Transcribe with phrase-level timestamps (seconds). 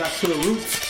[0.00, 0.80] back to the roots.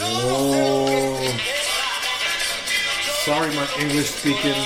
[0.00, 1.38] Oh.
[3.24, 4.60] Sorry, my English speaking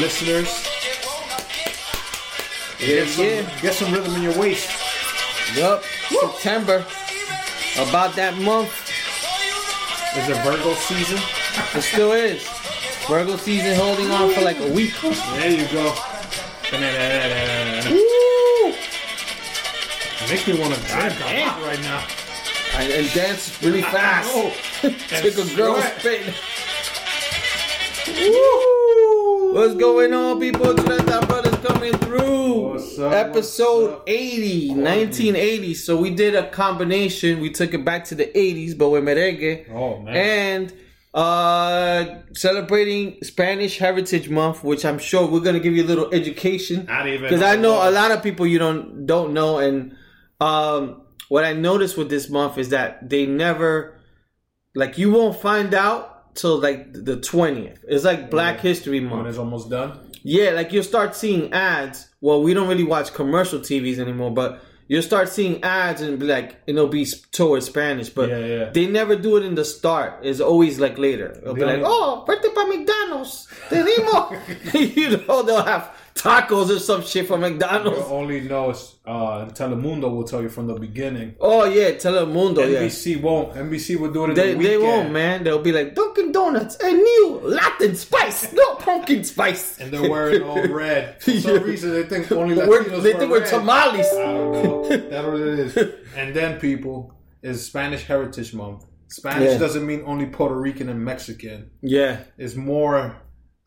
[0.00, 0.66] listeners.
[2.78, 3.60] Yeah, Get some, yeah.
[3.60, 4.70] get some rhythm in your waist.
[5.54, 5.84] Yup.
[6.08, 6.86] September.
[7.76, 8.72] About that month.
[10.16, 11.18] Is it Virgo season?
[11.76, 12.48] It still is.
[13.06, 14.94] Virgo season holding on for like a week.
[15.02, 15.94] There you go.
[20.30, 20.36] Woo!
[20.36, 21.48] Makes me want to drink a Damn.
[21.48, 22.06] lot right now.
[22.76, 24.30] And, and dance really fast.
[24.32, 24.54] Oh,
[25.08, 26.32] Take a girl spin.
[28.16, 29.54] Woo!
[29.54, 30.74] What's going on, people?
[30.76, 32.70] Trinidad Brothers coming through.
[32.70, 34.08] What's up, Episode what's up?
[34.08, 35.74] 80, 1980.
[35.74, 37.40] So we did a combination.
[37.40, 39.68] We took it back to the 80s, but with merengue.
[39.72, 40.16] Oh man.
[40.16, 40.72] And
[41.12, 46.86] uh celebrating Spanish Heritage Month, which I'm sure we're gonna give you a little education.
[46.86, 49.96] Not even Because I know a lot of people you don't don't know, and
[50.40, 53.94] um, what I noticed with this month is that they never,
[54.74, 57.84] like, you won't find out till like the twentieth.
[57.88, 58.62] It's like Black Yeah.
[58.62, 59.28] History when Month.
[59.28, 59.98] it's almost done.
[60.22, 62.08] Yeah, like you'll start seeing ads.
[62.20, 66.26] Well, we don't really watch commercial TVs anymore, but you'll start seeing ads and be
[66.26, 68.70] like, and it'll be towards Spanish, but Yeah, yeah.
[68.70, 70.20] they never do it in the start.
[70.22, 71.30] It's always like later.
[71.42, 73.48] It'll be like, oh, vete pa McDonald's.
[73.70, 74.74] Tenemos.
[74.96, 77.98] you know, they'll have tacos or some shit from You McDonald's.
[78.10, 78.70] only know
[79.06, 81.34] uh, Telemundo will tell you from the beginning.
[81.40, 82.58] Oh yeah, Telemundo.
[82.70, 82.80] Yeah.
[82.82, 83.54] NBC won't.
[83.54, 85.44] NBC will do it in They, the they won't, man.
[85.44, 89.78] They'll be like Dunkin' Donuts, a new Latin spice, no pumpkin spice.
[89.80, 91.22] And they're wearing all red.
[91.22, 91.60] For some Yeah.
[91.62, 94.06] reason, they think only Latinos We're, they think we're tamales.
[94.12, 94.88] I don't know.
[94.88, 95.76] That's what it is.
[96.16, 98.84] And then, people, is Spanish Heritage Month.
[99.08, 99.58] Spanish Yeah.
[99.58, 101.70] doesn't mean only Puerto Rican and Mexican.
[101.82, 103.16] Yeah, It's more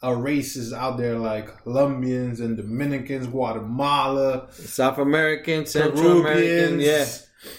[0.04, 6.80] uh, races out there like Colombians and Dominicans, Guatemala, South American, Central American.
[6.80, 7.06] Yeah.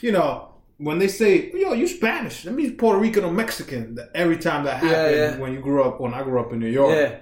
[0.00, 3.96] You know, when they say, yo, you Spanish, that means Puerto Rican or Mexican.
[4.14, 5.36] Every time that Yeah, happened yeah.
[5.38, 6.94] when you grew up, when I grew up in New York.
[6.96, 7.18] Yeah.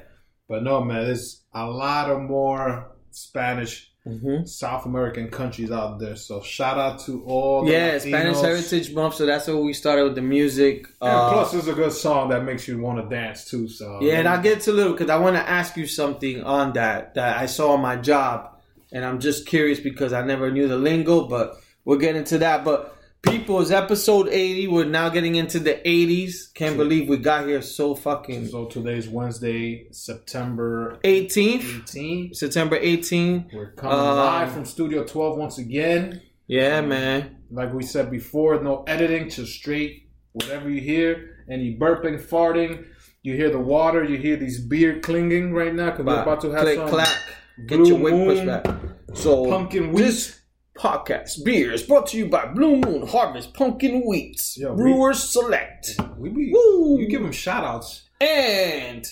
[0.49, 6.17] But no, man, there's a lot of more Spanish hmm South American countries out there.
[6.17, 8.01] So shout out to all the Yeah, Latinos.
[8.01, 9.15] Spanish Heritage Month.
[9.15, 10.87] So that's what we started with the music.
[11.01, 13.69] And Uh, plus, it's a good song that makes you want to dance too.
[13.69, 16.43] So yeah, and I'll get to a little because I want to ask you something
[16.43, 18.51] on that that I saw on my job,
[18.93, 22.65] and I'm just curious because I never knew the lingo, but we'll get into that.
[22.65, 24.69] But people, it's episode 80.
[24.69, 26.53] We're now getting into the 80s.
[26.55, 32.37] Can't believe we got here so fucking So today's Wednesday, September 18th, 18th.
[32.37, 33.51] September 18.
[33.53, 36.21] We're coming Um, live from Studio 12 once again.
[36.47, 37.37] Yeah, man.
[37.51, 41.45] Like we said before, no editing, just straight whatever you hear.
[41.51, 42.87] Any burping, farting,
[43.23, 46.51] you hear the water, you hear these beer clinging right now because we're about to
[46.51, 47.19] have click some clack.
[47.67, 48.67] Get your weight pushed back.
[49.15, 50.03] So pumpkin wheat.
[50.03, 50.41] this
[50.77, 55.23] podcast beer is brought to you by Blue Moon Harvest Pumpkin Wheats Yeah, we- Brewers
[55.23, 56.99] Select We be, Woo.
[56.99, 58.03] you give them shout outs.
[58.21, 59.07] and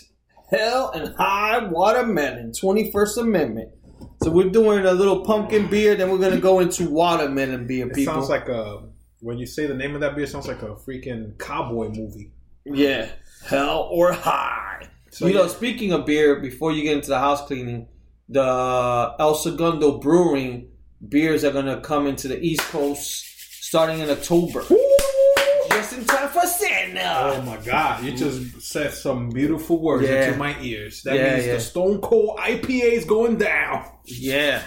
[0.50, 3.70] Hell and High Watermelon 21st Amendment.
[4.22, 7.86] So we're doing a little pumpkin beer, then we're gonna go into watermelon beer.
[7.86, 8.82] It People, sounds like a
[9.20, 12.32] when you say the name of that beer, it sounds like a freaking cowboy movie.
[12.64, 13.08] yeah,
[13.46, 14.88] Hell or High.
[15.10, 17.86] So you know, speaking of beer, before you get into the house cleaning,
[18.28, 20.68] the El Segundo Brewing
[21.08, 23.24] beers are gonna come into the East Coast
[23.64, 24.64] starting in October.
[25.70, 27.36] Just in time for Santa.
[27.38, 30.26] Oh my god, you just said some beautiful words Yeah.
[30.26, 31.02] into my ears.
[31.04, 31.54] That Yeah, means yeah.
[31.54, 33.84] the Stone Cold IPA is going down.
[34.04, 34.62] Yeah.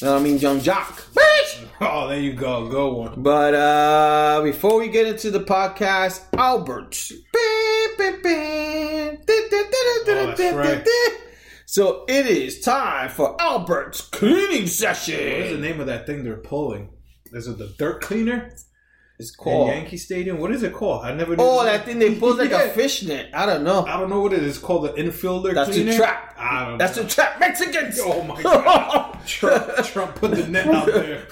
[0.00, 1.02] You know I mean, Young Jock.
[1.14, 1.66] Bitch!
[1.80, 2.68] Oh, there you go.
[2.68, 3.14] Go one.
[3.22, 7.10] But uh before we get into the podcast, Albert.
[10.08, 10.86] Oh, that's right.
[11.68, 15.16] So it is time for Albert's cleaning session.
[15.16, 16.90] What is the name of that thing they're pulling?
[17.32, 18.52] Is it the dirt cleaner
[19.18, 19.68] It's in called.
[19.70, 20.38] Yankee Stadium?
[20.38, 21.04] What is it called?
[21.04, 21.34] I never.
[21.36, 22.62] knew Oh, that thing they put like Yeah.
[22.62, 23.30] a fishnet.
[23.34, 23.84] I don't know.
[23.84, 24.56] I don't know what it is.
[24.56, 25.90] It's called the infielder That's cleaner.
[25.90, 26.34] the trap.
[26.38, 27.02] I don't That's know.
[27.02, 27.40] the trap.
[27.40, 27.98] Mexicans.
[28.00, 29.18] Oh my god!
[29.26, 31.26] Trump, Trump put the net out there.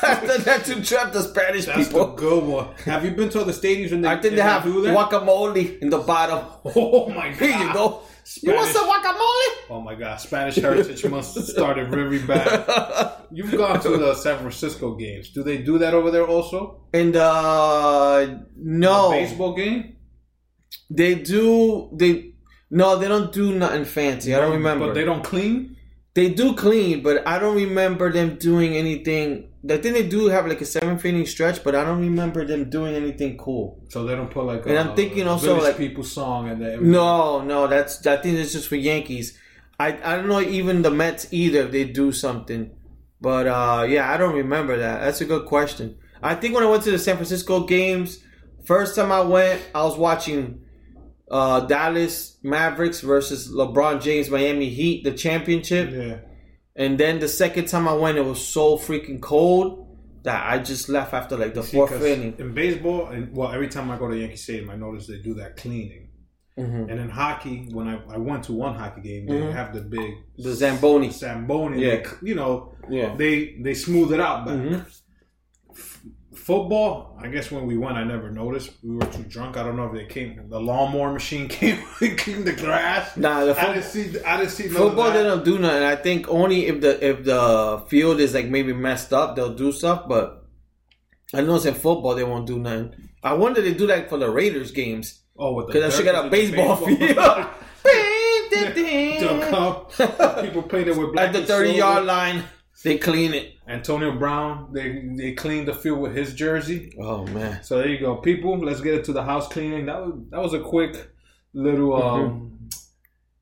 [0.00, 2.06] That's to trap the Spanish That's people.
[2.06, 2.68] the good one.
[2.86, 4.08] Have you been to other stadiums when they?
[4.08, 6.46] I think they have guacamole in the bottom.
[6.76, 7.36] Oh my god!
[7.36, 8.00] Here you go.
[8.42, 9.70] You want some guacamole?
[9.70, 10.20] Oh my god!
[10.20, 13.12] Spanish Heritage must have started very bad.
[13.32, 15.30] You've gone to the San Francisco games.
[15.30, 16.86] Do they do that over there also?
[16.92, 19.96] And uh no, Baseball game?
[20.90, 21.90] they do.
[21.92, 22.34] They
[22.70, 24.34] no, they don't do nothing fancy.
[24.34, 24.86] I don't remember.
[24.86, 25.76] But they don't clean.
[26.14, 29.50] They do clean, but I don't remember them doing anything.
[29.70, 32.68] I think they do have like a seventh inning stretch, but I don't remember them
[32.68, 33.82] doing anything cool.
[33.88, 34.66] So they don't put like.
[34.66, 38.38] And a I'm thinking also, like- people song and then No, no, that's I think
[38.38, 39.38] it's just for Yankees.
[39.80, 41.60] I I don't know even the Mets either.
[41.60, 42.70] if They do something,
[43.20, 45.00] But uh, yeah, I don't remember that.
[45.00, 45.96] That's a good question.
[46.22, 48.22] I think when I went to the San Francisco games,
[48.66, 50.60] first time I went, I was watching
[51.30, 55.90] uh, Dallas Mavericks versus LeBron James Miami Heat, the championship.
[55.90, 56.18] Yeah.
[56.76, 60.88] And then the second time I went, it was so freaking cold that I just
[60.88, 62.34] left after like the See, fourth inning.
[62.38, 65.34] In baseball, and well, every time I go to Yankee Stadium, I notice they do
[65.34, 66.08] that cleaning.
[66.58, 66.90] Mhm.
[66.90, 69.52] And in hockey, when I, I went to one hockey game, they Mhm.
[69.52, 71.10] have the big The Zamboni.
[71.10, 71.82] Zamboni.
[71.84, 71.96] Yeah.
[71.96, 73.14] They, you know, Yeah.
[73.16, 74.46] they they smooth it out.
[74.46, 74.84] But Mhm.
[76.34, 78.70] Football, I guess when we went, I never noticed.
[78.82, 79.56] We were too drunk.
[79.56, 80.48] I don't know if they came.
[80.48, 83.16] The lawnmower machine came cleaned the grass.
[83.16, 84.20] Nah, the I fo- didn't see.
[84.20, 85.82] I didn't see football they don't do nothing.
[85.82, 89.72] I think only if the if the field is like maybe messed up, they'll do
[89.72, 90.08] stuff.
[90.08, 90.44] But
[91.32, 92.94] I know in football they won't do nothing.
[93.22, 96.28] I wonder they do that for the Raiders games Oh, because I should got a
[96.28, 97.48] the baseball field.
[100.44, 102.44] People played it with black At the thirty yard line,
[102.84, 103.54] they clean it.
[103.66, 106.92] Antonio Brown, they they cleaned the field with his jersey.
[107.00, 107.62] Oh man.
[107.62, 108.58] So there you go, people.
[108.58, 109.86] Let's get into the house cleaning.
[109.86, 111.10] That was that was a quick
[111.54, 112.68] little um,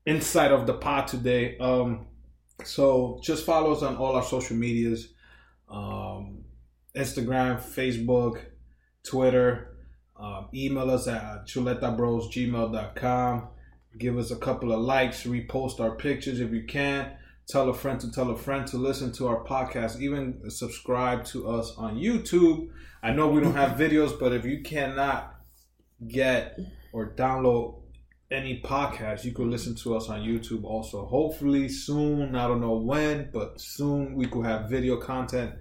[0.05, 1.57] insight of the pod today.
[1.57, 2.05] Um,
[2.63, 5.09] so just follow us on all our social medias,
[5.69, 6.45] um,
[6.95, 8.39] Instagram, Facebook,
[9.03, 9.75] Twitter.
[10.15, 13.47] Um, email us at chuletabros@gmail.com.
[13.97, 17.17] Give us a couple of likes, repost our pictures if you can.
[17.47, 19.99] Tell a friend to tell a friend to listen to our podcast.
[19.99, 22.69] Even subscribe to us on YouTube.
[23.01, 25.35] I know we don't have videos, but if you cannot
[26.07, 26.57] get
[26.93, 27.81] or download
[28.31, 31.05] any podcast, you could listen to us on YouTube also.
[31.05, 35.53] Hopefully soon, I don't know when, but soon we could have video content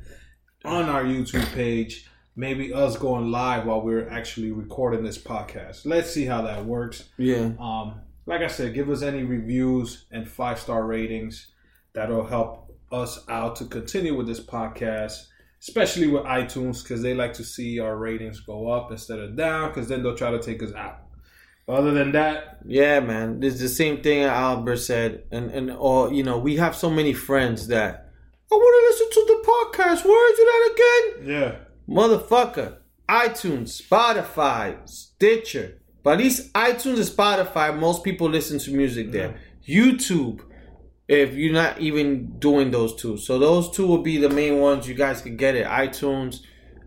[0.65, 2.09] on our YouTube page.
[2.35, 5.85] Maybe us going live while we're actually recording this podcast.
[5.85, 7.11] Let's see how that works.
[7.19, 7.51] Yeah.
[7.61, 11.49] Um, like I said, give us any reviews and five star ratings.
[11.95, 15.27] That'll help us out to continue with this podcast,
[15.61, 19.69] especially with iTunes, because they like to see our ratings go up instead of down,
[19.71, 20.99] because then they'll try to take us out.
[21.69, 23.41] Other than that, Yeah, man.
[23.43, 27.13] It's the same thing Albert said, and and all you know, we have so many
[27.13, 28.11] friends that
[28.51, 30.05] I want to listen to the podcast.
[30.05, 31.31] Where is it at again?
[31.35, 31.57] yeah,
[31.89, 32.79] Motherfucker.
[33.09, 35.79] iTunes, Spotify, Stitcher.
[36.03, 39.29] But at least iTunes and Spotify, most people listen to music there.
[39.29, 39.73] Mm-hmm.
[39.73, 40.41] YouTube,
[41.13, 43.17] if you're not even doing those two.
[43.17, 45.67] So those two will be the main ones you guys can get it.
[45.67, 46.41] iTunes.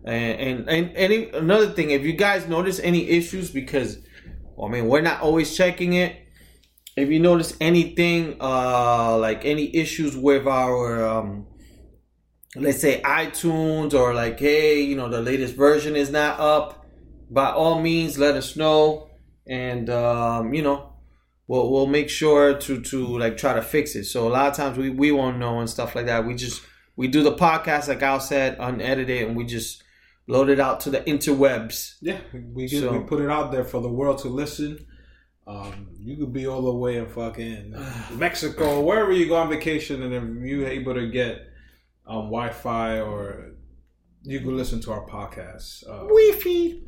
[0.04, 3.98] And and, and any another thing, if you guys notice any issues, because
[4.62, 6.12] I mean we're not always checking it.
[6.96, 11.46] If you notice anything, uh like any issues with our um
[12.56, 16.86] let's say iTunes or like, hey, you know, the latest version is not up,
[17.30, 19.10] by all means, let us know,
[19.46, 20.95] and um, you know,
[21.48, 24.04] we'll we'll make sure to to like try to fix it.
[24.04, 26.26] So a lot of times we we won't know and stuff like that.
[26.26, 26.62] We just
[26.96, 29.82] we do the podcast like Al said, unedited, and we just
[30.28, 31.96] load it out to the interwebs.
[32.00, 32.18] yeah,
[32.52, 34.86] we So- we put it out there for the world to listen.
[35.46, 37.72] Um, you could be all the way in fucking
[38.14, 41.42] Mexico, wherever you go on vacation, and if you're able to get
[42.06, 43.52] um, Wi-Fi or
[44.22, 45.88] you can listen to our podcast.
[45.88, 46.80] Uh, Wi-Fi.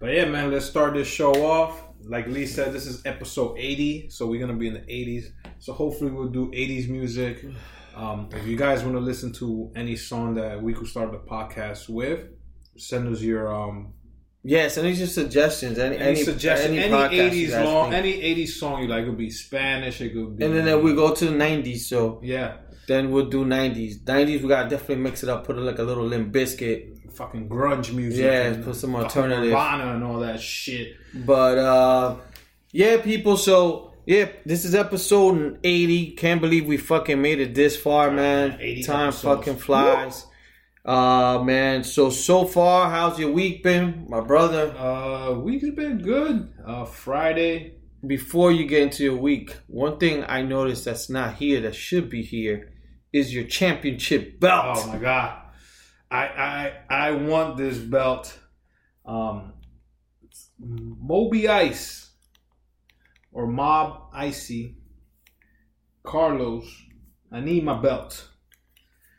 [0.00, 1.80] But yeah, man, let's start this show off.
[2.04, 5.26] Like Lee said, this is episode 80, so we're gonna be in the 80s.
[5.58, 7.44] So hopefully we'll do 80s music.
[7.94, 11.18] Um, if you guys want to listen to any song that we could start the
[11.18, 12.28] podcast with,
[12.76, 13.92] send us your um
[14.42, 15.78] Yes, any just suggestions?
[15.78, 18.06] Any any, any suggestion, any, you 80s guys long, think.
[18.06, 19.02] any 80s song you like.
[19.02, 21.90] It could be Spanish, it could be, and then, then we go to the nineties.
[21.90, 22.56] So yeah,
[22.88, 24.00] then we'll do nineties.
[24.06, 25.44] Nineties we gotta definitely mix it up.
[25.44, 26.99] Put it like a little Limp Bizkit.
[27.10, 29.44] Fucking grunge music, Yeah, and put some alternative.
[29.50, 30.94] Nirvana and all that shit.
[31.14, 32.16] But uh
[32.72, 36.12] yeah, people, so yeah, this is episode 80.
[36.12, 38.58] Can't believe we fucking made it this far, man.
[38.60, 39.22] 80 Time episodes.
[39.38, 40.26] fucking flies.
[40.84, 44.74] Uh man, so so far, how's your week been, my brother?
[44.76, 46.52] Uh, week's been good.
[46.66, 47.74] Uh, Friday,
[48.06, 52.08] Before you get into your week, one thing I noticed that's not here that should
[52.08, 52.72] be here
[53.12, 54.78] is your championship belt.
[54.78, 55.36] Oh my god,
[56.10, 58.38] I I I want this belt.
[59.06, 59.54] Um,
[60.58, 62.10] Moby Ice
[63.32, 64.76] or Mob Icy
[66.02, 66.64] Carlos.
[67.32, 68.28] I need my belt.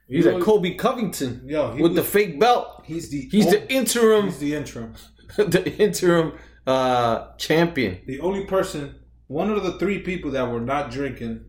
[0.07, 2.83] He's You like Colby Covington Yo, he with the fake belt.
[2.85, 4.93] he's the He's oh, the interim he's the interim.
[5.37, 6.33] the interim
[6.67, 8.01] uh champion.
[8.05, 8.95] The only person,
[9.27, 11.45] one of the three people that were not drinking,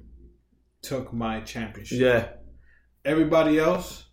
[0.83, 1.99] took my championship.
[1.99, 2.29] Yeah.
[3.05, 4.05] Everybody else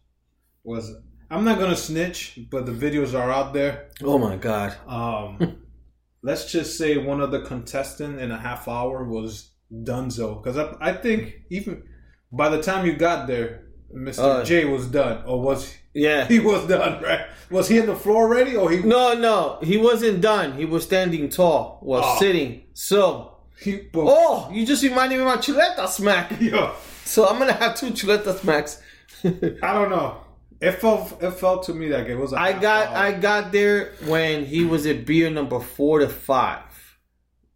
[0.64, 0.92] was.
[1.32, 3.90] I'm not gonna snitch, but the videos are out there.
[4.04, 4.76] Oh my god.
[4.88, 5.58] Um,
[6.24, 10.74] let's just say one of the contestant in a half hour was Dunzo, because I,
[10.90, 11.84] I think even
[12.32, 14.20] by the time you got there, Mr.
[14.20, 16.26] Uh, J was done, or was Yeah.
[16.34, 17.02] he was done?
[17.04, 17.26] Right?
[17.52, 18.80] Was he in the floor already, or he?
[18.82, 20.58] No, no, he wasn't done.
[20.58, 22.20] He was standing tall while Oh.
[22.20, 22.64] sitting.
[22.74, 26.40] So, he but, oh, you just reminded me of my chuleta smack.
[26.42, 26.74] yo,
[27.06, 28.82] So I'm gonna have two chuleta smacks.
[29.24, 30.22] I don't know.
[30.62, 32.34] It felt it felt to me like it was.
[32.34, 32.98] a I got hour.
[32.98, 36.63] I got there when he was at beer number four to five.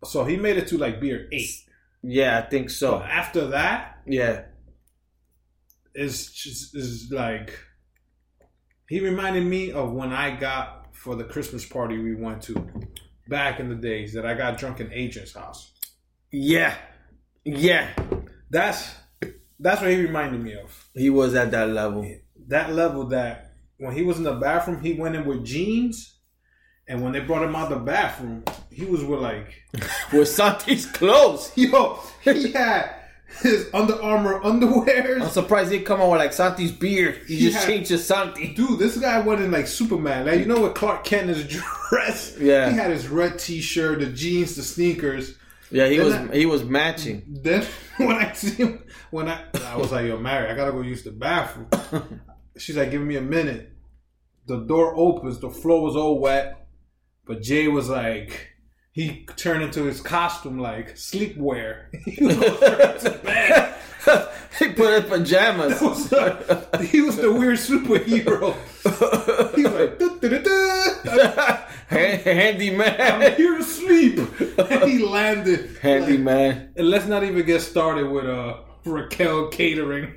[0.05, 1.51] so he made it to like beer eight.
[2.01, 3.03] Yeah, I think So so.
[3.03, 4.43] after that Yeah.
[5.95, 7.57] is just is like
[8.89, 12.69] he reminded me of when I got for the Christmas party we went to
[13.27, 15.71] back in the days that I got drunk in Agent's house.
[16.31, 16.75] Yeah.
[17.45, 17.89] Yeah.
[18.49, 18.93] That's
[19.59, 20.85] that's what he reminded me of.
[20.93, 22.03] He was at that level.
[22.47, 26.17] That level that when he was in the bathroom, he went in with jeans,
[26.87, 29.63] and when they brought him out the bathroom, he was with like,
[30.13, 31.51] With Santi's clothes.
[31.57, 32.95] yo, he had
[33.41, 35.19] his Under Armour underwear.
[35.19, 37.21] I'm surprised he come out with like Santi's beard.
[37.27, 38.53] He, He just had- changed to Santi.
[38.53, 40.25] Dude, this guy went in like Superman.
[40.27, 41.47] Like you know what Clark Kent is
[41.89, 42.37] dressed.
[42.39, 42.69] Yeah.
[42.69, 45.35] he had his red T-shirt, the jeans, the sneakers.
[45.71, 47.23] Yeah, he Then was I- he was matching.
[47.27, 47.65] Then
[47.97, 51.03] when I see him, when I I was like, "Yo, Mary, I gotta go use
[51.03, 51.67] the bathroom."
[52.57, 53.71] She's like, "Give me a minute."
[54.45, 55.39] The door opens.
[55.39, 56.67] The floor was all wet,
[57.25, 58.49] but Jay was like,
[58.91, 61.85] he turned into his costume like sleepwear.
[62.05, 62.35] he was
[63.03, 63.75] to bed.
[64.59, 65.79] he put in pajamas.
[66.91, 68.53] he was the weird superhero.
[69.55, 71.65] He was like, "Da-da-da-da.
[71.87, 74.19] Hand- Handy I'm here to sleep.
[74.59, 75.77] And he landed.
[75.81, 76.73] Handy Like, man.
[76.75, 80.15] and let's not even get started with uh, Raquel catering.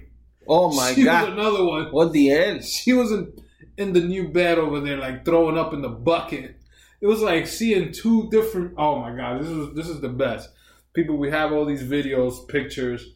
[0.49, 1.33] Oh my she was god.
[1.33, 1.87] another one.
[1.93, 2.65] What the end?
[2.85, 3.33] She was in,
[3.77, 6.57] in the new bed over there, like throwing up in the bucket.
[7.01, 8.75] It was like seeing two different.
[8.79, 10.51] Oh my god, this is this is the best.
[10.95, 13.07] People, we have all these videos, pictures.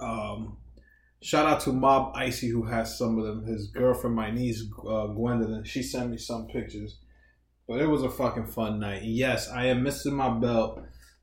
[0.00, 0.58] Um,
[1.20, 3.44] shout out to Mob Icy who has some of them.
[3.44, 6.98] His girlfriend, my niece uh, Gwendolyn, she sent me some pictures.
[7.66, 9.02] But it was a fucking fun night.
[9.02, 10.80] Yes, I am missing my belt.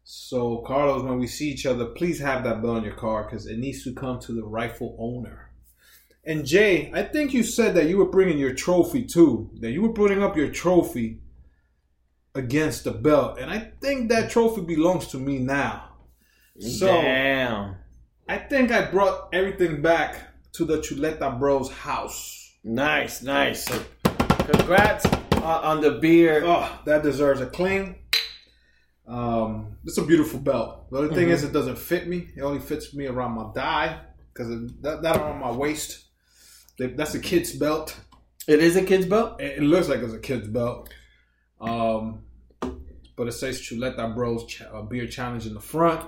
[0.08, 3.48] So, Carlos, when we see each other, please have that belt in your car because
[3.48, 5.50] it needs to come to the rightful owner.
[6.24, 9.50] And Jay, I think you said that you were bringing your trophy too.
[9.62, 11.22] That you were putting up your trophy
[12.36, 15.90] against the belt, and I think that trophy belongs to me now.
[16.60, 17.78] So Damn.
[18.30, 20.18] I think I brought everything back
[20.54, 22.54] to the Chuleta Bros house.
[22.64, 23.66] Nice, nice.
[23.66, 23.84] So,
[24.38, 26.44] congrats uh, on the beer.
[26.46, 27.96] Oh, that deserves a clean.
[29.08, 30.90] Um, it's a beautiful belt.
[30.90, 31.32] The only thing Mhm.
[31.32, 32.30] is, it doesn't fit me.
[32.36, 34.00] It only fits me around my thigh
[34.34, 34.50] because
[34.82, 36.06] that, that around my waist.
[36.80, 37.96] That's a kid's belt.
[38.48, 39.40] It is a kid's belt?
[39.42, 40.90] It, looks like it's a kid's belt.
[41.62, 42.24] Um,
[43.16, 46.06] but it says Chuleta Bros Ch- uh, Beer Challenge in the front,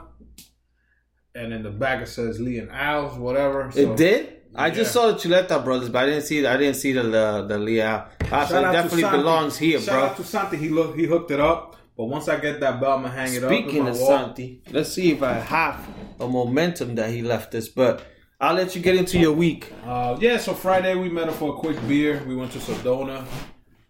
[1.35, 3.71] and in the back it says Lee and Al's, whatever.
[3.71, 4.33] So, it did?
[4.55, 7.45] I just saw the Chuleta brothers, but I didn't see I didn't see the the,
[7.47, 8.07] the Leah.
[8.31, 10.03] Ah, so it definitely belongs here, Shout bro.
[10.05, 10.57] out to Santi.
[10.57, 11.75] He look, he hooked it up.
[11.97, 13.49] But once I get that belt, I'm gonna hang it up.
[13.49, 14.07] Speaking of wall.
[14.07, 15.87] Santi, let's see if I have
[16.19, 17.67] a momentum that he left us.
[17.67, 18.05] But
[18.39, 19.73] I'll let you get into your week.
[19.83, 22.23] Uh, yeah, so Friday we met up for a quick beer.
[22.27, 23.25] We went to Sedona.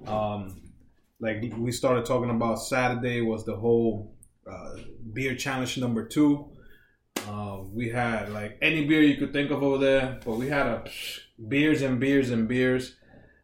[0.06, 0.62] Um,
[1.20, 4.16] like we started talking about Saturday was the whole
[4.50, 4.76] uh,
[5.12, 6.50] beer challenge number two.
[7.28, 10.66] Uh, we had like any beer you could think of over there, but we had
[10.66, 10.86] a
[11.50, 12.96] beers and beers and beers,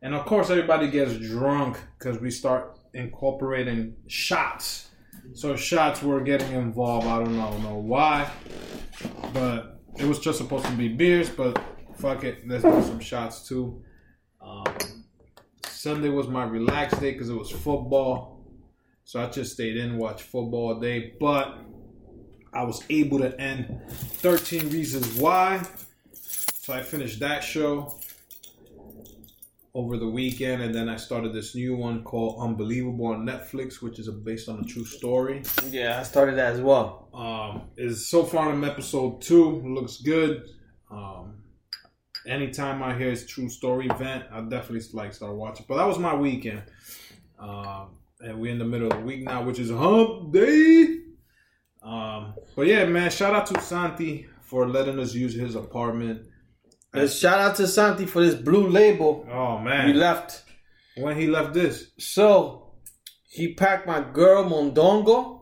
[0.02, 4.90] and of course everybody gets drunk because we start incorporating shots.
[5.34, 7.08] So shots were getting involved.
[7.08, 8.30] I don't know, know why,
[9.34, 11.30] but it was just supposed to be beers.
[11.30, 11.62] But
[11.96, 13.82] fuck it, let's do some shots too.
[14.42, 14.66] Um,
[15.66, 18.46] Sunday was my relaxed day because it was football,
[19.06, 21.14] so I just stayed in watch football all day.
[21.20, 21.58] But
[22.54, 25.64] I was able to end 13 Reasons Why,
[26.14, 27.98] so I finished that show
[29.76, 33.98] over the weekend, and then I started this new one called Unbelievable on Netflix, which
[33.98, 35.42] is based on a true story.
[35.70, 37.10] Yeah, I started that as well.
[37.14, 39.62] Um, is so far in episode two.
[39.62, 40.50] Looks good.
[40.92, 41.44] Um,
[42.28, 45.66] anytime I hear it's true story event, I definitely like start watching.
[45.68, 46.64] But that was my weekend.
[47.40, 51.00] Um, and we're in the middle of the week now, which is hump day.
[51.82, 56.28] Um, but yeah, man, shout out to Santi for letting us use his apartment.
[56.94, 60.44] And shout out to Santi for this blue label Oh man, he left.
[60.96, 62.74] when he left this, So
[63.30, 65.42] he packed my girl Mondongo,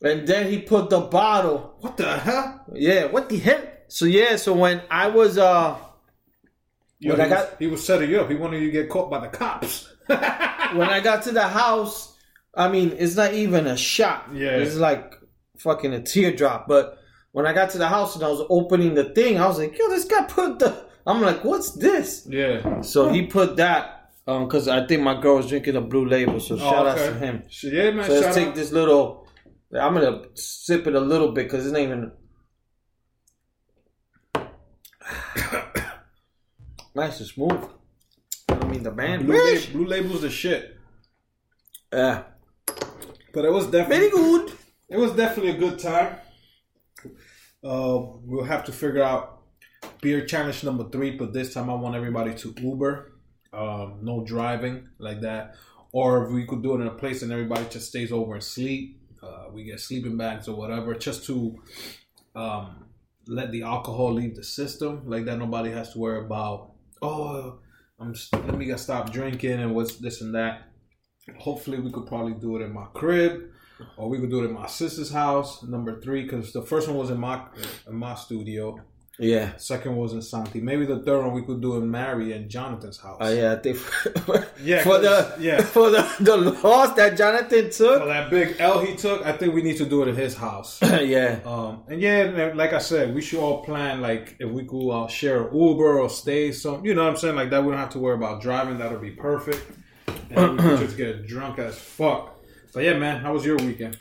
[0.00, 1.74] and then he put the bottle.
[1.80, 2.64] what the hell?
[2.72, 3.62] Yeah, what the hell?
[3.88, 5.76] So yeah, so when I was uh
[7.00, 8.30] Yo, When I he, got- was, he was setting you up.
[8.30, 9.92] He wanted you to get caught by the cops.
[10.06, 12.16] when I got to the house,
[12.54, 14.28] I mean, it's not even a shot.
[14.32, 14.50] Yeah.
[14.56, 15.12] It's like
[15.58, 16.66] fucking a teardrop.
[16.68, 16.96] But
[17.34, 19.76] when I got to the house and I was opening the thing, I was like,
[19.76, 20.84] yo, this guy put the.
[21.04, 22.24] I'm like, what's this?
[22.30, 22.80] Yeah.
[22.82, 26.38] So he put that um, because I think my girl was drinking a blue label.
[26.38, 27.08] So oh, shout out Oh, okay.
[27.10, 27.42] to him.
[27.64, 28.06] Yeah, man.
[28.06, 28.54] So let's shout take out.
[28.54, 29.26] this little.
[29.74, 32.12] I'm gonna sip it a little bit because it's not even.
[36.94, 37.68] nice and smooth.
[38.48, 39.26] I mean the band.
[39.26, 40.76] Blue, Lab- Blue Label's the shit.
[41.92, 42.22] Yeah,
[43.32, 44.52] But it was definitely very good.
[44.88, 46.16] It was definitely a good time.
[47.64, 49.40] Uh, we'll have to figure out
[50.02, 53.12] beer challenge number three, but this time I want everybody to Uber.
[53.52, 55.54] Um, no driving like that.
[55.92, 58.42] Or if we could do it in a place and everybody just stays over and
[58.42, 59.00] sleep.
[59.22, 61.56] Uh, we get sleeping bags or whatever, just to
[62.34, 62.84] um,
[63.26, 65.02] let the alcohol leave the system.
[65.06, 66.72] Like that, nobody has to worry about.
[67.00, 67.60] Oh,
[67.98, 70.64] I'm let me get stop drinking and what's this and that.
[71.38, 73.53] Hopefully, we could probably do it in my crib
[73.96, 75.62] or we could do it in my sister's house.
[75.62, 77.42] Number three, because the first one was in my
[77.88, 78.80] in my studio.
[79.16, 79.56] Yeah.
[79.58, 80.60] Second was in Santi.
[80.60, 83.18] Maybe the third one we could do in Mary and Jonathan's house.
[83.20, 83.76] Oh yeah, I think
[84.60, 85.60] Yeah, for the yeah.
[85.62, 88.00] for the the loss that Jonathan took.
[88.02, 90.34] For that big L he took, I think we need to do it at his
[90.34, 90.80] house.
[90.82, 94.90] yeah, Um, and yeah, like I said, we should all plan like if we could
[94.90, 97.36] uh, share an Uber or stay some, you know what I'm saying?
[97.36, 98.78] Like that, we don't have to worry about driving.
[98.78, 99.62] That'll be perfect.
[100.30, 102.33] And we could just get drunk as fuck.
[102.74, 103.98] So yeah, man, how was your weekend?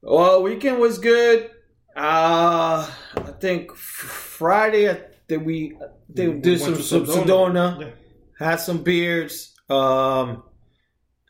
[0.00, 1.50] Well, weekend was good.
[1.94, 7.26] Uh, I think Friday I think we I think we did some, some Sedona.
[7.26, 7.90] Sedona, Yeah.
[8.38, 10.44] had some beers, um,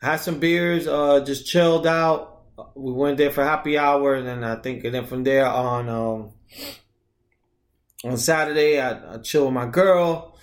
[0.01, 2.43] had some beers, uh, just chilled out.
[2.75, 5.89] We went there for happy hour, and then I think, and then from there on,
[5.89, 6.31] um,
[8.05, 10.37] on Saturday I, I chilled with my girl.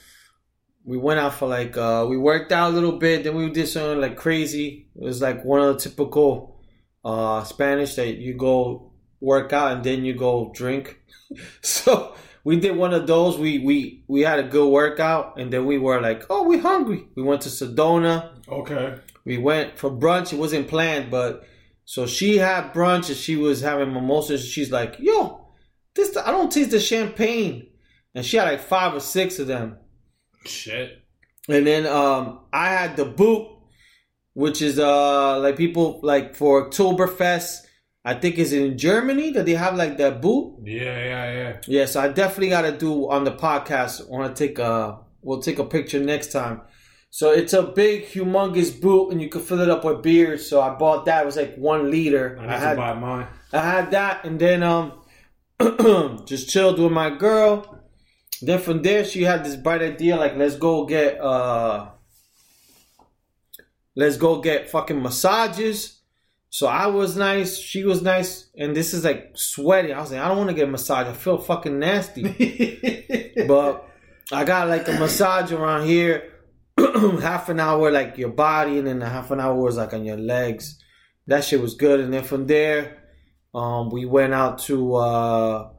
[0.84, 3.68] We went out for like uh, we worked out a little bit, then we did
[3.68, 4.83] something like crazy.
[4.96, 6.60] It was like one of the typical
[7.04, 11.00] uh, Spanish that you go work out and then you go drink.
[11.62, 13.38] so we did one of those.
[13.38, 17.06] We we we had a good workout and then we were like, oh, we hungry.
[17.16, 18.30] We went to Sedona.
[18.48, 18.96] Okay.
[19.24, 20.32] We went for brunch.
[20.32, 21.44] It wasn't planned, but
[21.84, 24.46] so she had brunch and she was having mimosas.
[24.46, 25.48] She's like, yo,
[25.94, 27.68] this I don't taste the champagne,
[28.14, 29.78] and she had like five or six of them.
[30.44, 31.02] Shit.
[31.48, 33.48] And then um, I had the boot,
[34.34, 37.62] which is uh like people like for Oktoberfest.
[38.06, 40.58] I think is in Germany that they have like that boot.
[40.62, 41.56] Yeah, yeah, yeah.
[41.66, 44.06] Yeah, so I definitely got to do on the podcast.
[44.10, 46.60] Want to take a we'll take a picture next time.
[47.08, 50.36] So it's a big, humongous boot, and you can fill it up with beer.
[50.36, 51.22] So I bought that.
[51.22, 52.36] It was like one liter.
[52.40, 53.28] I I to had buy mine.
[53.52, 55.00] I had that, and then um,
[56.26, 57.82] just chilled with my girl.
[58.42, 61.90] Then from there, she had this bright idea, like let's go get uh,
[63.96, 66.00] let's go get fucking massages.
[66.50, 69.92] So I was nice, she was nice, and this is like sweaty.
[69.92, 71.08] I was like, I don't want to get a massage.
[71.08, 72.22] I feel fucking nasty.
[73.48, 73.88] but
[74.30, 76.32] I got like a massage around here,
[76.78, 80.16] half an hour like your body, and then half an hour was like on your
[80.16, 80.80] legs.
[81.26, 81.98] That shit was good.
[82.00, 82.98] And then from there,
[83.52, 85.70] um, we went out to uh,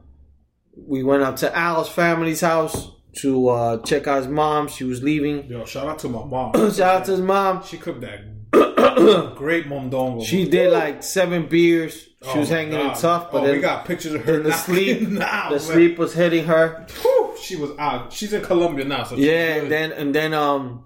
[0.75, 4.67] we went out to Al's family's house to uh, check out his mom.
[4.67, 5.45] She was leaving.
[5.49, 6.53] Yo, shout out to my mom.
[6.73, 7.63] Shout out to his mom.
[7.63, 8.21] She cooked that
[9.35, 10.25] great mondongo.
[10.25, 12.07] She did like seven beers.
[12.31, 12.95] She was Oh, hanging God.
[12.95, 15.55] in tough, but oh, then we got pictures of her in the sleep, now, the
[15.55, 15.59] man.
[15.59, 16.87] sleep was hitting her.
[17.01, 18.11] Whew, she was out.
[18.11, 20.85] She's in Colombia now, so Yeah, and then and then um,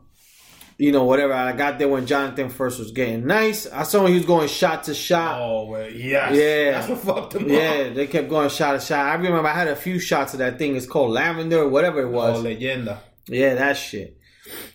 [0.79, 1.33] you know whatever.
[1.33, 3.67] I got there when Jonathan first was getting nice.
[3.67, 5.39] I saw he was going shot to shot.
[5.39, 6.33] Oh yes.
[6.35, 6.71] Yeah.
[6.71, 7.93] That's what fucked him Yeah, up.
[7.95, 9.05] they kept going shot to shot.
[9.05, 10.75] I remember I had a few shots of that thing.
[10.75, 12.43] It's called lavender whatever it Oh, was.
[12.43, 12.97] leyenda.
[13.27, 14.17] Yeah, that shit.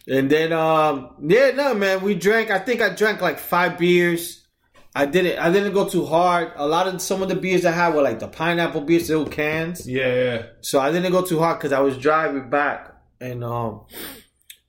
[0.06, 4.46] And then um yeah, no man, we drank I think I drank like five beers.
[4.94, 6.52] I didn't I didn't go too hard.
[6.54, 9.26] A lot of some of the beers I had were like the pineapple beers, little
[9.26, 9.88] cans.
[9.88, 10.42] Yeah, yeah.
[10.60, 12.94] So I didn't go too hard because I was driving back.
[13.20, 13.86] And um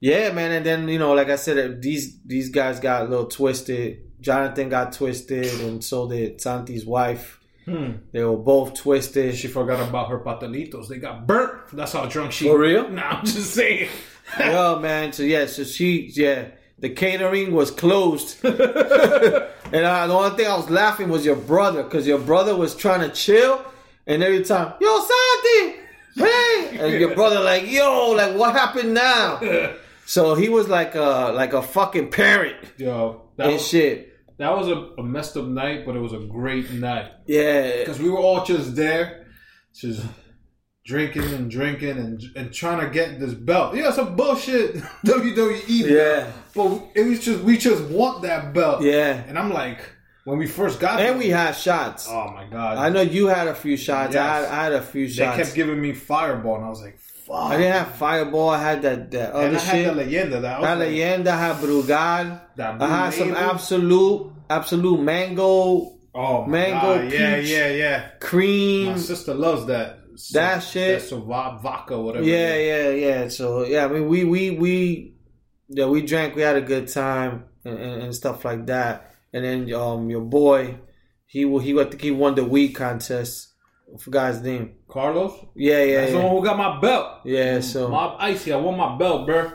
[0.06, 3.26] yeah, man, and then you know, like I said, these these guys got a little
[3.26, 4.04] twisted.
[4.22, 7.40] Jonathan got twisted and so did Santi's wife.
[7.66, 7.94] Hmm.
[8.12, 9.36] They were both twisted.
[9.36, 10.90] She forgot about her patelitos.
[10.90, 11.70] They got burnt.
[11.74, 12.46] That's how drunk she.
[12.48, 12.88] For real?
[12.88, 13.90] Nah, I'm just saying.
[14.40, 15.12] Yo, man.
[15.12, 20.56] So yeah, so she, yeah, the catering was closed, and uh, the only thing I
[20.56, 23.66] was laughing was your brother, because your brother was trying to chill,
[24.06, 25.80] and every time, yo, Santi,
[26.16, 29.40] hey, and your brother like, yo, like what happened now?
[30.06, 34.14] So he was like a like a fucking parent Yo, that and was, shit.
[34.38, 38.00] that was a, a messed up night, but it was a great night Yeah, because
[38.00, 39.26] we were all just there,
[39.74, 40.06] just
[40.86, 43.76] drinking and drinking and and trying to get this belt.
[43.76, 45.82] Yeah, some bullshit WWE.
[45.82, 45.90] belt.
[45.90, 48.84] yeah, but it was just we just want that belt.
[48.84, 49.24] yeah.
[49.28, 49.80] and I'm like,
[50.26, 52.08] when we first got and we had shots.
[52.10, 52.78] Oh my god!
[52.78, 54.16] I know you had a few shots.
[54.16, 55.38] I, had, I had a few shots.
[55.38, 58.50] they kept giving me fireball, and I was like, "Fuck!" I didn't have Fireball.
[58.50, 59.86] I had that, that other and I shit.
[59.86, 60.42] had the leyenda.
[60.42, 62.42] That like, Leyenda, I had Brugal.
[62.82, 67.12] I had some Absolut, Absolut mango Oh Mango god!
[67.12, 67.50] Yeah, peach.
[67.50, 68.08] yeah, yeah.
[68.22, 68.88] cream.
[68.94, 70.00] My sister loves that.
[70.32, 71.02] That shit.
[71.02, 72.26] That Sauvage vodka, whatever.
[72.26, 73.28] Yeah, yeah, yeah.
[73.28, 75.16] So yeah, I mean, we we we
[75.68, 76.36] yeah we drank.
[76.36, 79.14] We had a good time and, and, and stuff like that.
[79.34, 80.78] And then um your boy,
[81.26, 83.54] he he I think he won the weed contest.
[83.94, 84.76] I forgot his name.
[84.88, 85.34] Carlos.
[85.56, 87.20] Yeah, yeah, That's the one who got my belt.
[87.24, 88.52] Yeah, so Mob Icy.
[88.54, 89.52] I want my belt, bro.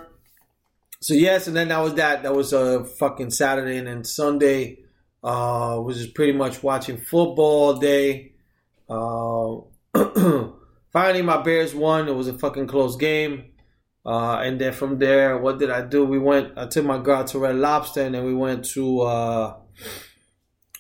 [1.01, 2.23] so yes, and then that was that.
[2.23, 4.79] That was a fucking Saturday, and then Sunday
[5.23, 8.33] uh was just pretty much watching football all day.
[8.89, 9.61] Uh,
[10.93, 12.09] finally, my Bears won.
[12.09, 13.45] It was a fucking close game.
[14.05, 16.05] Uh, and then from there, what did I do?
[16.07, 16.57] We went.
[16.57, 19.57] I took my girl to Red Lobster, and then we went to uh,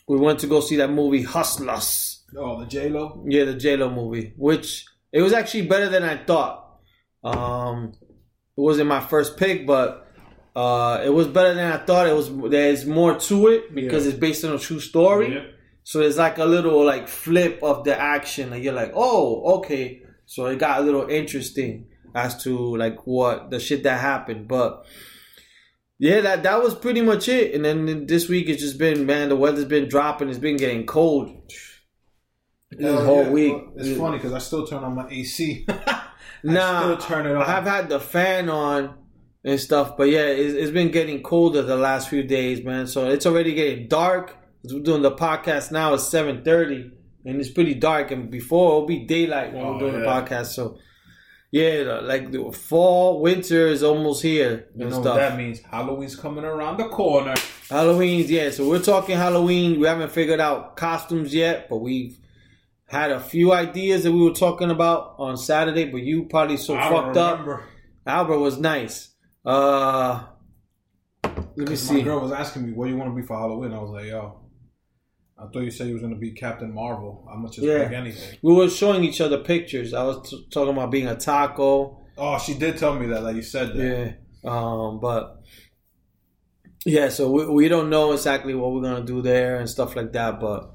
[0.08, 2.09] we went to go see that movie Hustlers.
[2.36, 3.24] Oh, the J Lo.
[3.28, 6.78] Yeah, the J Lo movie, which it was actually better than I thought.
[7.24, 10.06] Um, it wasn't my first pick, but
[10.54, 12.06] uh, it was better than I thought.
[12.06, 14.10] It was there's more to it because Yeah.
[14.12, 15.46] it's based on a true story.
[15.82, 20.02] So there's like a little like flip of the action, and you're like, oh, okay.
[20.26, 24.84] So it got a little interesting as to like what the shit that happened, but.
[26.02, 27.54] Yeah, that that was pretty much it.
[27.54, 30.30] And then this week it's just been man, the weather's been dropping.
[30.30, 31.28] It's been getting cold.
[32.70, 33.30] This whole yeah.
[33.30, 33.52] week.
[33.52, 35.66] Well, It's funny because I still turn on my AC.
[36.42, 37.42] Nah, turn it on.
[37.42, 38.94] I have had the fan on
[39.44, 42.86] and stuff, but yeah, it's, it's been getting colder the last few days, man.
[42.86, 44.36] So it's already getting dark.
[44.64, 45.92] We're doing the podcast now.
[45.94, 46.92] It's seven thirty,
[47.26, 48.10] and it's pretty dark.
[48.10, 50.46] And before it'll be daylight when Oh, we're doing the podcast.
[50.46, 50.78] So
[51.50, 55.16] yeah, like the fall, winter is almost here You and know stuff.
[55.16, 55.60] that means?
[55.60, 57.34] Halloween's coming around the corner.
[57.68, 58.50] Halloween's yeah.
[58.50, 59.78] So we're talking Halloween.
[59.78, 62.18] We haven't figured out costumes yet, but we've
[62.90, 65.84] had a few ideas that we were talking about on Saturday.
[65.90, 67.46] But you probably so don't fucked up.
[68.04, 69.14] Albert was nice.
[69.46, 70.24] Uh,
[71.56, 71.98] let me see.
[71.98, 73.90] My girl was asking me, "What do you want to be for Halloween?" I was
[73.90, 74.40] like, "Yo,
[75.38, 77.24] I thought you said you was gonna be Captain Marvel.
[77.30, 77.84] I'm gonna just Yeah.
[77.84, 79.94] pick anything." We were showing each other pictures.
[79.94, 81.98] I was t- talking about being a taco.
[82.18, 83.22] Oh, she did tell me that.
[83.22, 84.16] Like you said that.
[84.44, 84.50] Yeah.
[84.50, 85.42] Um, but
[86.84, 90.12] yeah, so we, we don't know exactly what we're gonna do there and stuff like
[90.12, 90.40] that.
[90.40, 90.72] But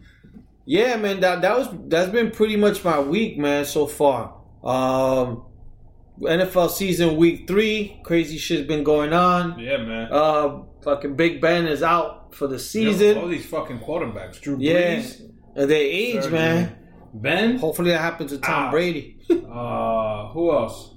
[0.65, 4.35] yeah, man, that that was that's been pretty much my week, man, so far.
[4.63, 5.45] Um,
[6.19, 9.59] NFL season week three, crazy shit's been going on.
[9.59, 10.07] Yeah, man.
[10.11, 13.17] Uh, fucking Big Ben is out for the Yo, season.
[13.17, 14.39] all these fucking quarterbacks.
[14.41, 15.21] Drew Yeah, Brees.
[15.55, 16.31] and they age, Surgery.
[16.31, 16.75] man.
[17.13, 17.57] Ben.
[17.57, 18.71] Hopefully that happens to Tom Ow.
[18.71, 19.11] Brady.
[19.31, 20.93] Uh, who else?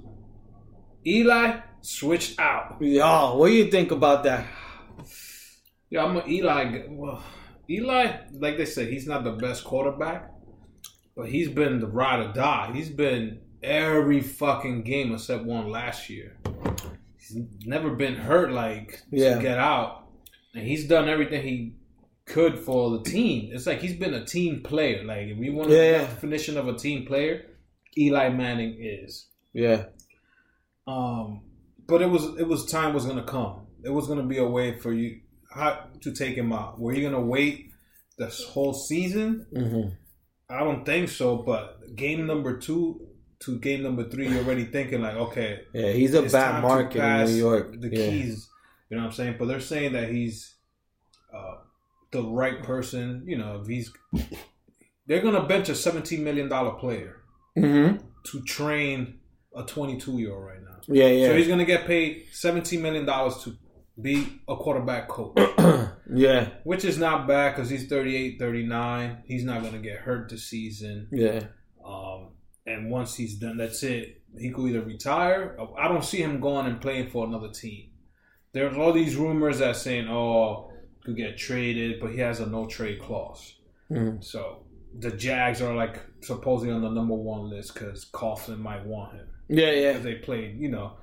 [1.07, 2.75] Eli switched out.
[2.81, 4.45] Yo, what do you think about that?
[5.89, 6.83] Yeah, I'm an Eli.
[6.89, 7.23] Well,
[7.69, 10.31] Eli, like they said, he's not the best quarterback,
[11.15, 12.71] but he's been the ride or die.
[12.73, 16.37] He's been every fucking game except one last year.
[17.17, 19.35] He's never been hurt like Yeah.
[19.35, 20.07] to get out,
[20.55, 21.73] and he's done everything he
[22.25, 23.49] could for the team.
[23.53, 25.03] It's like he's been a team player.
[25.03, 25.97] Like if you want Yeah, the yeah.
[25.99, 27.45] definition of a team player,
[27.97, 29.27] Eli Manning is.
[29.53, 29.85] Yeah,
[30.87, 31.41] Um,
[31.87, 33.61] but it was it was time was gonna come.
[33.83, 36.79] It was gonna be a way for you how to take him out.
[36.79, 37.71] Were you gonna wait
[38.17, 39.45] this whole season?
[39.53, 39.89] hmm
[40.51, 41.37] I don't think so.
[41.37, 43.07] But game number two
[43.41, 47.25] to game number three, you're already thinking like, okay, yeah, he's a bad market in
[47.25, 47.79] New York.
[47.79, 48.09] The yeah.
[48.09, 48.49] keys,
[48.89, 49.35] you know what I'm saying?
[49.37, 50.55] But they're saying that he's
[51.33, 51.55] uh,
[52.11, 53.23] the right person.
[53.27, 53.91] You know, if he's
[55.07, 57.21] they're gonna bench a 17 million dollar player
[57.55, 59.19] hmm to train
[59.55, 60.77] a 22 year old right now.
[60.87, 63.57] Yeah, yeah, So he's going to get paid $17 million to
[64.01, 65.37] be a quarterback coach,
[66.13, 69.23] yeah, which is not bad because he's 38, 39.
[69.25, 71.07] He's not going to get hurt this season.
[71.11, 71.41] yeah.
[71.85, 72.29] Um,
[72.65, 74.21] and once he's done, that's it.
[74.37, 75.57] He could either retire.
[75.77, 77.89] I don't see him going and playing for another team.
[78.53, 80.71] There's all these rumors that saying, oh,
[81.03, 83.55] could get traded, but he has a no trade clause.
[83.89, 84.23] Mhm.
[84.23, 84.65] So
[84.99, 89.27] the Jags are like supposedly on the number one list because Coughlin might want him
[89.47, 89.97] Yeah, yeah.
[89.97, 90.93] they played, you know.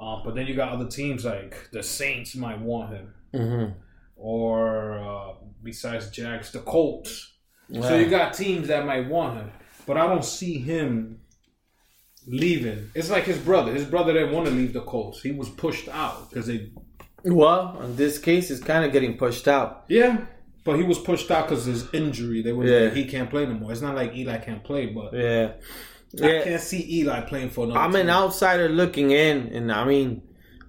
[0.00, 3.64] Um, but then you got other teams like the Saints might want him, hmm
[4.16, 5.32] or uh,
[5.62, 7.32] besides Jags, the Colts.
[7.72, 9.50] So you got teams that might want him,
[9.86, 11.20] but I don't see him
[12.26, 12.90] leaving.
[12.94, 13.72] It's like his brother.
[13.72, 15.22] His brother didn't want to leave the Colts.
[15.22, 16.70] He was pushed out because they,
[17.24, 19.84] Well, in this case, it's kind of getting pushed out.
[19.88, 20.26] yeah.
[20.62, 22.42] But he was pushed out because his injury.
[22.42, 22.90] They were Yeah.
[22.90, 23.72] he can't play no more.
[23.72, 25.52] It's not like Eli can't play, but Yeah,
[26.22, 27.80] I can't see Eli playing for another.
[27.80, 30.22] I'm an outsider looking in, and I mean,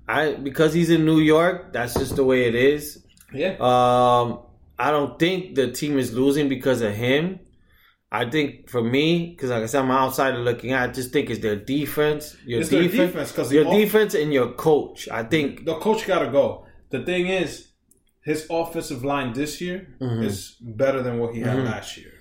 [0.07, 3.03] I because he's in New York, that's just the way it is.
[3.33, 3.55] Yeah.
[3.59, 4.39] Um,
[4.77, 7.39] I don't think the team is losing because of him.
[8.11, 10.73] I think for me, because like I said, I'm an outsider looking.
[10.73, 14.33] I just think it's their defense, your It's defense, defense, 'cause your off- defense and
[14.33, 15.07] your coach.
[15.09, 16.65] I think the coach got to go.
[16.89, 17.69] The thing is,
[18.23, 20.23] his offensive line this year Mm-hmm.
[20.23, 22.11] is better than what he had last year,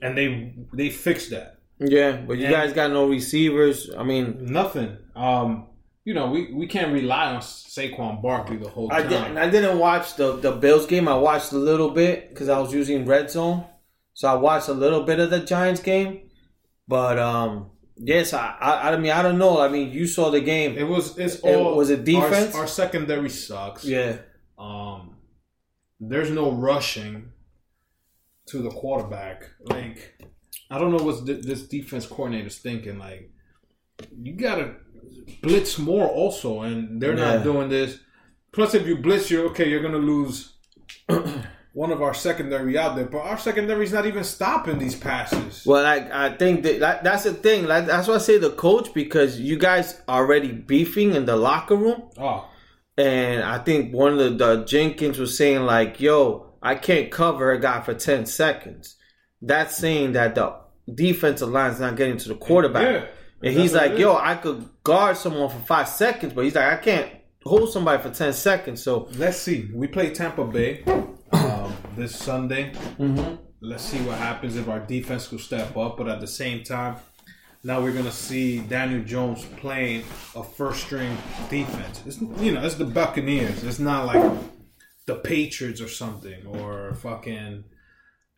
[0.00, 1.58] and they they fixed that.
[1.82, 3.90] Yeah, but you And- guys got no receivers.
[3.96, 4.96] I mean, Nothing.
[5.16, 5.66] Um,
[6.04, 9.08] you know, we, we can't rely on Saquon Barkley the whole I time.
[9.10, 9.38] didn't.
[9.38, 11.06] I didn't watch the the Bills game.
[11.08, 13.64] I watched a little bit because I was using Red Zone,
[14.14, 16.22] so I watched a little bit of the Giants game.
[16.88, 19.60] But um, yes, I I, I mean I don't know.
[19.60, 20.76] I mean, you saw the game.
[20.76, 22.54] It was it's It- all was it defense?
[22.54, 23.84] Our, our secondary sucks.
[23.84, 24.16] yeah,
[24.58, 25.16] Um,
[26.00, 27.30] there's no rushing
[28.46, 29.44] to the quarterback.
[29.62, 30.11] Like,
[30.72, 32.98] I don't know what this defense coordinator's thinking.
[32.98, 33.30] Like,
[34.20, 34.74] you gotta
[35.42, 37.34] blitz more also, and they're Yeah.
[37.36, 37.98] not doing this.
[38.52, 39.68] Plus, if you blitz, you're okay.
[39.68, 40.54] You're gonna lose
[41.74, 45.64] one of our secondary out there, but our secondary's not even stopping these passes.
[45.66, 47.66] Well, like I think that, that that's the thing.
[47.66, 51.76] Like that's why I say the coach because you guys already beefing in the locker
[51.76, 52.48] room, Oh,
[52.96, 57.52] and I think one of the, the Jenkins was saying like, "Yo, I can't cover
[57.52, 58.96] a guy for ten seconds."
[59.44, 60.54] That's saying that the
[60.92, 62.96] defensive line's not getting to the quarterback, Yeah.
[62.98, 63.08] and
[63.42, 66.76] That's he's like, "Yo, I could guard someone for five seconds, but he's like, I
[66.76, 67.10] can't
[67.44, 69.68] hold somebody for ten seconds." So let's see.
[69.72, 70.82] We play Tampa Bay
[71.32, 72.72] um, this Sunday.
[72.98, 73.36] Mm-hmm.
[73.60, 75.96] Let's see what happens if our defense will step up.
[75.96, 76.96] But at the same time,
[77.62, 80.02] now we're gonna see Daniel Jones playing
[80.34, 81.16] a first string
[81.48, 82.02] defense.
[82.04, 83.62] It's, you know, it's the Buccaneers.
[83.62, 84.32] It's not like
[85.06, 87.64] the Patriots or something or fucking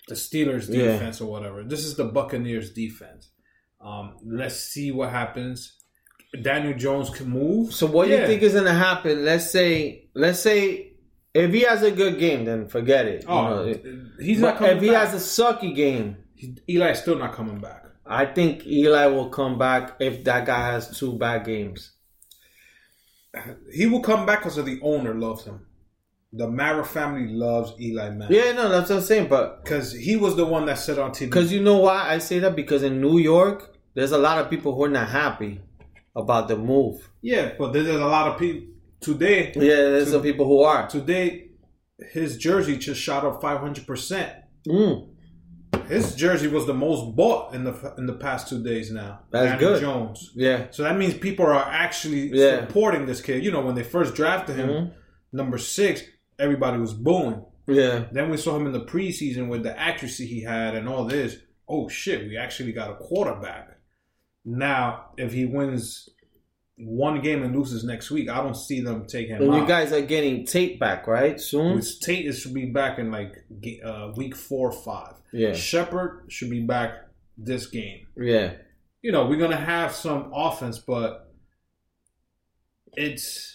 [0.08, 0.92] the Steelers Yeah.
[0.92, 1.62] defense or whatever.
[1.62, 3.30] This is the Buccaneers defense.
[3.80, 5.72] Um, let's see what happens.
[6.42, 7.72] Daniel Jones can move.
[7.72, 8.22] So what do Yeah.
[8.22, 9.24] you think is gonna happen?
[9.24, 10.92] Let's say, let's say,
[11.32, 13.22] if he has a good game, then forget it.
[13.22, 13.74] you Oh, know.
[14.20, 16.16] he's But not coming if he has a sucky game,
[16.68, 17.84] Eli's still not coming back.
[18.06, 21.92] I think Eli will come back if that guy has two bad games.
[23.72, 25.66] He will come back because of the owner loves him.
[26.37, 28.37] The Mara family loves Eli Manning.
[28.37, 29.29] Yeah, no, that's what I'm saying.
[29.29, 31.27] But Because he was the one that said on TV.
[31.27, 32.57] because you know why I say that?
[32.57, 35.61] Because in New York, there's a lot of people who are not happy
[36.16, 37.09] about the move.
[37.23, 38.66] yeah, but there's a lot of people
[39.01, 39.53] today.
[39.55, 40.88] Yeah, there's some people who are.
[40.88, 41.51] Today,
[42.12, 43.87] his jersey just shot up 500.
[43.87, 44.33] percent
[44.66, 45.09] Mm,
[45.88, 49.20] His jersey was the most bought in the in the past two days now.
[49.31, 49.81] That's Daniel good.
[49.83, 50.31] Jones.
[50.35, 52.66] yeah, So that means people are actually Yeah.
[52.66, 53.44] supporting this kid.
[53.44, 54.90] You know, when they first drafted him, Mhm.
[55.33, 56.03] number six,
[56.38, 57.44] everybody was booing.
[57.66, 61.05] yeah, Then we saw him in the preseason with the accuracy he had and all
[61.05, 61.37] this.
[61.68, 63.79] Oh shit, we actually got a quarterback.
[64.44, 66.09] Now, if he wins
[66.77, 69.37] one game and loses next week, I don't see them taking.
[69.37, 69.61] and out.
[69.62, 71.40] you guys are getting Tate back, right?
[71.40, 71.77] Soon.
[71.77, 73.33] With Tate it should be back in like
[73.85, 75.14] uh, week four or five.
[75.33, 77.07] Yeah, Shepard should be back
[77.38, 78.07] this game.
[78.16, 78.55] yeah,
[79.03, 81.33] You know, we're gonna have some offense, but
[82.97, 83.53] it's.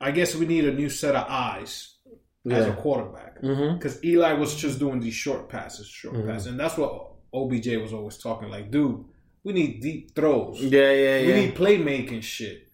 [0.00, 1.94] I guess we need a new set of eyes
[2.50, 2.74] as a yeah.
[2.76, 3.42] quarterback.
[3.42, 3.76] Mm-hmm.
[3.76, 6.26] because Eli was just doing these short passes, short Mhm.
[6.26, 9.04] passes, and that's what OBJ was always talking like, dude,
[9.44, 10.60] we need deep throws.
[10.60, 11.26] Yeah, yeah, yeah.
[11.26, 12.68] We need playmaking shit.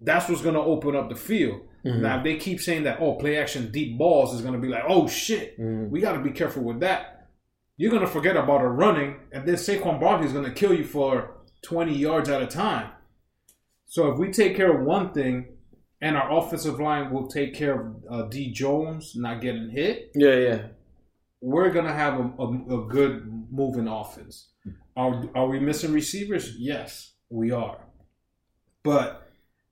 [0.00, 1.60] That's what's gonna open up the field.
[1.84, 2.00] Mhm.
[2.00, 4.82] Now, if they keep saying that, oh, play action deep balls is gonna be like,
[4.88, 5.90] oh shit, Mhm.
[5.90, 7.28] we got to be careful with that.
[7.76, 11.36] You're gonna forget about a running, and then Saquon Barkley is gonna kill you for
[11.62, 12.90] 20 yards at a time.
[13.86, 15.53] So if we take care of one thing,
[16.04, 20.36] and our offensive line will take care of uh, D Jones not getting hit, Yeah,
[20.48, 20.60] yeah.
[21.52, 23.12] we're gonna have a, a, a good
[23.60, 24.34] moving offense.
[24.96, 26.44] Are are we missing receivers?
[26.58, 27.78] Yes, we are.
[28.82, 29.06] But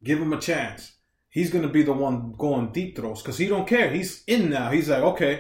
[0.03, 0.93] give him a chance.
[1.29, 3.89] He's gonna be the one going deep throws because he don't care.
[3.91, 4.71] He's in now.
[4.71, 5.35] He's like, okay,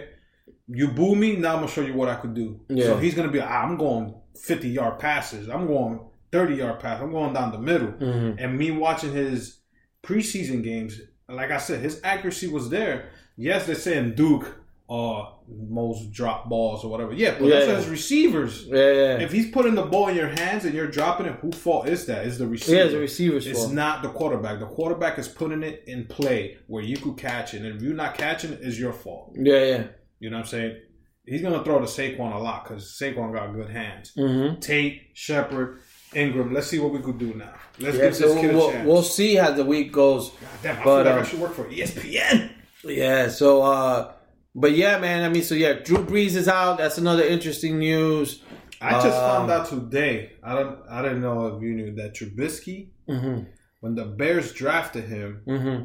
[0.68, 1.37] you boo me.
[1.37, 2.61] Now I'm gonna show you what I could do.
[2.68, 2.87] Yeah.
[2.87, 3.40] So he's gonna be.
[3.40, 5.48] "Ah, I'm going 50 yard passes.
[5.48, 6.00] I'm going
[6.33, 7.02] 30 yard passes.
[7.02, 7.92] I'm going down the middle.
[7.92, 8.37] Mhm.
[8.42, 9.59] And me watching his
[10.02, 13.10] preseason games, like I said, his accuracy was there.
[13.36, 14.58] Yes, they're saying Duke
[14.90, 17.12] uh most drop balls or whatever.
[17.12, 17.76] Yeah, but Yeah, that's yeah.
[17.76, 18.64] his receivers.
[18.66, 19.18] Yeah, yeah.
[19.20, 22.04] If he's putting the ball in your hands and you're dropping it, who fault is
[22.06, 22.26] that?
[22.26, 22.78] Is the receiver?
[22.78, 23.72] yeah, the receivers It's fault.
[23.72, 24.58] not the quarterback.
[24.60, 27.94] The quarterback is putting it in play where you could catch it, and if you're
[27.94, 29.34] not catching it, it's your fault.
[29.38, 29.84] Yeah, yeah.
[30.20, 30.76] You know what I'm saying?
[31.24, 34.12] He's gonna throw to Saquon a lot because Saquon got good hands.
[34.18, 34.58] Mm-hmm.
[34.60, 35.78] Tate, Shepard,
[36.14, 36.53] Ingram.
[36.53, 37.53] Let's see what we could do now.
[37.79, 38.87] Let's Yeah, give so this kid we'll, a chance.
[38.88, 40.31] we'll see how the week goes.
[40.31, 42.51] God damn, I But, feel like I um, should work for ESPN.
[42.85, 44.12] Yeah, so uh
[44.55, 46.79] but yeah, man, I mean so yeah, Drew Brees is out.
[46.79, 48.42] That's another interesting news.
[48.81, 50.33] I just Um, found out today.
[50.42, 50.79] I don't.
[50.90, 53.44] I didn't know if you knew that Trubisky, Mm-hmm.
[53.81, 55.85] when the Bears drafted him, Mm-hmm.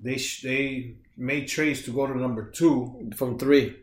[0.00, 3.10] they sh- they made trades to go to number two.
[3.16, 3.76] From three.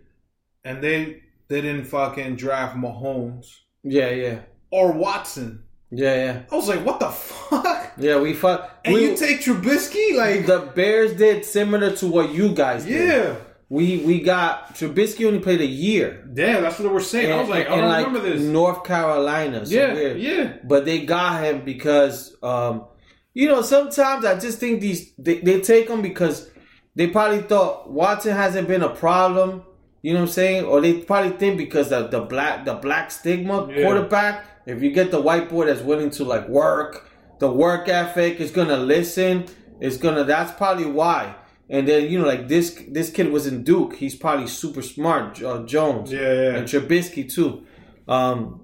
[0.66, 3.48] and they, they didn't fucking draft Mahomes
[3.84, 4.40] Yeah, yeah,
[4.70, 5.64] or Watson.
[5.92, 7.92] Yeah, yeah, I was like, what the fuck?
[7.98, 8.20] yeah.
[8.20, 8.80] We fuck.
[8.86, 13.08] And we, you take Trubisky, like, the Bears did similar to what you guys did.
[13.10, 13.36] yeah,
[13.70, 16.28] We we got Trubisky only played a year.
[16.36, 17.32] yeah, that's what they were saying.
[17.32, 18.42] I was like, I don't like, remember this.
[18.42, 19.66] North Carolina.
[19.66, 20.20] So yeah, weird.
[20.22, 22.86] yeah, but they got him because um
[23.34, 26.50] you know sometimes i just think these they, they take him because
[26.98, 29.64] they probably thought watson hasn't been a problem
[30.02, 33.10] you know what i'm saying or they probably think because of the black the black
[33.10, 33.84] stigma Yeah.
[33.84, 38.40] quarterback if you get the white boy that's willing to like work the work ethic
[38.40, 39.46] is gonna listen
[39.80, 41.36] It's gonna that's probably why
[41.70, 45.42] and then you know like this this kid was in duke he's probably super smart
[45.42, 46.56] uh, jones yeah, yeah.
[46.56, 47.66] and Trubisky too.
[48.08, 48.62] Um,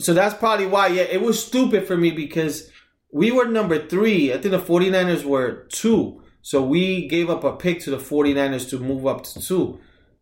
[0.00, 0.88] so that's probably why.
[0.88, 2.70] Yeah, it was stupid for me because
[3.12, 4.32] we were number three.
[4.32, 6.22] I think the 49ers were two.
[6.42, 9.78] So we gave up a pick to the 49ers to move up to two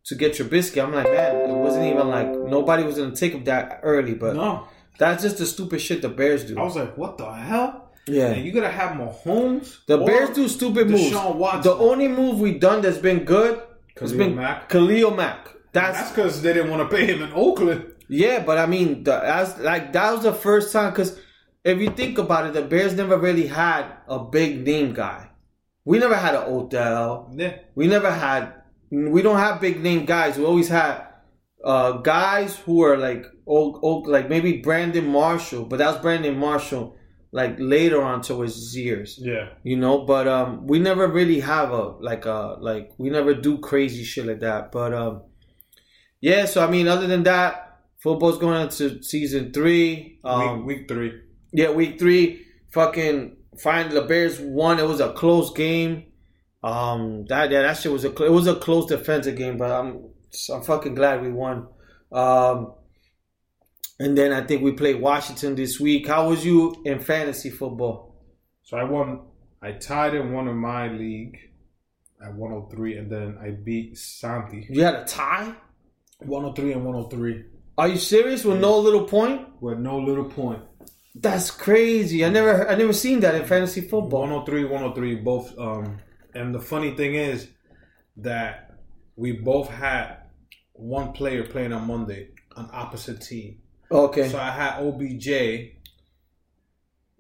[0.07, 0.83] to get Trubisky.
[0.83, 4.15] I'm like, man, it wasn't even like nobody was gonna take him that early.
[4.15, 4.67] But No,
[4.99, 6.59] that's just the stupid shit the Bears do.
[6.59, 7.91] I was like, what the hell?
[8.07, 8.29] yeah.
[8.33, 9.85] And you gotta have Mahomes.
[9.87, 11.13] The Bears do stupid moves.
[11.15, 11.63] Watson.
[11.63, 13.61] The only move we done that's been good
[14.01, 14.69] has Khalil been Mack.
[14.69, 15.49] Khalil Mack.
[15.73, 17.93] That's because they didn't want to pay him in Oakland.
[18.09, 21.19] Yeah, but I mean, the, that's like that was the first time because
[21.65, 25.29] if you think about it, the Bears never really had a big name guy.
[25.85, 27.31] We never had an Odell.
[27.37, 28.55] Yeah, We never had.
[28.91, 30.39] We don't have big name guys.
[30.39, 31.08] We always had
[31.69, 36.37] uh, guys who are like old, old, like maybe Brandon Marshall, but that was Brandon
[36.37, 36.97] Marshall
[37.31, 39.51] like later on towards his years yeah.
[39.63, 43.59] you know but um we never really have a like a like we never do
[43.59, 45.21] crazy shit like that but um
[46.23, 50.89] yeah so i mean other than that football's going into season three um week, week
[50.89, 51.21] three.
[51.53, 56.05] yeah week three fucking find the bears won it was a close game
[56.63, 60.09] um that yeah that shit was a it was a close defensive game but i'm
[60.55, 61.67] i'm fucking glad we won
[62.13, 62.73] um
[64.01, 68.15] and then i think we played washington this week how was you in fantasy football
[68.69, 69.09] So I won.
[69.63, 71.37] I tied in one of my league
[72.25, 74.67] at 103, and then I beat Santi.
[74.71, 75.55] you had a tie
[76.19, 77.45] 103 and 103
[77.79, 79.49] Are you serious with no little point?
[79.61, 80.63] with no little point.
[81.15, 82.25] That's crazy.
[82.25, 84.21] I never I never seen that in fantasy football.
[84.21, 85.59] 103, 103, both.
[85.59, 85.99] Um,
[86.35, 87.49] and the funny thing is
[88.19, 88.79] that
[89.17, 90.18] we both had
[90.79, 93.59] one player playing on Monday, an opposite team.
[93.91, 94.29] Okay.
[94.29, 95.73] So I had OBJ.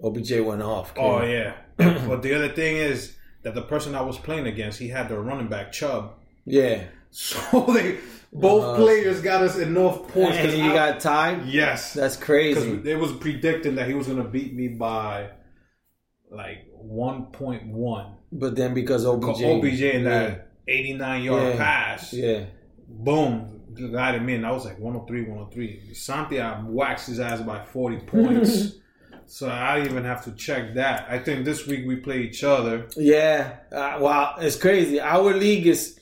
[0.02, 0.92] OBJ went off.
[0.96, 1.54] Oh yeah.
[1.76, 5.18] but the other thing is that the person I was playing against, he had the
[5.18, 6.14] running back Chubb.
[6.44, 6.84] yeah.
[7.10, 7.98] So they
[8.32, 10.36] both Uh, players got us enough points.
[10.36, 11.46] And you I- got tied.
[11.46, 12.82] yes, That's because crazy.
[12.84, 15.30] it was predicting that he was going to beat me by
[16.30, 18.16] like one point one.
[18.30, 21.56] But then because OBJ, OBJ in yeah, that eighty nine yard Yeah.
[21.56, 22.44] pass, yeah,
[22.88, 23.60] boom,
[23.92, 24.44] got him in.
[24.44, 25.94] I was like 103, 103.
[25.94, 28.74] Santi, I waxed his ass by forty points.
[29.26, 31.06] So I even have to check that.
[31.10, 32.86] I think this week we play each other.
[32.96, 33.56] yeah.
[33.70, 34.98] Uh, wow, it's crazy.
[35.00, 35.98] Our league is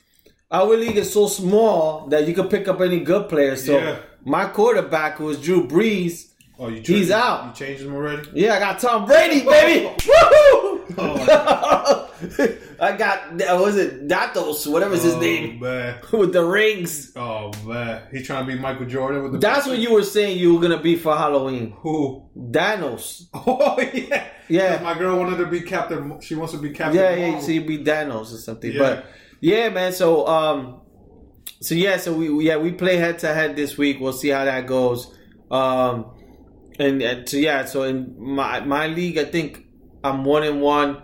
[0.50, 3.56] our league is so small that you can pick up any good player.
[3.56, 3.98] So Yeah.
[4.24, 6.30] my quarterback was Drew Brees.
[6.58, 7.46] Oh, you He's changed- out.
[7.48, 8.28] You changed him already?
[8.32, 9.88] Yeah, I got Tom Brady, baby.
[10.96, 12.56] Woohoo!
[12.80, 15.98] I got what was it Datos, whatever's his oh, name, Man.
[16.12, 17.12] with the rings.
[17.16, 19.38] Oh man, he trying to be Michael Jordan with the.
[19.38, 21.72] That's what you were saying you were gonna be for Halloween.
[21.78, 22.28] Who?
[22.36, 23.26] Thanos.
[23.34, 24.80] Oh yeah, Yeah.
[24.82, 26.20] My girl wanted to be Captain.
[26.20, 26.96] She wants to be Captain.
[26.96, 27.26] Yeah, yeah.
[27.26, 27.42] Marvel.
[27.42, 28.72] So you'd be Thanos or something.
[28.72, 28.78] Yeah.
[28.78, 29.06] But
[29.40, 29.92] yeah, man.
[29.92, 30.80] So um,
[31.60, 34.00] so yeah, so we yeah we play head to head this week.
[34.00, 35.14] We'll see how that goes.
[35.50, 36.12] Um,
[36.78, 39.66] and, and so yeah, so in my my league, I think
[40.04, 41.02] I'm one and one.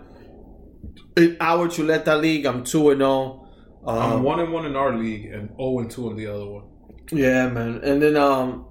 [1.15, 3.47] In our Chuleta league, I'm two and zero.
[3.85, 6.47] I'm Um, one and one in our league and zero and two in the other
[6.47, 6.63] one.
[7.11, 7.81] Yeah, man.
[7.83, 8.65] And then um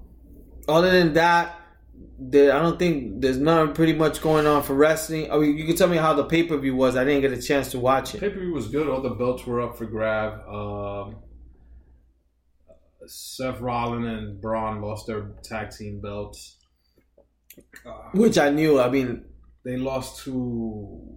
[0.69, 1.59] other than that,
[2.19, 5.31] there I don't think there's nothing pretty much going on for wrestling.
[5.31, 6.97] I mean, you can tell me how the pay per view was.
[6.97, 8.21] I didn't get a chance to watch it.
[8.21, 8.89] Pay per view was good.
[8.89, 10.41] All the belts were up for grab.
[10.49, 11.17] Um,
[13.07, 16.57] Seth Rollins and Braun lost their tag team belts.
[17.85, 18.81] Uh, Which I knew.
[18.81, 19.25] I mean,
[19.65, 21.12] they lost to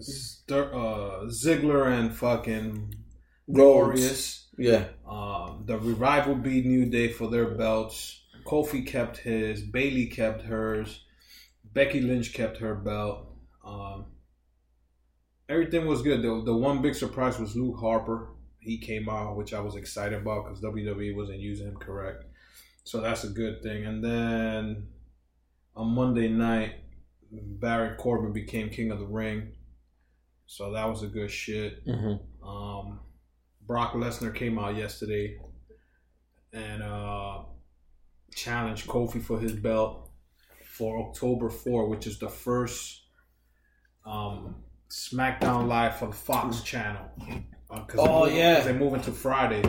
[0.00, 2.94] Ster- uh, Ziggler and fucking
[3.52, 4.46] Glorious.
[4.58, 4.88] Yeah.
[5.08, 8.22] Um, the revival beat New Day for their belts.
[8.44, 9.62] Kofi kept his.
[9.62, 11.04] Bayley kept hers.
[11.72, 13.26] Becky Lynch kept her belt.
[13.64, 14.06] Um,
[15.48, 16.22] everything was good.
[16.22, 18.30] The, the one big surprise was Luke Harper.
[18.58, 22.24] He came out, which I was excited about because WWE wasn't using him correct.
[22.84, 23.86] So that's a good thing.
[23.86, 24.88] And then
[25.76, 26.74] on Monday night,
[27.30, 29.52] Baron Corbin became King of the Ring.
[30.50, 31.86] So that was a good shit.
[31.86, 32.48] Mm-hmm.
[32.48, 33.00] Um,
[33.66, 35.36] Brock Lesnar came out yesterday
[36.54, 37.40] and uh,
[38.34, 40.10] challenge Kofi for his belt
[40.64, 43.02] for October 4, which is the first
[44.06, 44.56] um,
[44.90, 47.04] SmackDown Live for the Fox channel.
[47.70, 48.54] Uh, cause Oh, yeah.
[48.54, 49.62] because they're moving to Friday.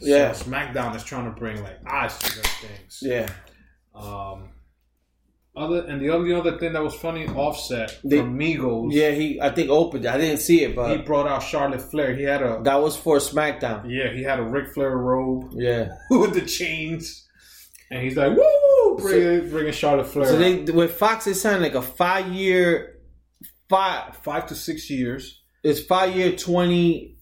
[0.00, 0.30] So Yeah.
[0.32, 2.98] SmackDown is trying to bring like eyes to their things.
[3.00, 3.30] Yeah.
[3.94, 4.48] Um,
[5.56, 8.92] other and the only other thing that was funny, Offset They- from Migos.
[8.92, 10.04] Yeah, he I think opened.
[10.04, 10.08] it.
[10.08, 12.14] I didn't see it, but he brought out Charlotte Flair.
[12.14, 13.84] He had a that was for SmackDown.
[13.88, 15.88] yeah, he had a Ric Flair robe Yeah.
[16.10, 17.26] with the chains,
[17.90, 20.26] and he's like, "Woo!" Bringing, bringing Charlotte Flair.
[20.26, 22.98] So they with Fox they signed like a five year
[23.68, 25.42] five five to six years.
[25.64, 27.16] it's five year twenty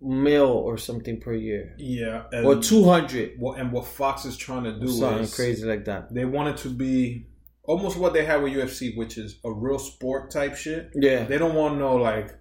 [0.00, 1.74] mil or something per year.
[1.78, 3.32] Yeah, Or two hundred.
[3.38, 6.12] What and what Fox is trying to do Something is crazy like that.
[6.12, 7.28] they want it to be
[7.64, 10.90] almost what they have with UFC, which is a real sport type shit.
[10.94, 11.24] Yeah.
[11.24, 12.34] They don't want no like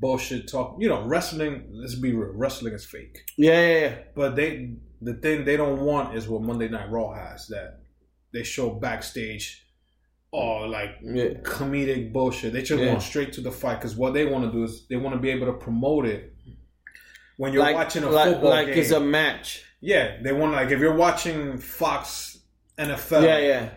[0.00, 0.76] bullshit talk.
[0.78, 1.68] You know, wrestling.
[1.72, 2.32] Let's be real.
[2.34, 3.18] Wrestling is fake.
[3.36, 3.94] Yeah, yeah, yeah.
[4.14, 7.80] But they, the thing they don't want is what Monday Night Raw has that
[8.32, 9.66] they show backstage,
[10.32, 11.28] oh, like Yeah.
[11.42, 12.52] comedic bullshit.
[12.52, 12.90] They just Yeah.
[12.90, 15.20] want straight to the fight because what they want to do is they want to
[15.20, 16.34] be able to promote it
[17.38, 18.78] when you're like, watching a like, football like game.
[18.78, 19.64] it's a match.
[19.80, 22.38] yeah, they want like if you're watching Fox
[22.78, 23.68] NFL Yeah, yeah,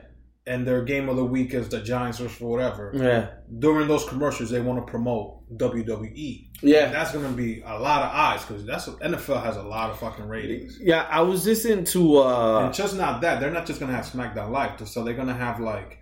[0.48, 2.92] and their game of the week is the Giants or whatever.
[2.96, 3.30] yeah,
[3.60, 6.50] During those commercials, they want to promote WWE.
[6.64, 6.90] yeah.
[6.92, 10.00] That's going to be a lot of eyes because that's NFL has a lot of
[10.00, 10.80] fucking ratings.
[10.82, 14.06] Yeah, I was listening to uh and just not that, they're not just gonna have
[14.06, 14.88] SmackDown Live.
[14.88, 16.00] So they're gonna have like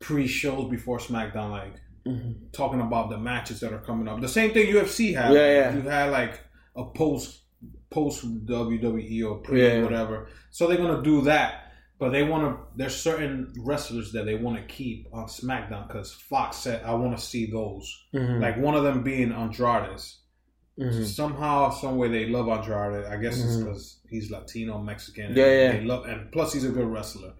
[0.00, 2.32] pre-shows before SmackDown, like Mm-hmm.
[2.52, 4.20] talking about the matches that are coming up.
[4.20, 5.32] The same thing UFC had.
[5.32, 5.72] Yeah, yeah.
[5.76, 6.40] You had like
[6.74, 7.42] a post
[7.90, 9.82] post WWE or pre Yeah.
[9.84, 10.26] whatever.
[10.50, 11.61] So they're gonna do that.
[12.02, 12.64] But they want to.
[12.76, 17.16] There's certain wrestlers that they want to keep on SmackDown because Fox said, "I want
[17.16, 20.00] to see those." mhm, Like one of them being Andrade.
[20.80, 21.04] mhm.
[21.04, 23.04] Somehow, some way, they love Andrade.
[23.06, 23.64] I guess it's Mhm.
[23.66, 25.36] because he's Latino, Mexican.
[25.36, 25.72] Yeah, and yeah.
[25.78, 27.34] They love, and plus he's a good wrestler.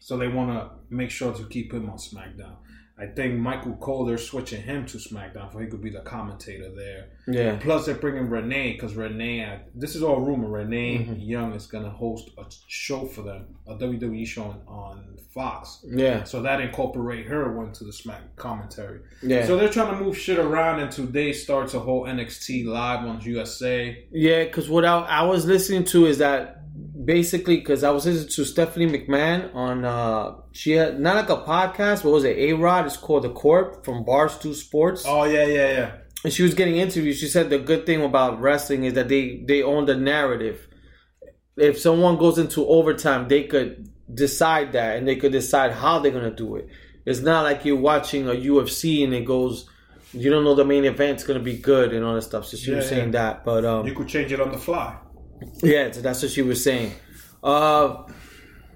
[0.00, 2.56] So they want to make sure to keep him on SmackDown.
[3.00, 6.70] I think Michael Cole, they're switching him to SmackDown, so he could be the commentator
[6.74, 7.06] there.
[7.26, 10.48] yeah, Plus, they're bringing Renee because Renee, this is all rumor.
[10.48, 11.16] Renee Mhm.
[11.26, 15.84] Young is gonna host a show for them, a WWE show on, on Fox.
[15.88, 19.00] yeah, So that incorporate her into the Smack commentary.
[19.22, 19.46] yeah.
[19.46, 23.20] So they're trying to move shit around, and today starts a whole NXT live on
[23.22, 24.04] USA.
[24.10, 26.59] Yeah, because what I, I was listening to is that
[27.04, 31.42] basically because I was listening to Stephanie McMahon on uh she had not like a
[31.42, 32.86] podcast, what was it A Rod?
[32.86, 35.92] It's called The Corp from Barstool Sports, Oh yeah, yeah, yeah.
[36.24, 37.18] and she was getting interviews.
[37.18, 40.66] She said the good thing about wrestling is that they they own the narrative.
[41.56, 46.12] If someone goes into overtime, they could decide that, and they could decide how they're
[46.12, 46.68] gonna do it.
[47.06, 49.68] It's not like you're watching a UFC and it goes.
[50.12, 52.46] You don't know the main event's gonna be good and all that stuff.
[52.46, 53.34] So she was saying yeah.
[53.34, 54.96] that, but um, You could change it on the fly.
[55.62, 56.92] Yeah, that's what she was saying.
[57.42, 58.04] Uh,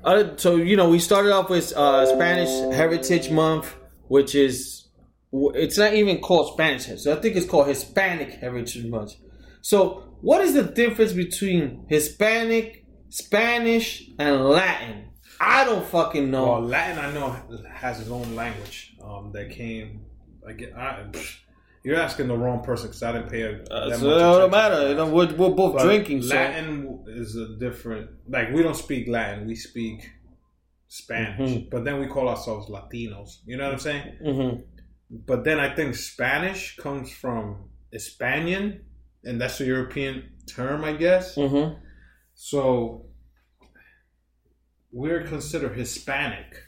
[0.02, 3.74] uh, so you know, we started off with uh, Spanish Heritage Month,
[4.08, 4.88] which is
[5.32, 6.86] it's not even called Spanish.
[7.02, 9.14] So I think it's called Hispanic Heritage Month.
[9.62, 15.10] So what is the difference between Hispanic, Spanish, and Latin?
[15.40, 16.52] I don't fucking know.
[16.52, 17.36] Well, Latin, I know,
[17.74, 20.06] has its own language um, that came.
[20.46, 21.38] I get, I, psh,
[21.84, 24.50] you're asking the wrong person because I didn't pay a, Uh, that so it don't
[24.50, 24.88] matter.
[24.88, 26.22] You know, we're, we're both But drinking.
[26.22, 26.34] So.
[26.34, 28.10] Latin is a different.
[28.28, 30.10] Like we don't speak Latin, we speak
[30.88, 31.50] Spanish.
[31.50, 31.70] Mhm.
[31.70, 33.40] But then we call ourselves Latinos.
[33.46, 34.18] You know what I'm saying?
[34.24, 34.62] Mhm.
[35.10, 38.80] But then I think Spanish comes from Hispanian,
[39.22, 41.36] and that's a European term, I guess.
[41.36, 41.78] Mhm.
[42.34, 43.06] So
[44.90, 46.62] we're considered Hispanic.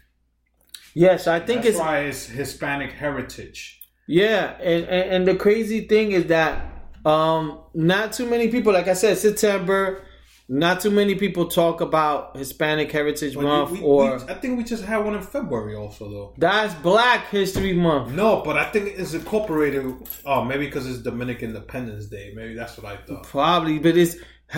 [0.95, 3.83] Yes, I think That's it's why it's Hispanic heritage.
[4.07, 6.65] Yeah, and, and and the crazy thing is that
[7.05, 10.03] um not too many people, like I said, September,
[10.49, 14.59] not too many people talk about Hispanic Heritage But Month we- we- or I think
[14.59, 16.35] we just had one in February also, though.
[16.39, 18.13] that's Black History Month.
[18.13, 19.93] No, but I think it's incorporated.
[20.25, 22.33] Oh, maybe because it's Dominican Independence Day.
[22.35, 23.25] Maybe that's what I thought.
[23.25, 24.17] Probably, but it's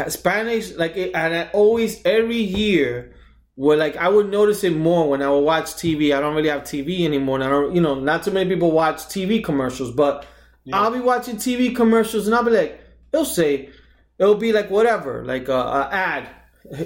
[0.09, 0.74] Spanish.
[0.74, 3.14] Like, it, and I always every year,
[3.59, 6.16] where like I would notice it more when I would watch TV.
[6.16, 8.70] I don't really have TV anymore, and I don't, you know, not too many people
[8.70, 9.90] watch TV commercials.
[9.90, 10.24] But
[10.72, 12.80] I'll be watching TV commercials, and I'll be like,
[13.12, 13.70] it'll say,
[14.16, 16.28] it'll be like whatever, like a, a ad,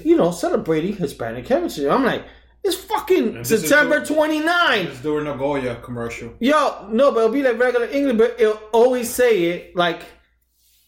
[0.02, 1.84] you know, celebrating Hispanic heritage.
[1.84, 2.24] I'm like,
[2.64, 4.86] it's fucking is September the- 29.
[4.86, 6.32] It's during a Goya commercial.
[6.40, 10.00] Yo, no, but it'll be like regular English, but it'll always say it like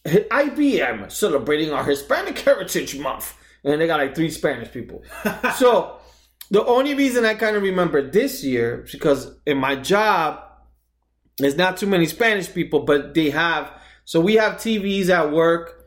[0.07, 3.35] IBM celebrating our Hispanic Heritage Month.
[3.65, 5.03] And they got like three Spanish people.
[5.55, 5.97] so
[6.51, 10.39] the only reason I kind of remember this year because in my job,
[11.37, 13.71] there's not too many Spanish people, but they have.
[14.05, 15.85] So we have TVs at work,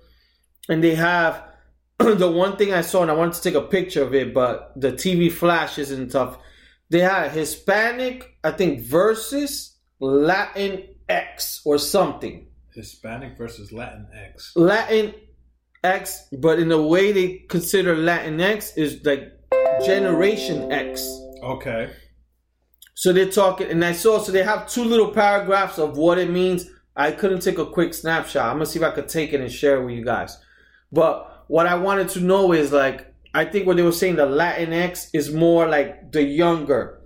[0.69, 1.43] and they have
[1.99, 4.73] the one thing I saw, and I wanted to take a picture of it, but
[4.77, 6.39] the TV flashes and stuff.
[6.91, 12.47] They had Hispanic, I think, versus Latin X or something.
[12.75, 14.53] Hispanic versus Latin X.
[14.57, 15.15] Latin
[15.85, 19.33] X, but in the way they consider Latin X is like
[19.85, 21.07] Generation X.
[21.43, 21.91] Okay.
[22.95, 26.31] So they're talking, and I saw, so they have two little paragraphs of what it
[26.31, 26.69] means.
[26.97, 28.47] I couldn't take a quick snapshot.
[28.47, 30.37] I'm gonna see if I could take it and share it with you guys.
[30.91, 34.27] But what I wanted to know is like, I think what they were saying, the
[34.27, 37.01] Latinx is more like the younger,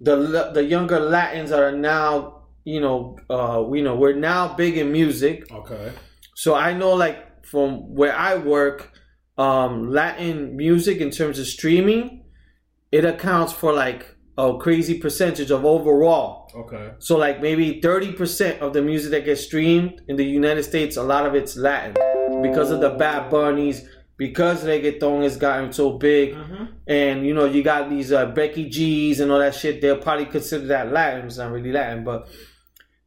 [0.00, 4.92] the the younger Latins are now, you know, uh, you know, we're now big in
[4.92, 5.52] music.
[5.52, 5.92] Okay.
[6.36, 8.92] So I know, like from where I work,
[9.36, 12.24] um, Latin music in terms of streaming,
[12.92, 16.50] it accounts for like a crazy percentage of overall.
[16.54, 16.92] Okay.
[16.98, 20.96] So like maybe thirty percent of the music that gets streamed in the United States,
[20.96, 21.94] a lot of it's Latin
[22.42, 26.36] because of the Bad Bunnies, because reggaeton has gotten so big,
[26.86, 29.80] and you know you got these uh, Becky G's and all that shit.
[29.80, 31.26] They'll probably consider that Latin.
[31.26, 32.28] It's not really Latin, but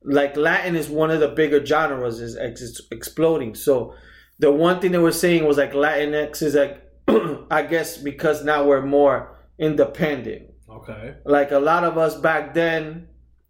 [0.04, 3.56] like Latin is one of the bigger genres is ex- exploding.
[3.56, 3.94] So
[4.42, 6.76] the one thing they were saying was like Latinx is like
[7.52, 10.44] I guess because now we're more independent.
[10.70, 11.16] Okay.
[11.26, 13.08] Like a lot of us back then,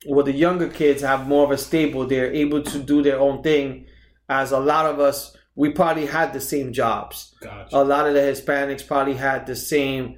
[0.07, 2.05] well, the younger kids have more of a stable.
[2.07, 3.85] They're able to do their own thing.
[4.27, 7.35] As a lot of us, we probably had the same jobs.
[7.41, 7.75] Gotcha.
[7.77, 10.17] A lot of the Hispanics probably had the same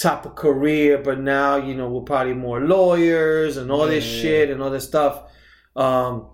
[0.00, 4.22] type of career, but now you know we're probably more lawyers and all this Yeah.
[4.22, 5.24] shit and all this stuff.
[5.76, 6.30] Um,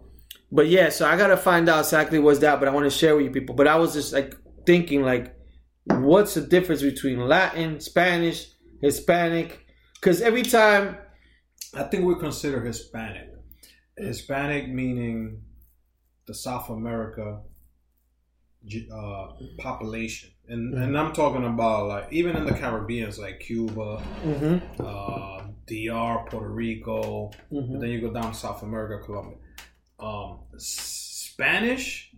[0.57, 2.59] but yeah, so I gotta find out exactly what's that.
[2.59, 3.54] But I want to share with you people.
[3.54, 4.34] But I was just like
[4.64, 5.36] thinking, like,
[5.84, 8.48] what's the difference between Latin, Spanish,
[8.80, 9.66] Hispanic?
[9.94, 10.96] Because every time,
[11.74, 13.28] I think we consider Hispanic.
[13.98, 15.42] Hispanic meaning
[16.26, 17.42] the South America
[18.92, 19.26] uh,
[19.59, 25.48] population, and and I'm talking about like even in the Caribbeans, like Cuba, Mhm, uh,
[25.66, 27.74] DR, Puerto Rico, mhm.
[27.74, 29.36] and then you go down to South America, Colombia.
[29.99, 32.11] Um, Spanish,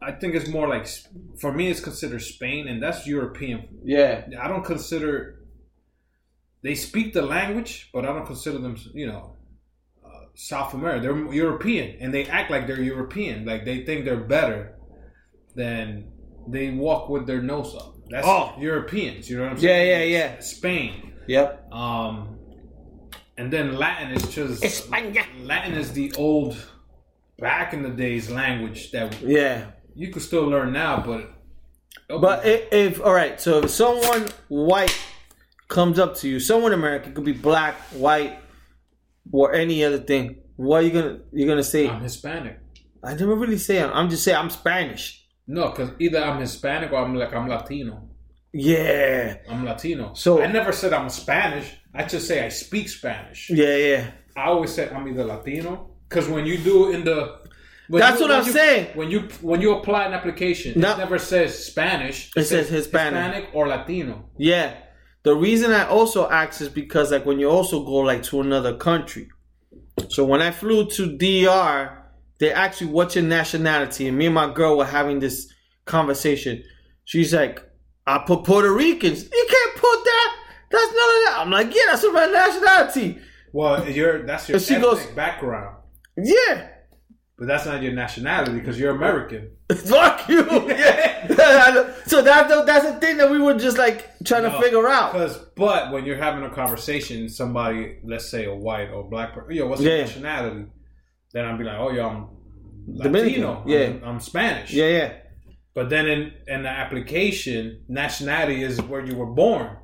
[0.00, 0.86] I think it's more like
[1.40, 5.40] for me, it's considered Spain, and that's European yeah, I don't consider
[6.62, 9.36] they speak the language, but I don't consider them, you know,
[10.04, 11.02] uh, South America.
[11.02, 13.44] They're European, and they act like they're European.
[13.44, 14.76] Like they think they're better
[15.54, 16.10] than
[16.48, 17.94] they walk with their nose up.
[18.10, 18.54] That's Oh.
[18.58, 19.28] Europeans.
[19.28, 20.12] You know what I'm yeah, saying?
[20.12, 20.40] yeah, yeah.
[20.40, 21.12] Spain.
[21.26, 21.72] Yep.
[21.72, 22.38] Um,
[23.36, 25.24] and then Latin is just España.
[25.42, 26.56] Latin is the old,
[27.38, 29.66] back in the days language that Yeah.
[29.94, 31.30] you could still learn now, but
[32.08, 34.96] But if, if all right, so if someone white
[35.68, 38.38] comes up to you, someone American could be black, white,
[39.32, 40.36] or any other thing.
[40.56, 41.88] What are you gonna you're gonna say?
[41.88, 42.58] I'm Hispanic.
[43.02, 45.26] I never really say I'm, I'm just saying I'm Spanish.
[45.46, 48.08] No, because either I'm Hispanic or I'm like I'm Latino.
[48.52, 50.14] Yeah, I'm Latino.
[50.14, 51.74] So- I never said I'm Spanish.
[51.94, 53.50] I just say I speak Spanish.
[53.50, 54.10] yeah, yeah.
[54.36, 57.38] I always said I'm either Latino because when you do in the
[57.88, 58.86] when That's you- what I'm you- saying.
[58.94, 60.92] When you when you apply an application, No.
[60.92, 62.30] it never says Spanish.
[62.36, 63.48] It says Hispanic.
[63.52, 64.28] or Latino.
[64.38, 64.74] Yeah.
[65.22, 68.74] The reason I also ask is because like when you also go like to another
[68.76, 69.28] country.
[70.08, 72.02] So when I flew to DR,
[72.38, 75.52] they asked me what's your nationality, and me and my girl were having this
[75.86, 76.62] conversation.
[77.04, 77.62] She's like,
[78.06, 79.22] I put Puerto Ricans.
[79.24, 80.36] You can't put that.
[80.70, 81.34] That's none of that.
[81.38, 83.18] I'm like, yeah, that's my nationality.
[83.52, 85.75] Well, you're that's your she ethnic goes- background,
[86.16, 86.68] Yeah.
[87.38, 89.50] but that's not your nationality because you're American.
[89.74, 90.42] Fuck you.
[90.68, 91.92] Yeah.
[92.06, 95.12] so that's the, that's the thing that we were just like trying to figure out.
[95.12, 99.52] Because, but when you're having a conversation, somebody, let's say a white or black person,
[99.54, 100.02] yo, what's your Yeah.
[100.04, 100.66] nationality?
[101.32, 102.28] Then I'd be like, oh, yo, I'm
[103.02, 103.64] Dominican, Latino.
[103.66, 103.86] yeah.
[103.86, 104.72] I'm, I'm Spanish.
[104.72, 105.12] Yeah, yeah.
[105.74, 109.76] But then in, in the application, nationality is where you were born.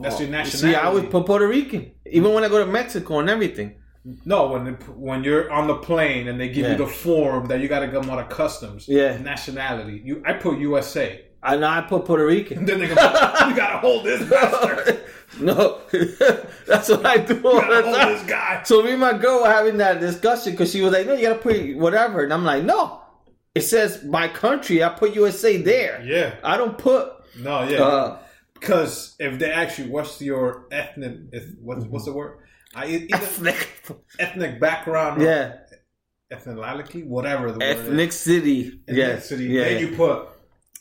[0.00, 0.76] That's oh, your See, nationality.
[0.76, 3.76] I was Puerto Rican, even when I go to Mexico and everything.
[4.24, 6.72] No, when the, when you're on the plane and they give Yeah.
[6.72, 8.88] you the form that you got to come out of customs.
[8.88, 9.16] Yeah.
[9.18, 10.00] Nationality.
[10.04, 11.24] You, I put USA.
[11.42, 12.58] I know I put Puerto Rican.
[12.58, 12.96] And then they go, you
[13.56, 15.04] got to hold this bastard.
[15.40, 15.80] no,
[16.66, 18.12] that's what I do all the time.
[18.12, 18.62] this guy.
[18.64, 21.22] So me and my girl were having that discussion because she was like, "No, you
[21.28, 23.00] gotta put whatever," and I'm like, "No,
[23.54, 24.84] it says my country.
[24.84, 26.02] I put USA there.
[26.04, 26.34] Yeah.
[26.44, 27.82] I don't put." No, yeah.
[27.82, 28.18] Uh,
[28.54, 31.18] Because if they ask you what's your ethnic,
[31.62, 32.38] what's, what's the word?
[32.74, 33.68] I, e- either ethnic,
[34.18, 35.56] ethnic background, yeah,
[36.32, 38.96] ethnicality, whatever the word ethnic city, is.
[38.96, 39.44] yeah, city.
[39.44, 40.28] yeah, Then you put,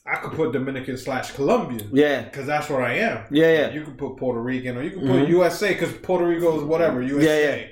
[0.06, 1.89] I could put Dominican slash Colombian.
[1.94, 3.26] yeah, Because that's where I am.
[3.32, 3.72] yeah, yeah.
[3.72, 7.02] You could put Puerto Rican or you could put USA because Puerto Rico is whatever,
[7.02, 7.44] USA.
[7.44, 7.68] Yeah, yeah.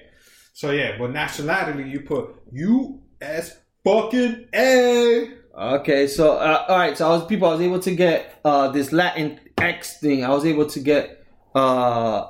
[0.53, 3.57] So yeah, but nationality, you put U.S.
[3.85, 5.31] fucking A.
[5.57, 7.47] Okay, so uh, all right, so I was people.
[7.47, 10.23] I was able to get uh, this Latin X thing.
[10.25, 12.25] I was able to get uh,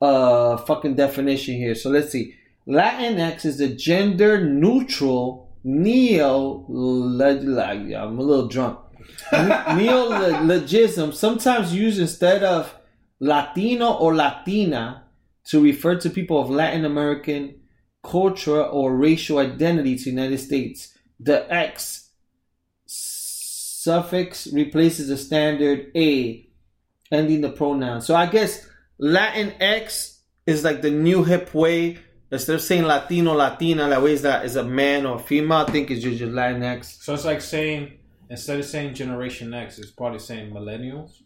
[0.00, 1.74] uh, fucking definition here.
[1.74, 2.34] So let's see.
[2.66, 6.66] Latinx is a gender neutral neo.
[6.68, 8.78] I'm a little drunk.
[9.32, 12.74] Neologism, sometimes used instead of
[13.18, 15.04] Latino or Latina
[15.44, 17.54] to refer to people of Latin American
[18.02, 20.96] culture or racial identity to the United States.
[21.18, 22.10] The X
[22.86, 26.48] suffix replaces the standard A,
[27.10, 28.00] ending the pronoun.
[28.00, 28.66] So I guess
[29.00, 31.98] Latin X is like the new hip way.
[32.30, 35.58] Instead of saying Latino, Latina, that way is that is a man or female.
[35.58, 36.98] I think it's just Latin X.
[37.00, 37.98] So it's like saying
[38.28, 41.22] instead of saying Generation X, it's probably saying millennials.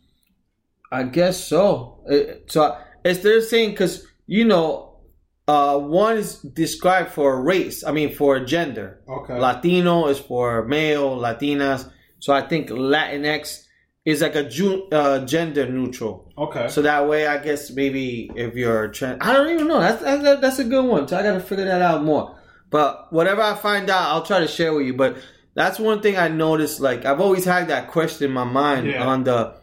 [0.90, 2.00] I guess so.
[2.06, 5.00] It, so instead of saying because you know,
[5.46, 7.84] uh, one is described for a race.
[7.84, 9.02] I mean, for a gender.
[9.06, 9.38] Okay.
[9.38, 11.90] Latino is for male, Latinas.
[12.20, 13.63] So I think Latinx
[14.04, 16.30] is like a ju- uh, gender neutral.
[16.36, 16.68] Okay.
[16.68, 19.80] So that way, I guess maybe if you're trans, I don't even know.
[19.80, 21.08] That's that's, that's a good one.
[21.08, 22.38] So I got to figure that out more.
[22.70, 24.94] But whatever I find out, I'll try to share with you.
[24.94, 25.16] But
[25.54, 26.80] that's one thing I noticed.
[26.80, 29.06] Like I've always had that question in my mind Yeah.
[29.06, 29.54] on the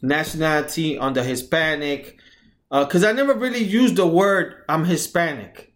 [0.00, 2.18] nationality, on the Hispanic,
[2.70, 5.74] because I never really used the word "I'm Hispanic."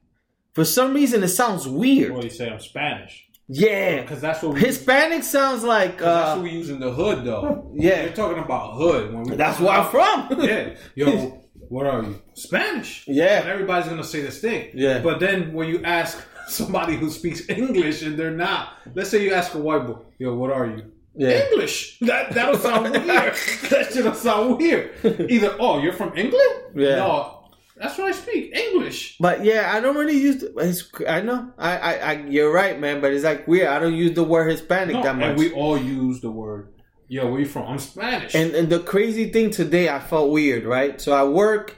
[0.55, 2.13] For some reason, it sounds weird.
[2.13, 2.49] What do you say?
[2.49, 3.27] I'm Spanish.
[3.49, 4.61] Yeah, Because that's what we.
[4.61, 5.99] Hispanic sounds like.
[5.99, 7.71] 'cause that's Uh, what we use in the hood, though.
[7.77, 8.05] Yeah.
[8.05, 9.13] You're talking about hood.
[9.13, 10.41] When we that's where I'm from.
[10.49, 10.71] yeah.
[10.95, 12.21] Yo, what are you?
[12.35, 13.05] Spanish.
[13.07, 13.41] Yeah.
[13.41, 14.71] And everybody's gonna say this thing.
[14.75, 15.01] Yeah.
[15.01, 19.33] But then when you ask somebody who speaks English and they're not, let's say you
[19.35, 20.83] ask a white boy, yo, what are you?
[21.17, 21.47] Yeah.
[21.51, 21.99] English.
[22.01, 23.35] That that'll sound weird.
[23.71, 24.91] that shit'll sound weird.
[25.05, 26.55] Either oh, you're from England?
[26.75, 26.97] Yeah.
[26.97, 27.44] No,
[27.77, 28.55] that's what I speak.
[28.57, 29.17] English.
[29.19, 30.41] But yeah, I don't really use.
[30.41, 31.53] The, it's, I know.
[31.59, 33.01] I, I, I, you're right, man.
[33.01, 33.69] But it's like weird.
[33.69, 35.25] I don't use the word Hispanic No, that much.
[35.31, 36.73] and we all use the word.
[37.09, 37.67] Yeah, where you from?
[37.67, 38.35] I'm Spanish.
[38.35, 41.01] And and the crazy thing today, I felt weird, right?
[41.01, 41.77] So I work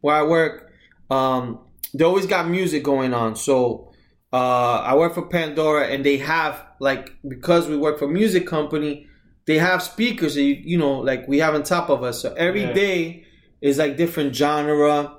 [0.00, 0.70] where I work.
[1.10, 1.60] Um,
[1.92, 3.36] they always got music going on.
[3.36, 3.92] So
[4.32, 8.46] uh, I work for Pandora, and they have like because we work for a music
[8.46, 9.06] company,
[9.46, 12.20] they have speakers that you, you know like we have on top of us.
[12.22, 13.26] So every day
[13.60, 13.68] Yeah.
[13.70, 15.18] is like different genre.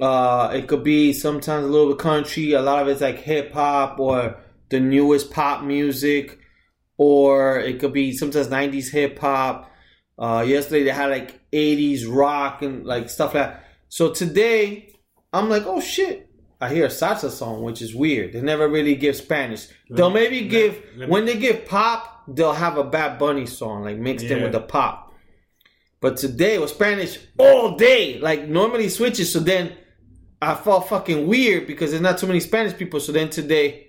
[0.00, 2.52] Uh, it could be sometimes a little bit country.
[2.52, 4.36] A lot of it's like hip hop or
[4.68, 6.38] the newest pop music,
[6.98, 9.70] or it could be sometimes '90s hip hop.
[10.18, 13.64] Uh, yesterday they had like '80s rock and like stuff like that.
[13.88, 14.94] So today
[15.32, 16.28] I'm like, oh shit!
[16.60, 18.32] I hear a salsa song, which is weird.
[18.32, 19.68] They never really give Spanish.
[19.90, 24.26] They'll maybe give when they give pop, they'll have a Bad Bunny song like mixed
[24.26, 25.14] in with the pop.
[26.00, 28.18] But today was Spanish all day.
[28.18, 29.32] Like normally switches.
[29.32, 29.72] So then
[30.40, 33.00] I felt fucking weird because there's not too many Spanish people.
[33.00, 33.88] So then today,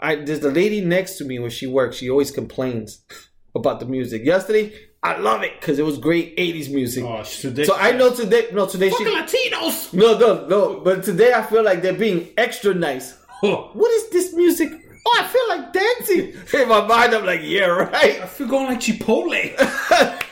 [0.00, 1.96] I there's the lady next to me where she works.
[1.96, 3.04] She always complains
[3.54, 4.24] about the music.
[4.24, 4.72] Yesterday,
[5.02, 7.04] I love it because it was great '80s music.
[7.04, 7.64] oh, today.
[7.64, 8.48] so I know today.
[8.52, 9.04] No, today she.
[9.04, 9.18] Fucking
[9.52, 9.92] Latinos.
[9.92, 10.80] No, no, no.
[10.80, 13.18] But today I feel like they're being extra nice.
[13.40, 14.72] What is this music?
[15.06, 16.60] Oh, I feel like dancing.
[16.62, 18.22] In my mind, I'm like, yeah, right.
[18.22, 19.54] I feel going like Chipotle.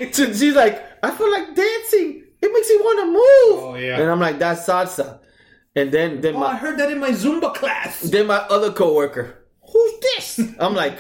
[0.13, 2.25] So She's like, I feel like dancing.
[2.41, 3.65] It makes me want to move.
[3.65, 4.01] Oh, yeah.
[4.01, 5.21] And I'm like, that's salsa.
[5.75, 8.01] And then then oh, I heard that in my Zumba class.
[8.01, 10.41] then my other coworker, who's this?
[10.59, 10.99] I'm like,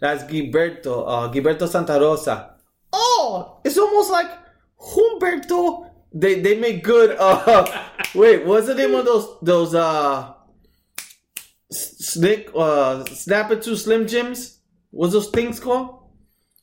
[0.00, 2.54] that's Gilberto, uh, Gilberto Santa Rosa.
[2.92, 4.30] Oh, it's almost like
[4.80, 5.90] Humberto.
[6.12, 7.16] They they make good.
[7.18, 7.66] Uh,
[8.14, 10.34] wait, what's the name of those those uh,
[11.70, 14.60] slick uh, snap it to Slim Jims?
[14.90, 16.05] What's those things called?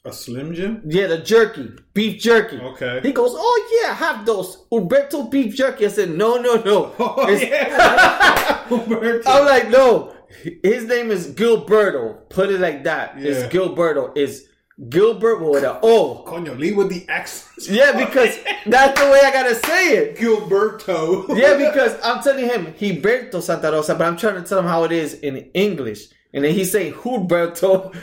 [0.05, 0.81] A Slim Jim?
[0.85, 2.57] Yeah, the jerky, beef jerky.
[2.59, 2.99] Okay.
[3.01, 7.29] He goes, "Oh yeah, have those Umberto beef jerky." I said, "No, no, no." Oh,
[7.29, 8.65] yeah.
[8.67, 9.23] Humberto.
[9.25, 10.13] I'm like, "No."
[10.61, 12.27] His name is Gilberto.
[12.29, 13.17] Put it like that.
[13.17, 13.29] Yeah.
[13.31, 14.11] It's Gilberto.
[14.17, 14.41] It's
[14.89, 16.25] Gilbert with a O.
[16.27, 17.69] Coño, lead with the accents.
[17.69, 20.17] Yeah, because that's the way I gotta say it.
[20.17, 21.37] Gilberto.
[21.37, 24.83] Yeah, because I'm telling him Gilberto Santa Rosa, but I'm trying to tell him how
[24.83, 26.07] it is in English.
[26.33, 26.89] And then he say.
[27.03, 27.93] The-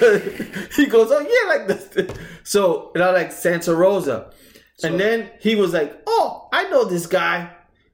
[0.00, 2.16] the- he goes, oh yeah, like this.
[2.44, 4.30] So, and I'm like Santa Rosa.
[4.82, 7.50] and then he was like, oh, I know this guy.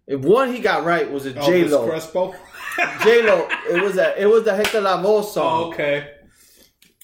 [0.08, 1.86] And one he got right was a J Elvis Lo.
[1.86, 2.34] Crespo.
[3.04, 3.46] J Lo.
[3.70, 5.64] It was a it was the Hector Lavoe song.
[5.64, 6.10] Oh, okay.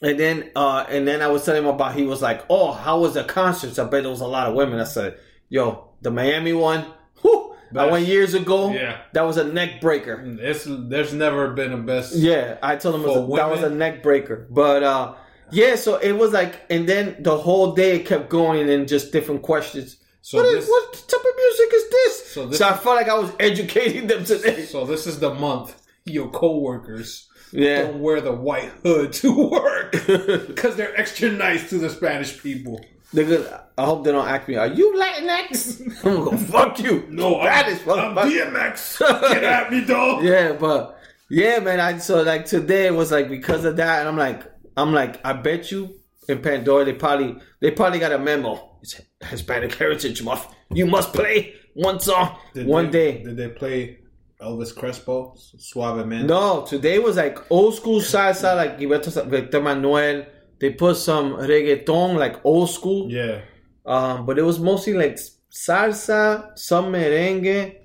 [0.03, 3.01] And then uh and then I was telling him about he was like, Oh, how
[3.01, 3.79] was the concert?
[3.79, 4.81] I bet there was a lot of women.
[4.81, 5.19] I said,
[5.49, 6.85] Yo, the Miami one,
[7.23, 7.93] whew, I Best.
[7.93, 8.73] went years ago.
[8.73, 8.99] Yeah.
[9.13, 10.23] That was a neck breaker.
[10.41, 12.15] It's, there's never been a best.
[12.17, 14.47] Yeah, I told him it was a, that was a neck breaker.
[14.51, 15.15] But uh
[15.51, 19.13] yeah, so it was like and then the whole day it kept going and just
[19.13, 19.97] different questions.
[20.23, 22.27] So what, is, this- what type of music is this?
[22.33, 24.65] So So, I felt like I was educating them today.
[24.65, 27.83] So this is the month your coworkers Yeah.
[27.83, 29.93] don't wear the white hood to work
[30.47, 32.81] because they're extra nice to the Spanish people.
[33.15, 35.81] Nigga, I hope they don't ask me, are you Latinx?
[36.05, 37.07] I'm gonna go, fuck you.
[37.09, 38.53] No, Spanish, I'm, I'm motherfucker.
[38.53, 38.99] DMX.
[39.33, 40.23] Get at me, dog.
[40.25, 40.99] Yeah, but
[41.31, 41.81] yeah, man.
[41.81, 44.43] I so like today it was like because of that, and I'm like,
[44.77, 45.95] I'm like, I bet you
[46.29, 48.77] in Pandora they probably they probably got a memo.
[48.83, 50.47] It's Hispanic Heritage Month.
[50.71, 53.23] You must play one song Did one they- day.
[53.25, 53.99] Did they play
[54.41, 56.27] Elvis Crespo, Suavemente?
[56.27, 60.27] No, today was like old school salsa, like Gilberto Victor Manuelle.
[60.61, 63.11] They put some reggaeton, like old school.
[63.11, 63.41] Yeah.
[63.87, 65.19] Um, but it was mostly like
[65.51, 67.77] salsa, some merengue,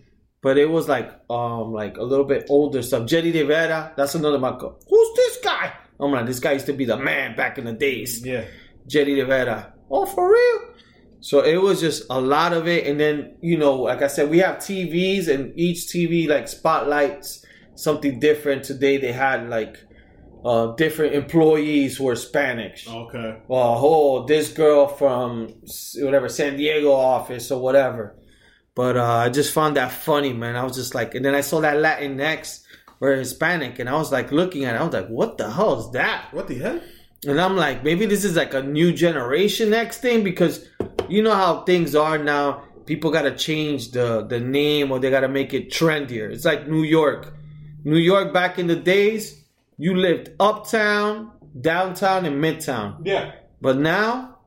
[0.41, 3.07] but it was like um like a little bit older stuff.
[3.07, 4.77] Jerry Rivera, that's another Marco.
[4.89, 5.73] Who's this guy?
[5.99, 8.25] I'm like, this guy used to be the man back in the days.
[8.25, 8.45] Yeah.
[8.87, 9.73] Jerry Rivera.
[9.89, 10.73] Oh, for real?
[11.21, 14.29] So it was just a lot of it, and then you know, like I said,
[14.29, 17.45] we have TVs, and each TV like spotlights
[17.75, 18.65] something different.
[18.65, 19.77] Today they had like
[20.43, 23.37] uh different employees who were Spanish Okay.
[23.47, 25.53] well, oh, this girl from
[26.01, 28.15] whatever San Diego office or whatever.
[28.75, 30.55] But uh, I just found that funny, man.
[30.55, 32.63] I was just like, and then I saw that Latinx
[32.99, 34.81] or Hispanic, and I was like looking at it.
[34.81, 36.33] I was like, what the hell is that?
[36.33, 36.81] What the hell?
[37.27, 40.67] And I'm like, maybe this is like a new generation X thing because
[41.07, 42.63] you know how things are now.
[42.85, 46.29] People got to change the the name or they got to make it trendier.
[46.31, 47.33] It's like New York.
[47.85, 49.42] New York back in the days,
[49.83, 51.29] you lived uptown,
[51.59, 53.01] downtown, and midtown.
[53.03, 53.33] Yeah.
[53.59, 54.39] But now,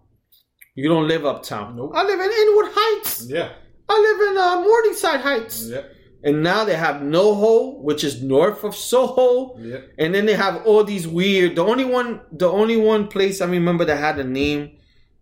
[0.75, 1.77] you don't live uptown.
[1.77, 1.93] Nope.
[1.95, 3.27] I live in Inwood Heights.
[3.29, 3.53] Yeah.
[3.87, 5.69] I live in uh, Morningside Heights.
[5.69, 5.83] Yeah.
[6.25, 9.59] And now they have NoHo, which is north of Soho.
[9.59, 9.81] Yeah.
[9.99, 11.57] And then they have all these weird.
[11.57, 14.76] The only one, the only one place I remember that had a name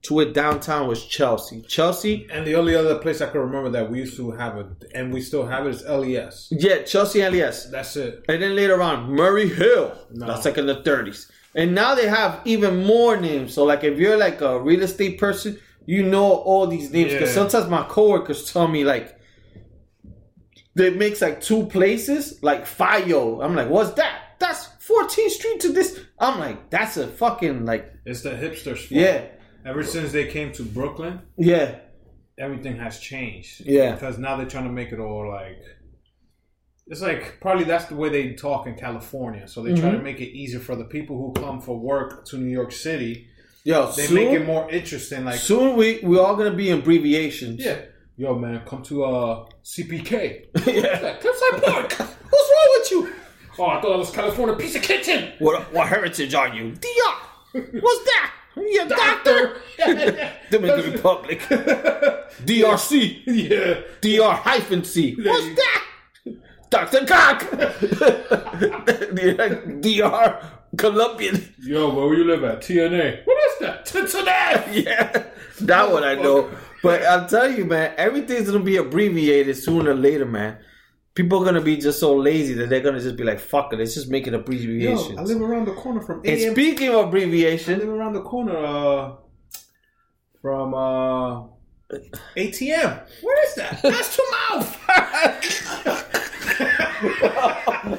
[0.05, 1.62] to it downtown was Chelsea.
[1.62, 4.66] Chelsea, And the only other place I can remember that we used to have it,
[4.94, 6.48] and we still have it, is LES.
[6.50, 7.70] yeah, Chelsea LES.
[7.70, 8.22] That's it.
[8.28, 9.96] And then later on, Murray Hill.
[10.12, 10.26] No.
[10.26, 11.30] That's like in the 30s.
[11.55, 13.55] And now they have even more names.
[13.55, 17.12] So, like, if you're like a real estate person, you know all these names.
[17.12, 17.34] Because Yeah.
[17.36, 19.18] sometimes my coworkers tell me, like,
[20.74, 23.42] they makes like two places, like Fayo.
[23.44, 24.20] I'm like, what's that?
[24.40, 26.00] That's 14th Street to this.
[26.18, 28.78] I'm like, that's a fucking, like, It's the hipsters.
[28.78, 28.90] fault.
[28.90, 29.22] yeah,
[29.67, 31.77] Ever since they came to Brooklyn, yeah,
[32.39, 33.62] everything has changed.
[33.65, 33.93] Yeah.
[33.93, 35.59] Because now they're trying to make it all like.
[36.87, 39.49] It's like probably that's the way they talk in California.
[39.49, 39.97] So they try Mm-hmm.
[39.99, 43.29] to make it easier for the people who come for work to New York City.
[43.65, 45.25] Yo, They soon, make it more interesting.
[45.25, 47.65] Like, soon we, we're all going to be in abbreviations.
[47.65, 47.79] yeah,
[48.19, 50.47] yo man, come to uh CPK.
[50.67, 51.17] yeah.
[51.23, 51.93] Cliffside Park.
[51.95, 53.15] What's wrong with you?
[53.59, 55.33] Oh, I thought it was California Pizza Kitchen.
[55.39, 56.73] What, what heritage are you?
[56.73, 57.15] DR.
[57.81, 58.33] What's that?
[58.57, 59.57] A doctor?
[60.50, 61.40] Dominican Republic.
[62.44, 63.22] DRC.
[63.26, 63.80] yeah.
[64.00, 65.14] DR hyphen C.
[65.16, 65.80] What's you- that?
[66.70, 67.07] Dr.
[67.07, 67.40] Cock.
[69.80, 70.44] DR
[70.76, 71.55] Colombian.
[71.61, 72.61] Yo, where you live at?
[72.62, 73.24] TNA.
[73.24, 73.86] What is that?
[73.88, 74.80] Cincinnati.
[74.82, 75.24] Yeah.
[75.61, 76.50] That one I know.
[76.82, 80.59] But I'll tell you, man, everything's gonna be abbreviated sooner or later, man.
[81.15, 83.79] People are gonna be just so lazy that they're gonna just be like, fuck it,
[83.79, 85.19] let's just make it Yo, abbreviations.
[85.19, 86.33] I live around the corner from ATM.
[86.33, 86.53] and AM.
[86.53, 89.12] speaking of abbreviation, I live around the corner uh,
[90.43, 91.43] from uh,
[92.37, 93.07] ATM.
[93.23, 93.81] What is that?
[93.83, 94.81] That's to mouth.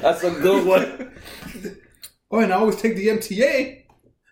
[0.02, 1.12] that's a good one.
[2.30, 3.84] oh, and I always take the MTA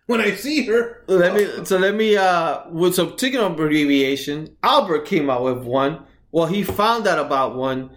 [0.07, 1.05] when I see her.
[1.07, 5.65] let me so let me uh with some taking of abbreviation albert came out with
[5.65, 7.91] one well he found out about one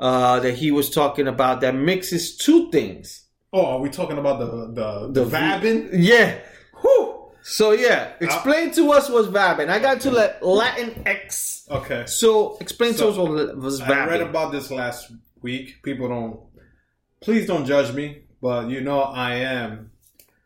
[0.00, 4.38] uh that he was talking about that mixes two things Oh, are we talking about
[4.38, 4.46] the
[4.78, 5.88] the the, The- vabbing?
[5.92, 6.38] yeah
[6.80, 7.32] Whew.
[7.42, 12.04] so yeah explain to us what's vabbing i got to let latin x Okay.
[12.06, 15.82] so explain So, to us what was I read about this last week.
[15.84, 16.40] People don't.
[17.20, 19.92] Please don't judge me, but you know I am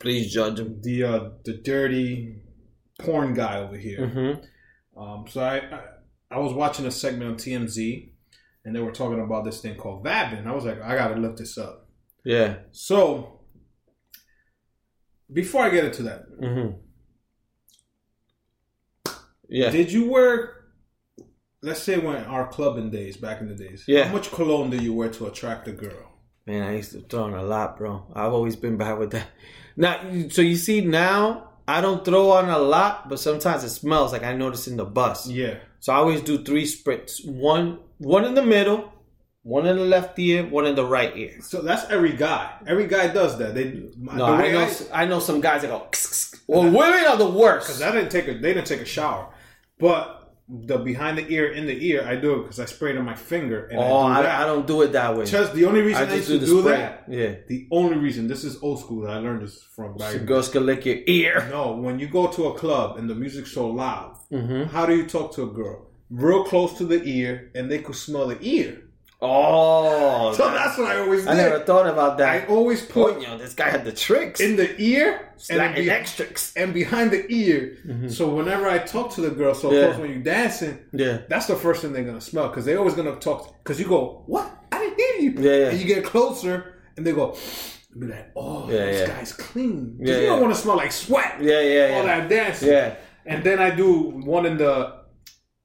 [0.00, 2.42] please judge him the uh, the dirty
[2.98, 4.00] porn guy over here.
[4.07, 5.00] mm-hmm.
[5.00, 5.80] Um, so I, I
[6.36, 8.11] I was watching a segment on TMZ,
[8.64, 10.46] and they were talking about this thing called vabbing.
[10.46, 11.88] I was like, I gotta look this up.
[12.24, 13.40] yeah So
[15.32, 16.76] before I get into that, mm-hmm.
[19.48, 20.60] yeah did you wear?
[21.62, 24.04] Let's say when our clubbing days, back in the days, Yeah.
[24.04, 26.10] how much cologne do you wear to attract a girl?
[26.46, 28.06] Man, I used to throw on a lot, bro.
[28.14, 29.28] I've always been bad with that.
[29.76, 29.98] Now,
[30.30, 34.22] so you see now, I don't throw on a lot, but sometimes it smells like
[34.22, 35.26] I notice in the bus.
[35.28, 37.26] Yeah, So I always do three spritz.
[37.26, 38.92] One, one in the middle,
[39.42, 41.36] one in the left ear, one in the right ear.
[41.42, 42.53] so that's every guy.
[42.66, 43.55] Every guy does that.
[43.55, 43.64] They
[43.97, 44.70] No, the I know.
[44.92, 45.86] I, know some guys that go.
[46.47, 47.66] Well, women are the worst.
[47.68, 49.28] Because I didn't take a they didn't take a shower,
[49.78, 52.99] but the behind the ear in the ear, I do it because I spray it
[52.99, 53.64] on my finger.
[53.66, 55.24] And oh, I, do I, I don't do it that way.
[55.24, 56.76] Just the only reason I, I used just to do do spray.
[56.76, 57.05] that.
[57.09, 57.34] Yeah.
[57.49, 59.09] The only reason this is old school.
[59.09, 59.99] I learned this from.
[59.99, 61.49] So girls can lick your ear.
[61.51, 64.64] No, when you go to a club and the music's so loud, Mm-hmm.
[64.74, 65.86] how do you talk to a girl?
[66.11, 68.82] Real close to the ear, and they could smell the ear.
[69.22, 71.30] Oh, So that's what I always did.
[71.30, 72.28] I never thought about that.
[72.42, 74.38] I always put Coño, this guy had the tricks.
[74.40, 76.52] in the ear and, Like be- extras.
[76.57, 77.78] and behind the ear.
[78.09, 79.76] So whenever I talk to the girl, so Mm-hmm.
[79.76, 79.86] Yeah.
[79.86, 81.18] close when you're dancing, Yeah.
[81.28, 83.55] that's the first thing they're gonna smell because they're always gonna talk.
[83.62, 84.46] Because you go, what?
[84.72, 85.32] I didn't hear you.
[85.40, 85.68] Yeah, yeah.
[85.70, 87.36] And you get closer, and they go,
[87.92, 89.96] and be like, oh, Yeah, this guy's clean.
[90.00, 91.38] Yeah, you don't want to smell like sweat.
[91.40, 92.68] Yeah, yeah, All that dancing.
[92.68, 92.96] Yeah.
[93.24, 93.88] And then I do
[94.36, 95.02] one in the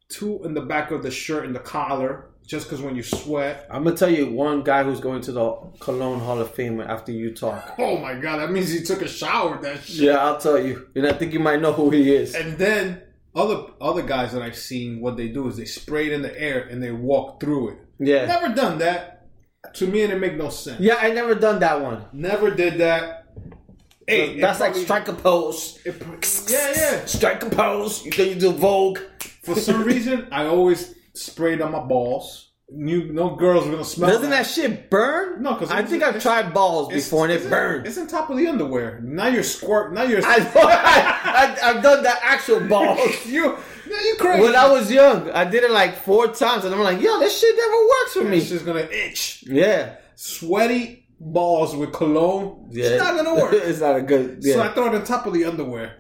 [0.10, 3.68] two in the back of the shirt and the collar, just because when you sweat.
[3.72, 7.12] I'm gonna tell you one guy who's going to the Cologne Hall of Fame after
[7.12, 7.76] you talk.
[7.78, 9.52] Oh my god, that means he took a shower.
[9.52, 9.98] with That shit.
[10.06, 12.34] Yeah, I'll tell you, and I think you might know who he is.
[12.36, 13.04] And then
[13.36, 16.40] other other guys that I've seen, what they do is they spray it in the
[16.40, 17.78] air and they walk through it.
[18.00, 19.16] Yeah, Never done that.
[19.74, 20.80] To me, it make no sense.
[20.80, 22.06] yeah, I never done that one.
[22.14, 23.19] Never did that.
[24.10, 25.80] Hey, That's like probably- strike a pose.
[25.86, 25.96] it
[26.50, 27.06] yeah, yeah.
[27.06, 28.04] Strike a pose.
[28.06, 29.00] You think you do Vogue?
[29.44, 32.48] For some reason, I always sprayed on my balls.
[32.72, 34.12] Knew no girls were gonna smell.
[34.12, 35.42] Doesn't that shit burn?
[35.42, 37.88] No, because I think I've tried balls before and it's it in- burned.
[37.88, 39.00] It's on top of the underwear.
[39.04, 39.92] Now you're squirt.
[39.92, 40.24] Now you're.
[40.24, 40.52] I know.
[40.56, 43.00] I, I, I've done the actual balls.
[43.26, 43.44] you.
[43.90, 44.44] Now you crazy.
[44.44, 47.40] When I was young, I did it like four times, and I'm like, yo, this
[47.40, 48.40] shit never works for it's me.
[48.56, 49.44] just gonna itch.
[49.48, 49.96] Yeah.
[50.16, 52.70] Sweaty balls with cologne.
[52.72, 52.86] Yeah.
[52.86, 53.54] It's not gonna work.
[53.56, 54.40] it's not a good.
[54.42, 54.54] Yeah.
[54.56, 55.96] So I throw it on top of the underwear.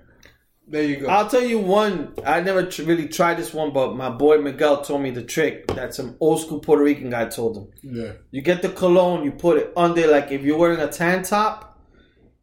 [0.72, 1.08] There you go.
[1.08, 2.14] I'll tell you one.
[2.24, 5.66] I never tr- really tried this one, but my boy Miguel told me the trick
[5.70, 7.68] that some old school Puerto Rican guy told him.
[7.82, 8.12] yeah.
[8.32, 11.80] You get the cologne, you put it under, like if you're wearing a tan top,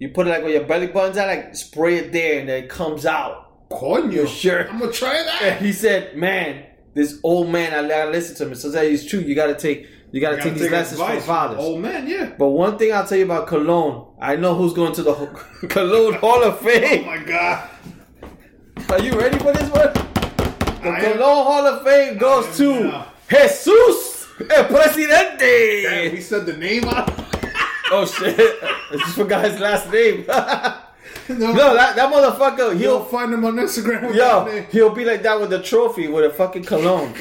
[0.01, 2.65] you put it like where your belly button's at, like spray it there, and then
[2.65, 3.69] it comes out.
[3.71, 4.27] Coño.
[4.27, 4.69] Sure.
[4.69, 5.63] I'm gonna try And that.
[5.63, 9.21] he said, "Man, this old man, I gotta listen to him." So that is true.
[9.21, 11.59] You gotta take, you gotta, Gotta take these lessons from fathers.
[11.59, 12.33] Old man, yeah.
[12.39, 15.15] But one thing I'll tell you about cologne, I know who's going to the
[15.69, 17.05] Cologne Hall of Fame.
[17.05, 17.71] Oh my god.
[18.91, 19.93] Are you ready for this one?
[19.93, 23.07] The I am- Cologne Hall of Fame goes am to now.
[23.29, 26.13] Jesus el Damn, Presidente.
[26.13, 27.11] we said the name out.
[27.89, 28.35] Oh shit!
[28.37, 30.25] I just forgot his last name.
[30.29, 35.05] no, no, that, that motherfucker, you'll he'll find him on Instagram with yo, he'll be
[35.05, 37.15] like that with the trophy with a fucking cologne.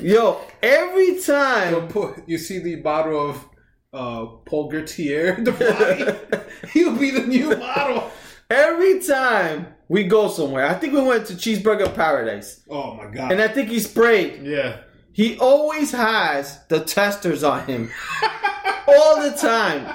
[0.00, 1.88] Yo, every time.
[1.88, 3.48] Put, you see the bottle of
[3.92, 5.34] uh, Paul Gaultier.
[6.72, 8.10] He'll be the new model.
[8.50, 13.32] Every time we go somewhere, I think we went to Cheeseburger Paradise, Oh my god.
[13.32, 14.42] and I think he sprayed.
[14.46, 14.78] yeah.
[15.12, 17.90] He always has the testers on him
[18.88, 19.94] all the time.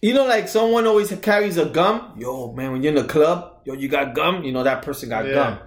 [0.00, 2.14] You know, like someone always carries a gum.
[2.18, 4.44] Yo, man, when you're in the club, yo, you got gum.
[4.44, 5.34] You know that person got Yeah.
[5.34, 5.58] gum.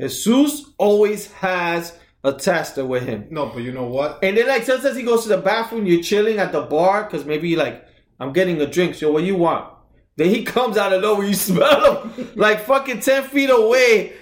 [0.00, 3.28] Jesus always has a tester with him.
[3.30, 4.18] No, but you know what?
[4.22, 7.24] And then like sometimes he goes to the bathroom, you're chilling at the bar because
[7.24, 7.86] maybe like
[8.18, 8.96] I'm getting a drink.
[8.96, 9.72] So what you want?
[10.16, 14.12] Then he comes out of nowhere, you smell him like fucking ten feet away,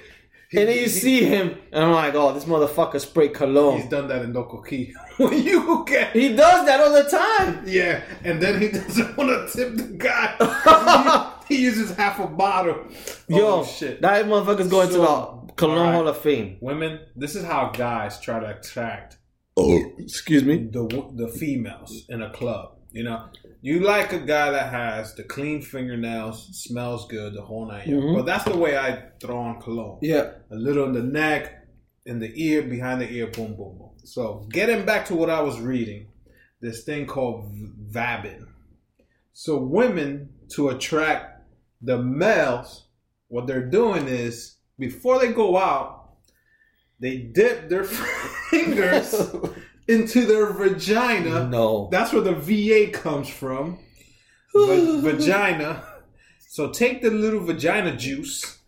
[0.53, 3.81] and then you see him, and I'm like, oh, this motherfucker spray cologne.
[3.81, 4.95] He's done that in Doko Key.
[5.17, 6.13] when you get.
[6.13, 7.65] He does that all the time.
[7.67, 11.41] Yeah, and then he doesn't want to tip the guy.
[11.49, 12.87] he, he uses half a bottle.
[13.29, 14.03] Yo, oh, shit.
[14.03, 15.95] that motherfucker's going to So, the Cologne alright.
[15.95, 16.59] Hall of Fame.
[16.61, 19.19] Women, this is how guys try to attract
[19.57, 20.69] Oh, excuse me.
[20.71, 20.85] the
[21.15, 22.73] the females in a club.
[22.91, 23.29] You know,
[23.61, 27.87] you like a guy that has the clean fingernails, smells good, the whole night.
[27.87, 28.05] yards.
[28.05, 28.17] Mhm.
[28.17, 29.99] But that's the way I throw on cologne.
[30.03, 30.31] Yeah.
[30.51, 31.67] A little in the neck,
[32.07, 33.91] in the ear, behind the ear, boom, boom, boom.
[34.05, 36.09] So getting back to what I was reading,
[36.61, 37.53] this thing called
[37.91, 38.47] Vabin.
[39.33, 41.43] So women to attract
[41.83, 42.87] the males,
[43.29, 46.11] what they're doing is before they go out,
[47.01, 47.85] they dip their
[48.51, 49.15] fingers
[49.89, 51.47] into their vagina.
[51.49, 51.89] no.
[51.91, 53.79] That's where the VA comes from.
[54.55, 55.85] Va- vagina.
[56.49, 58.59] So take the little vagina juice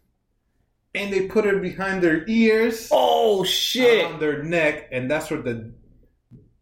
[0.95, 4.05] and they put it behind their ears, Oh shit.
[4.07, 5.73] on their neck, and that's where the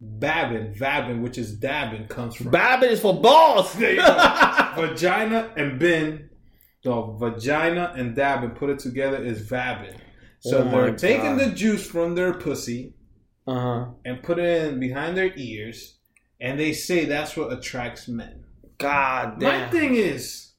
[0.00, 2.50] babbin, vabbin, which is dabbing, comes from.
[2.50, 3.72] Babbin is for balls.
[4.74, 6.28] Vagina and bin.
[6.84, 9.96] So vagina and dabbing put it together is vabbing.
[10.40, 11.40] So Oh they're taking God.
[11.40, 12.92] the juice from their pussy
[13.46, 13.84] Uh huh.
[14.04, 15.96] and put it in behind their ears,
[16.40, 18.44] and they say that's what attracts men.
[18.78, 20.52] God My thing is,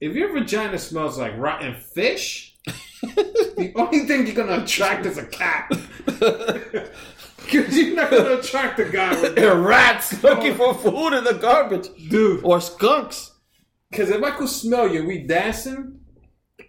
[0.00, 2.54] if your vagina smells like rotten fish,
[3.02, 5.70] the only thing you're gonna attract is a cat.
[7.50, 9.38] Because you're not gonna attract a guy with
[9.72, 11.88] rats looking for food in the garbage.
[12.10, 12.44] dude.
[12.44, 13.32] Or skunks.
[13.90, 16.00] Because if I could smell you, we dancing,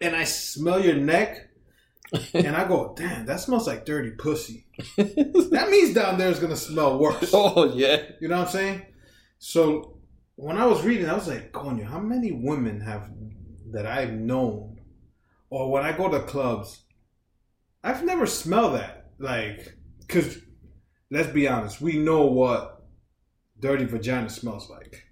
[0.01, 1.49] and I smell your neck,
[2.33, 4.65] and I go, damn, that smells like dirty pussy.
[4.97, 7.31] that means down there is gonna smell worse.
[7.33, 8.03] Oh yeah.
[8.19, 8.85] You know what I'm saying?
[9.37, 9.97] So
[10.35, 13.09] when I was reading, I was like, Coño, how many women have
[13.71, 14.79] that I've known,
[15.49, 16.81] or when I go to clubs,
[17.83, 19.11] I've never smelled that.
[19.19, 20.39] Like, because
[21.11, 22.83] let's be honest, we know what
[23.59, 25.03] dirty vagina smells like,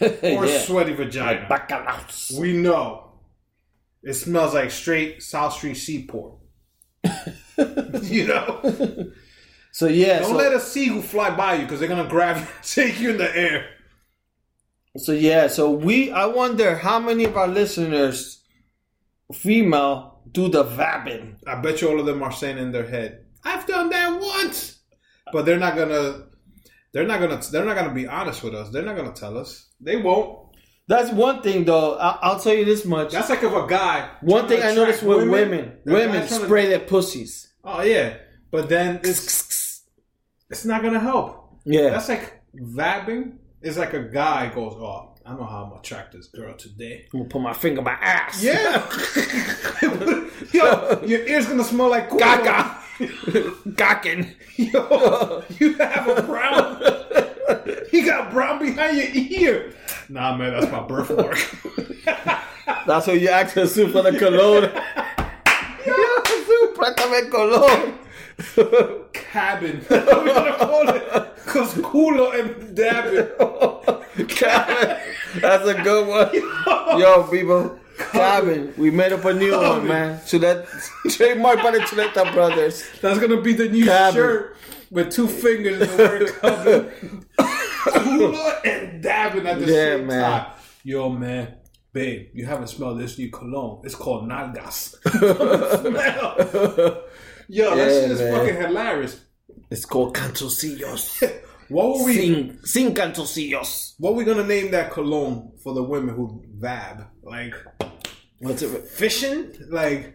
[0.00, 0.60] or yeah.
[0.60, 1.46] sweaty vagina.
[1.50, 2.38] Bacalaos.
[2.38, 3.12] We know
[4.02, 6.38] it smells like straight South Street Seaport.
[8.02, 9.12] you know,
[9.74, 10.20] So yeah.
[10.20, 13.10] don't so, let a seagull fly by you because they're gonna grab you, take you
[13.10, 13.70] in the air.
[14.96, 15.48] so yeah.
[15.48, 16.12] So we.
[16.12, 18.44] I wonder how many of our listeners,
[19.32, 21.38] female, do the vabbing.
[21.44, 24.78] I bet you all of them are saying in their head, "I've done that once,"
[25.32, 26.26] but they're not gonna.
[26.94, 27.40] They're not gonna.
[27.52, 28.70] They're not gonna be honest with us.
[28.70, 29.68] They're not gonna tell us.
[29.80, 30.38] They won't.
[30.86, 31.98] That's one thing, though.
[31.98, 33.10] I- I'll tell you this much.
[33.12, 34.08] That's like if a guy.
[34.22, 37.52] one thing I noticed with women, women guy's trying to- spray their pussies.
[37.64, 38.14] Oh yeah,
[38.50, 39.82] but then it's
[40.50, 41.58] it's not gonna help.
[41.64, 41.90] Yeah.
[41.90, 43.38] That's like vabbing.
[43.62, 47.06] It's like a guy goes, "Oh, I know how I'm gonna attract this girl today."
[47.12, 48.42] I'm gonna put my finger in my ass.
[48.44, 48.86] Yeah.
[50.52, 52.10] Yo, your ear's gonna smell like.
[52.10, 52.82] Gaga.
[53.74, 54.34] Gawking.
[54.56, 56.73] Yo, you have a brown.
[57.94, 59.06] You got brown behind your
[59.40, 59.72] ear.
[60.08, 61.38] Nah, man, that's my birthmark.
[62.86, 64.64] That's what you ask Jesus for the cologne.
[65.86, 65.94] Yo,
[66.26, 67.98] Jesus, préstame cologne.
[69.12, 69.80] Cabin.
[69.88, 71.36] What are we gonna call it?
[71.46, 74.26] Cause culo and dabbing.
[74.28, 74.96] Cabin.
[75.40, 76.98] That's a good one.
[76.98, 77.78] Yo, people.
[78.12, 78.74] Cabin.
[78.76, 80.18] We made up a new one, man.
[80.20, 80.66] Chuleta,
[81.16, 82.84] trademark by the Chuleta brothers.
[83.00, 84.14] That's gonna be the new Cabin.
[84.14, 84.56] shirt
[84.90, 87.24] with two fingers and the word cabin.
[87.92, 90.22] Culo and dabbing at the Yeah, same man.
[90.22, 90.52] time.
[90.82, 91.54] Yo, man.
[91.92, 93.80] Babe, you haven't smelled this new cologne.
[93.84, 94.96] It's called Nalgas.
[95.80, 96.36] Smell.
[97.48, 98.32] Yo, that shit is man.
[98.36, 99.20] fucking hilarious.
[99.70, 101.22] It's called Cantosillos.
[101.70, 102.14] What were we?
[102.14, 103.94] Sin, sin Cantosillos.
[103.98, 107.06] What we gonna name that cologne for the women who vab?
[107.22, 107.54] Like
[108.40, 108.86] What's it?
[108.88, 109.54] fishing?
[109.70, 110.14] Like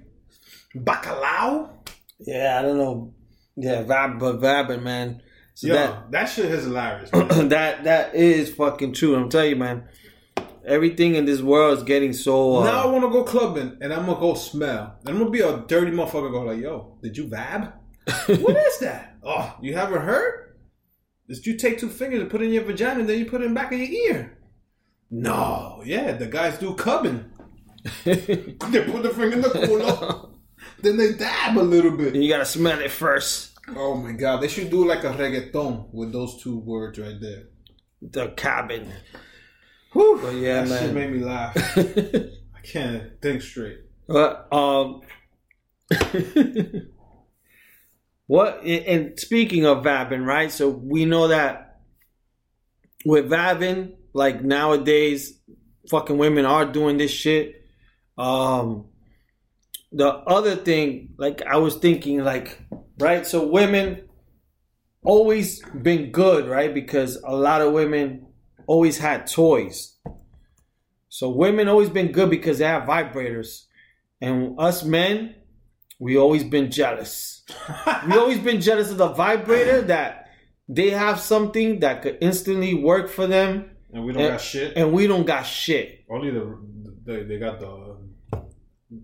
[0.75, 1.71] bacalao?
[2.19, 3.13] Yeah, I don't know.
[3.55, 5.21] Yeah, vab, but vabbing, man.
[5.59, 7.09] So Yo, that that, shit is hilarious.
[7.11, 9.13] that that is fucking true.
[9.13, 9.89] I'm telling you, man.
[10.65, 12.59] Everything in this world is getting so.
[12.59, 14.95] Uh, now I want to go clubbing and I'm gonna go smell.
[15.01, 16.31] And I'm gonna be a dirty motherfucker.
[16.31, 17.73] Go like, yo, did you vab?
[18.39, 19.17] what is that?
[19.21, 20.55] Oh, you haven't heard?
[21.27, 23.41] Did you take two fingers and put it in your vagina and then you put
[23.41, 24.37] it in back of your ear?
[25.11, 27.29] No, yeah, the guys do cubbing.
[28.05, 28.71] they put
[29.03, 30.29] the finger in the culo,
[30.81, 32.15] then they dab a little bit.
[32.15, 33.48] you gotta smell it first.
[33.75, 37.43] Oh my god, they should do like a reggaeton with those two words right there.
[38.01, 38.91] The cabin.
[39.93, 41.55] Whew, But yeah, that shit made me laugh.
[41.77, 43.79] I can't think straight.
[44.07, 45.01] But um,
[48.27, 48.63] what?
[48.63, 50.51] And speaking of vabbing, right?
[50.51, 51.81] So we know that
[53.05, 55.39] with vabbing, like nowadays,
[55.89, 57.63] fucking women are doing this shit.
[58.17, 58.85] Um,
[59.91, 62.61] the other thing, like I was thinking, like
[62.99, 64.07] right, so women
[65.03, 66.73] always been good, right?
[66.73, 68.27] Because a lot of women
[68.67, 69.95] always had toys.
[71.09, 73.65] So women always been good because they have vibrators.
[74.21, 75.35] And us men,
[75.99, 77.43] we always been jealous.
[78.07, 80.29] we always been jealous of the vibrator that
[80.67, 84.77] they have something that could instantly work for them And we don't And- got shit.
[84.77, 86.05] and we don't got shit.
[86.09, 86.57] Only the
[87.05, 87.97] they, they got the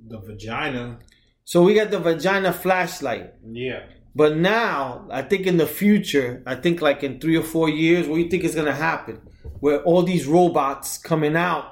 [0.07, 0.99] the vagina.
[1.45, 3.33] So we got the vagina flashlight.
[3.49, 3.83] Yeah.
[4.15, 8.07] But now, I think in the future, I think like in three or four years,
[8.07, 9.21] what do you think is gonna happen?
[9.59, 11.65] Where all these robots coming out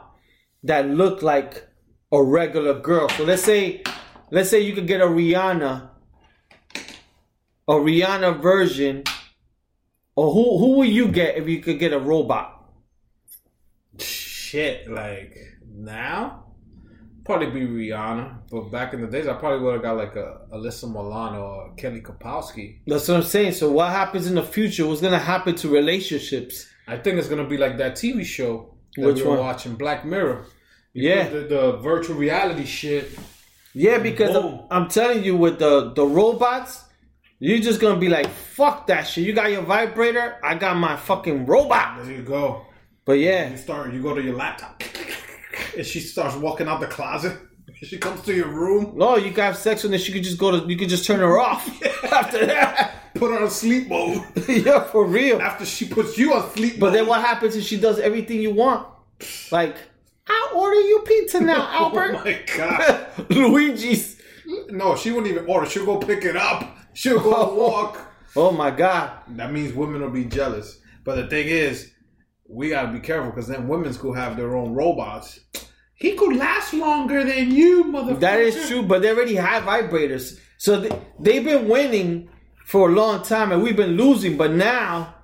[0.63, 1.67] that look like
[2.11, 3.09] a regular girl.
[3.09, 3.81] So let's say,
[4.29, 5.89] let's say you could get a Rihanna,
[7.67, 9.03] a Rihanna version,
[10.15, 12.63] or who who would you get if you could get a robot?
[13.97, 15.35] Shit, like
[15.67, 16.42] now?
[17.25, 20.41] Probably be Rihanna, but back in the days, I probably would have got like a
[20.53, 22.79] Alyssa Milano or Kelly Kapowski.
[22.85, 23.53] That's what I'm saying.
[23.53, 24.85] So what happens in the future?
[24.85, 26.67] What's gonna happen to relationships?
[26.87, 29.39] I think it's gonna be like that TV show that Which we were one?
[29.39, 30.45] watching, Black Mirror.
[30.93, 31.29] You Yeah.
[31.29, 33.17] the, the virtual reality shit.
[33.73, 34.67] Yeah, because Boom.
[34.69, 36.83] I'm telling you, with the the robots,
[37.39, 40.95] you're just gonna be like, "Fuck that shit." You got your vibrator, I got my
[40.97, 42.03] fucking robot.
[42.03, 42.65] There you go.
[43.05, 43.93] But yeah, You start.
[43.93, 44.79] You go to your laptop,
[45.77, 47.37] and she starts walking out the closet.
[47.81, 49.97] She comes to your room, no, you can have sex with her.
[49.97, 50.65] She could just go to.
[50.69, 51.67] You could just turn her off
[52.13, 53.13] after that.
[53.15, 54.21] put her on sleep mode.
[54.47, 55.41] yeah, for real.
[55.41, 56.95] After she puts you on sleep But mode.
[56.95, 58.87] then what happens if she does everything you want?
[59.51, 59.75] Like,
[60.27, 62.15] I order you pizza now, oh Albert.
[62.15, 63.07] Oh my god!
[63.29, 64.21] Luigi's
[64.69, 65.65] No, she wouldn't even order.
[65.69, 66.77] She'll go pick it up.
[66.93, 67.99] She'll go walk.
[68.35, 69.11] Oh my god.
[69.29, 70.79] That means women will be jealous.
[71.03, 71.91] But the thing is,
[72.49, 75.39] we gotta be careful because then women's could have their own robots.
[75.95, 78.19] He could last longer than you, motherfucker.
[78.19, 80.37] That is true, but they already have vibrators.
[80.57, 82.29] So they, they've been winning
[82.65, 85.15] for a long time and we've been losing, but now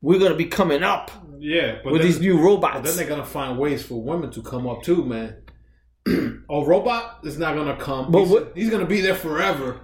[0.00, 2.88] we're going to be coming up Yeah, but with then, these new but robots.
[2.88, 5.42] then they're gonna find ways for women to come up too, man.
[6.06, 8.10] a robot is not gonna come.
[8.10, 9.80] But he's, what- he's gonna be there forever.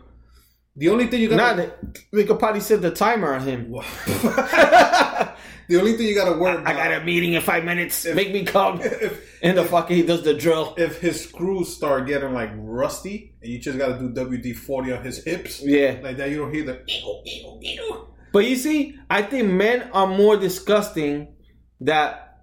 [0.76, 1.72] The only thing you gotta
[2.12, 3.72] they, they could probably set the timer on him.
[5.68, 8.04] the only thing you gotta worry about I got a meeting in five minutes.
[8.06, 8.80] Make me come.
[8.82, 10.74] if And the fucking he does the drill.
[10.78, 15.02] if his screws start getting like rusty and you just gotta do WD forty on
[15.04, 15.98] his hips, Yeah.
[16.02, 18.06] like that, you don't hear the ew, ew, ew.
[18.32, 21.34] But you see, I think men are more disgusting
[21.80, 22.38] that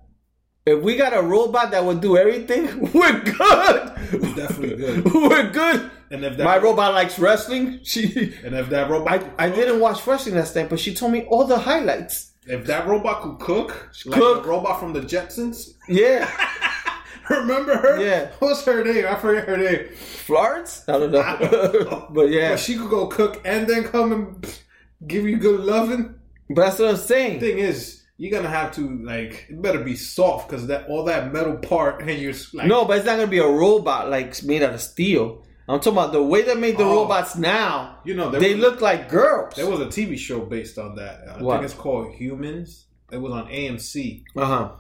[0.66, 3.92] if we got a robot that would do everything, we're good.
[4.14, 5.06] We're definitely good.
[5.14, 5.92] We're good.
[6.12, 7.80] And if that My robot likes wrestling.
[7.84, 11.12] She and if that robot I, I didn't watch wrestling last time, but she told
[11.12, 12.29] me all the highlights.
[12.50, 14.44] If that robot could cook, like Cook.
[14.44, 15.76] the robot from the Jetsons.
[15.88, 16.30] Yeah.
[17.30, 18.04] Remember her?
[18.04, 18.32] Yeah.
[18.40, 19.06] What's her name?
[19.08, 19.90] I forget her name.
[19.96, 20.84] Florence?
[20.88, 22.08] I don't know.
[22.10, 22.50] but yeah.
[22.50, 24.60] But she could go cook and then come and
[25.06, 26.16] give you good loving.
[26.50, 27.40] But that's what I'm saying.
[27.40, 31.06] The thing is, you're gonna have to like it better be soft because that all
[31.06, 34.44] that metal part and you're like No, but it's not gonna be a robot like
[34.44, 35.44] made out of steel.
[35.70, 36.96] I'm talking about the way they made the Oh.
[37.04, 38.00] robots now.
[38.04, 39.54] you know They was, look like girls.
[39.56, 41.16] there was a TV show based on that.
[41.30, 41.56] I What?
[41.58, 42.88] think it's called Humans.
[43.12, 44.72] It was on AMC Uh huh.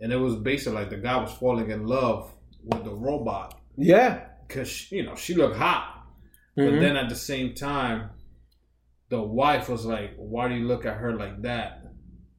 [0.00, 2.30] and it was basically like the guy was falling in love
[2.62, 4.20] with the robot Yeah.
[4.46, 5.84] because you know she looked hot,
[6.58, 6.70] Mhm.
[6.70, 8.10] but then at the same time,
[9.08, 11.70] the wife was like, "Why do you look at her like that,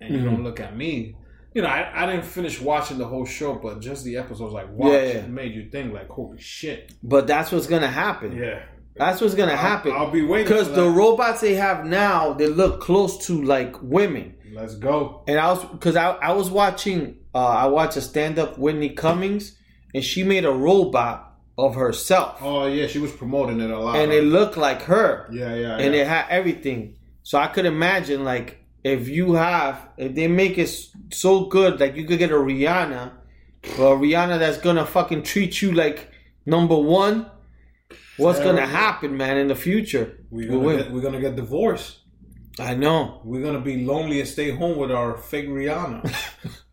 [0.02, 0.26] and you Mhm.
[0.26, 1.16] don't look at me?"
[1.56, 4.70] You know, I, I didn't finish watching the whole show, but just the episodes like
[4.72, 5.28] watch Yeah, yeah.
[5.28, 8.36] made you think like, "Holy shit!" But that's what's gonna happen.
[8.36, 8.62] Yeah,
[8.98, 9.94] That's what's gonna I'll- happen.
[9.94, 14.36] I'll, be waiting Because the robots they have now, they look close to like women.
[14.54, 15.24] Let's go.
[15.28, 18.90] And I was because I, I was watching uh, I watched a stand up Whitney
[18.90, 19.58] Cummings
[19.94, 22.40] and she made a robot of herself.
[22.42, 23.96] Oh yeah, she was promoting it a lot.
[23.96, 25.30] and it looked like her.
[25.32, 26.02] yeah, yeah, and yeah.
[26.02, 26.96] it had everything.
[27.24, 30.70] So I could imagine like if you have if they make it
[31.12, 33.12] so good like you could get a Rihanna
[33.80, 36.12] or a Rihanna that's gonna fucking treat you like
[36.46, 37.26] number one.
[38.18, 40.20] What's gonna happen, man, in the future?
[40.30, 40.84] we're gonna women?
[40.84, 41.98] get, we're gonna get divorced.
[42.60, 46.16] I know, We're gonna be lonely and stay home with our fake Rihanna.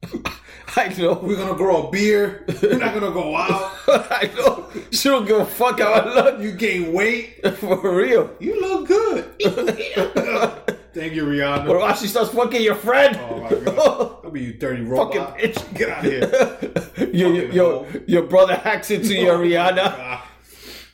[0.77, 2.45] I know, we're gonna grow a beard.
[2.63, 3.73] We're not gonna go out.
[3.89, 4.69] I know.
[4.91, 7.41] She don't give a fuck how I look You gain weight.
[7.57, 8.31] for real.
[8.39, 10.79] You look good.
[10.95, 11.65] Thank you, Rihanna.
[11.65, 13.19] about she starts fucking your friend?
[13.19, 14.17] Oh my god.
[14.25, 15.41] I'll be you dirty robot.
[15.41, 15.75] Fucking bitch.
[15.75, 17.07] Get out of here.
[17.13, 19.79] your, your, your, your brother hacks into your Rihanna.
[19.79, 20.31] Ah,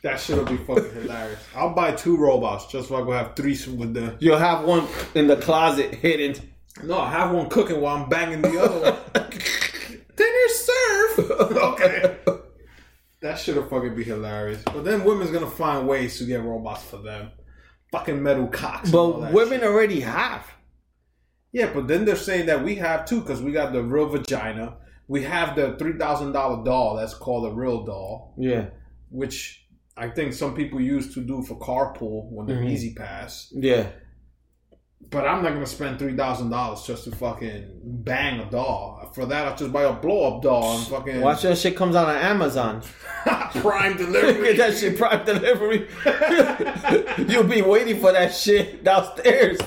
[0.03, 1.39] that shit'll be fucking hilarious.
[1.53, 4.15] I'll buy two robots just so I go have threesome with the.
[4.19, 6.49] You'll have one in the closet hidden.
[6.81, 9.29] No, I have one cooking while I'm banging the other one.
[10.15, 11.31] Dinner serve.
[11.57, 12.17] okay.
[13.21, 14.63] That shit'll fucking be hilarious.
[14.63, 17.31] But then women's gonna find ways to get robots for them.
[17.91, 18.91] Fucking metal cocks.
[18.91, 19.63] But women shit.
[19.67, 20.45] already have.
[21.51, 24.77] Yeah, but then they're saying that we have too because we got the real vagina.
[25.07, 28.67] We have the three thousand dollar doll that's called a real doll, Yeah.
[29.09, 29.65] which
[29.97, 32.69] I think some people use to do for carpool when they're Mhm.
[32.69, 33.51] easy pass.
[33.51, 33.87] Yeah.
[35.11, 39.11] But I'm not gonna spend three thousand dollars just to fucking bang a doll.
[39.15, 41.95] For that, I'll just buy a blow up doll and fucking Watch that shit comes
[41.95, 42.83] out on Amazon.
[43.25, 44.53] Prime Get delivery.
[44.57, 45.87] that shit prime delivery.
[47.31, 49.59] You'll be waiting for that shit downstairs.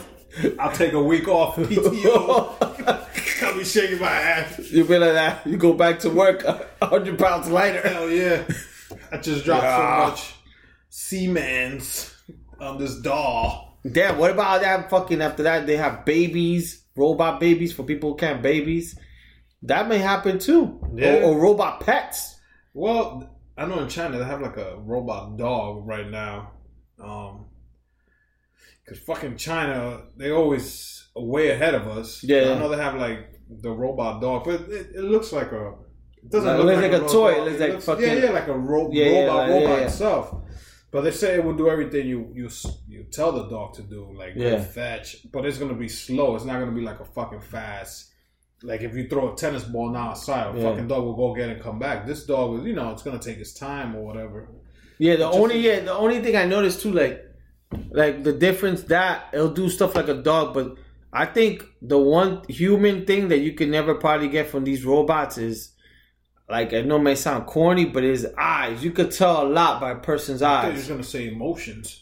[0.59, 3.43] I'll take a week off PTO.
[3.43, 4.71] I'll be shaking my ass.
[4.71, 5.47] You'll be like that.
[5.47, 6.45] You go back to work
[6.81, 7.81] hundred pounds lighter.
[7.87, 8.45] Hell yeah!
[9.11, 9.77] I just dropped Yeah.
[9.77, 10.09] so ah.
[10.09, 10.35] much
[10.89, 12.15] Siemens
[12.61, 13.72] on this doll.
[13.91, 18.17] Damn, what about that fucking after that they have babies, robot babies for people who
[18.17, 18.99] can't babies.
[19.63, 20.81] That may happen too.
[20.95, 21.17] Yeah.
[21.17, 22.37] Or, or robot pets.
[22.75, 26.53] Well, I know in China they have like a robot dog right now.
[27.03, 27.47] Um,
[28.89, 32.23] cause fucking China, they always way ahead of us.
[32.25, 32.53] Yeah.
[32.55, 35.75] I know they have like the robot dog, but it, it looks like a.
[36.23, 37.35] It doesn't Like- look looks like, like a toy.
[37.35, 37.39] dog.
[37.39, 39.79] It looks like fucking- yeah, yeah, like a ro- Yeah, yeah, robot, like- yeah, robot
[39.81, 39.85] yeah.
[39.87, 40.42] itself.
[40.93, 42.49] But they say it will do everything you you
[42.87, 44.61] you tell the dog to do, like Yeah.
[44.63, 45.09] fetch.
[45.33, 46.37] But it's gonna be slow.
[46.37, 48.11] It's not gonna be like a fucking fast.
[48.63, 50.69] Like if you throw a tennis ball now outside, a Yeah.
[50.71, 52.07] fucking dog will go get it and come back.
[52.07, 54.49] This dog is, you know, it's gonna take its time or whatever.
[54.99, 57.25] Yeah, the only yeah, the only thing I noticed too, like
[57.91, 60.77] like the difference that it'll do stuff like a dog, but
[61.11, 65.39] I think the one human thing that you can never probably get from these robots
[65.39, 65.72] is
[66.53, 68.85] like I know it may sound corny, but his eyes.
[68.85, 70.77] You could tell a lot by a person's I you eyes.
[70.79, 71.99] was gonna say emotions.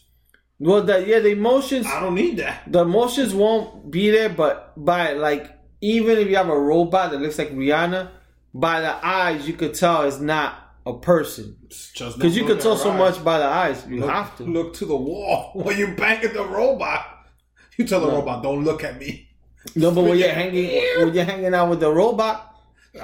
[0.58, 2.70] Well, the, yeah, the emotions, I don't need that.
[2.70, 5.50] the emotions won't be there, but by like
[5.80, 8.10] even if you have a robot that looks like Rihanna,
[8.52, 12.60] by the eyes you could tell it's not a person It's just because you could
[12.60, 13.86] tell so her much by the eyes.
[13.88, 14.42] You Look, have to.
[14.44, 17.06] look to the wall when you're banging the robot.
[17.78, 18.16] You tell the No.
[18.16, 19.28] robot, "Don't look at me."
[19.76, 20.66] No, but when you're hanging,
[20.98, 22.49] when you're hanging out with the robot,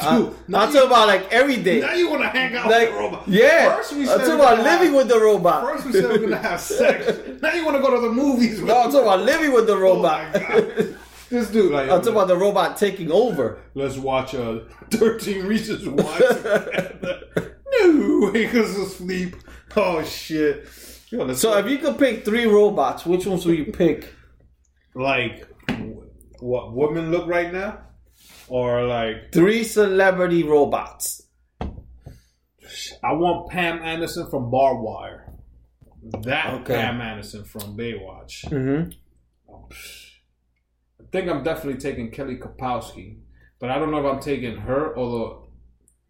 [0.01, 1.81] I, Dude, now I'm you- talking about like every day.
[1.81, 3.29] Now you want to hang out Like, with the robot?
[3.29, 5.63] yeah, First we said talking we're about living have- with the robot.
[5.65, 7.19] First we said we're gonna have sex.
[7.41, 8.59] now you want to go to the movies?
[8.61, 10.33] With No, I'm talking about living with the Oh robot.
[10.33, 10.97] my God.
[11.29, 13.59] This dude, like, I'm talking about the robot taking over.
[13.75, 14.61] let's watch uh,
[14.93, 16.19] 13 Reasons Why.
[17.83, 19.35] no, he goes to sleep.
[19.77, 20.69] Oh shit.
[21.11, 24.13] Yo, So if you could pick three robots, which ones would you pick?
[24.95, 25.47] like
[26.41, 27.81] what women look right now,
[28.49, 31.23] or like Three celebrity robots.
[31.61, 35.33] I want Pam Anderson from Barb Wire.
[36.23, 36.75] That Okay.
[36.75, 38.45] Pam Anderson from Baywatch.
[38.47, 38.91] Mm-hmm.
[41.01, 43.19] I think I'm definitely taking Kelly Kapowski,
[43.61, 45.51] but I don't know if I'm taking her or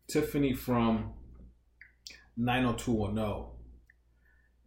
[0.08, 1.12] the Tiffany from
[2.36, 3.52] 90210.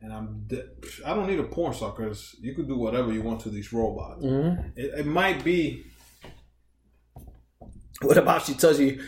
[0.02, 0.66] And I'm de-
[1.06, 3.74] I don't need a porn star because you could do whatever you want to these
[3.74, 4.24] robots.
[4.24, 4.70] Mm-hmm.
[4.78, 5.84] It, it might be
[8.02, 9.02] What about she tells you,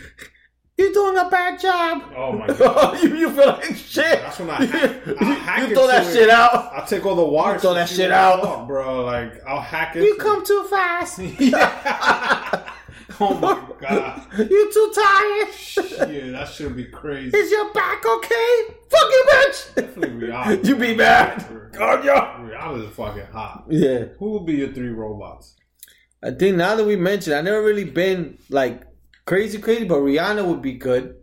[0.77, 2.03] you're doing a bad job?
[2.15, 3.01] oh my god.
[3.03, 4.19] you, you feel like shit.
[4.19, 6.13] That's when I hack- you, I hack you throw that it.
[6.13, 6.73] shit out.
[6.73, 7.61] I'll take all the wires.
[7.61, 8.68] throw that shit out.
[8.68, 9.05] bro.
[9.05, 10.03] Like I'll hack it.
[10.03, 11.19] You come too fast.
[13.19, 14.26] oh my god.
[14.38, 16.11] you too tired.
[16.11, 17.35] Yeah, that should be crazy.
[17.38, 18.63] Is your back okay?
[18.89, 19.76] Fuck you, bitch.
[19.76, 20.65] Definitely Rihanna.
[20.68, 21.45] You be mad.
[21.73, 22.13] God, yo.
[22.13, 23.65] Rihanna's fucking hot.
[23.69, 24.05] Yeah.
[24.19, 25.55] Who would be your three robots?
[26.23, 28.84] I think now that we mentioned, I never really been like
[29.26, 31.15] crazy, crazy, but Rihanna would be good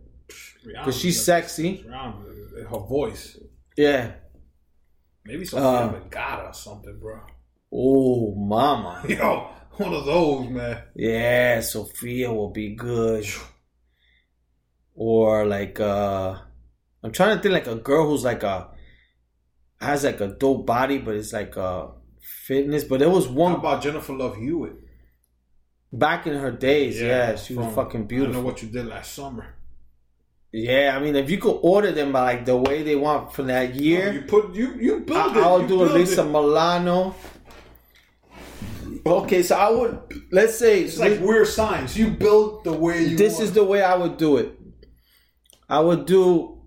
[0.63, 1.85] because she's sexy.
[1.87, 3.37] Rihanna, her voice.
[3.77, 4.13] Yeah.
[5.25, 7.19] Maybe Sofia Uh, Vergara or something, bro.
[7.71, 9.03] Oh, mama.
[9.07, 9.47] Yo,
[9.77, 10.83] one of those, man.
[10.95, 13.25] Yeah, Sophia will be good.
[14.95, 16.35] Or like uh
[17.03, 18.71] I'm trying to think like a girl who's like a
[19.79, 21.91] has like a dope body, but it's like a
[22.45, 22.83] fitness.
[22.83, 24.73] But there was How one about Jennifer Love Hewitt?
[25.91, 27.01] Back in her days.
[27.01, 28.41] Yeah, she was from fucking I beautiful.
[28.41, 29.55] know what you did last summer.
[30.51, 33.47] Yeah, I mean, if you could order them by like the way they want from
[33.47, 35.37] that oh, year, You put you you build it.
[35.37, 36.31] I, I'll do build Alyssa it.
[36.31, 37.15] Milano.
[39.05, 39.99] Okay, so I would
[40.31, 41.97] let's say It's like weird signs.
[41.97, 43.17] You build the way you.
[43.17, 43.43] this want.
[43.45, 44.57] is the way I would do it.
[45.67, 46.59] I would do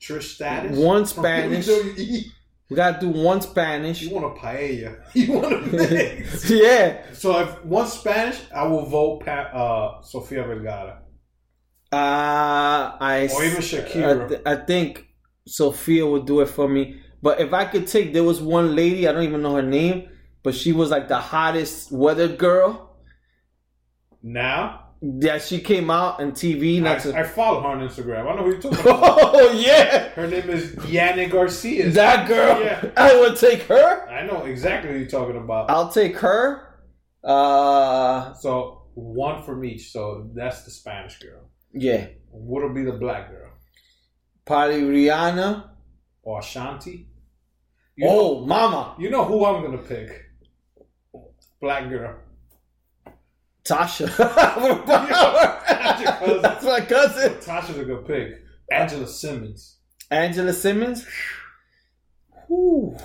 [0.00, 0.78] Trish Stratus.
[0.78, 1.68] One Spanish.
[2.68, 4.02] We gotta do one Spanish.
[4.02, 4.96] You want a paella?
[5.14, 6.50] You want a mix?
[6.50, 7.02] yeah.
[7.12, 11.02] so if one Spanish, I will vote pa- uh, Sofia Vergara
[11.92, 14.28] Uh I or even I, Shakira.
[14.28, 15.06] th- I think
[15.46, 17.00] Sophia would do it for me.
[17.22, 20.08] But if I could take there was one lady, I don't even know her name,
[20.42, 22.96] but she was like the hottest weather girl.
[24.22, 24.85] now,
[25.20, 26.80] Yeah, she came out on TV.
[26.82, 28.26] Not to, I, I follow her on Instagram.
[28.30, 29.18] I know who you're talking about.
[29.22, 31.90] oh yeah, Her name is Yanet Garcia.
[31.90, 32.60] that girl.
[32.60, 32.90] Yeah.
[32.96, 34.08] I would take her.
[34.08, 35.70] I know exactly who you're talking about.
[35.70, 36.80] I'll take her.
[37.22, 39.90] Uh, So one from each.
[39.92, 41.50] So that's the Spanish girl.
[41.72, 43.50] yeah, What'll be the black girl?
[44.44, 45.68] probably Rihanna.
[46.22, 47.08] Or Ashanti?
[47.96, 50.10] You know, Oh, Mama, you know who I'm gonna pick?
[51.60, 52.16] Black girl.
[53.68, 54.14] Tasha.
[54.86, 56.42] That's your cousin.
[56.42, 57.32] That's my cousin.
[57.34, 58.42] Tasha's a good pick.
[58.70, 59.78] Angela Simmons.
[60.10, 61.06] Angela Simmons.
[62.48, 62.96] Whew,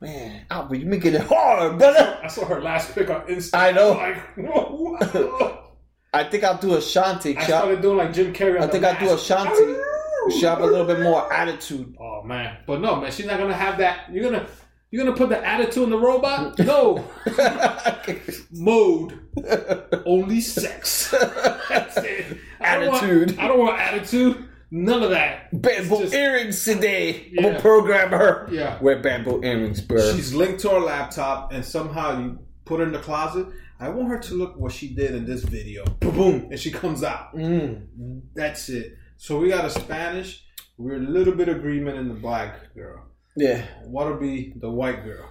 [0.00, 2.20] man, ah, Albert, you making it hard, brother.
[2.22, 3.54] I saw her last pick on Insta.
[3.54, 3.92] I know.
[3.92, 5.58] Like.
[6.14, 7.36] I think I'll do Ashanti.
[7.38, 8.60] I started doing like Jim Carrey.
[8.60, 9.12] on I think I'll do.
[9.14, 9.76] Ashanti.
[10.30, 11.96] She have a little bit more attitude.
[11.98, 14.08] Oh man, but no man, she's not gonna have that.
[14.12, 14.46] You're gonna
[14.92, 16.56] you're gonna put the attitude in the robot?
[16.60, 17.04] No
[18.52, 19.18] mode,
[20.06, 21.10] only sex.
[21.68, 22.38] That's it.
[22.60, 23.38] I don't want- Attitude.
[23.38, 24.48] I don't want attitude.
[24.70, 25.50] None of that.
[25.60, 27.26] bamboo Just- earrings today.
[27.26, 27.42] I'm Yeah.
[27.42, 28.48] gonna program her.
[28.50, 28.78] Yeah.
[28.80, 30.14] Wear bamboo earrings, bro.
[30.14, 33.48] She's linked to her laptop, and somehow you put her in the closet.
[33.80, 35.84] I want her to look what she did in this video.
[36.00, 37.34] Boom, boom, and she comes out.
[37.36, 38.22] Mm.
[38.34, 38.96] That's it.
[39.16, 40.44] So we got a Spanish.
[40.78, 43.04] We're a little bit agreement in the black girl.
[43.36, 43.64] Yeah.
[43.84, 45.28] What'll be the white girl?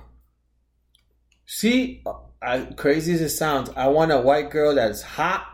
[1.46, 2.04] See,
[2.42, 5.46] I, crazy as it sounds, I want a white girl that's hot,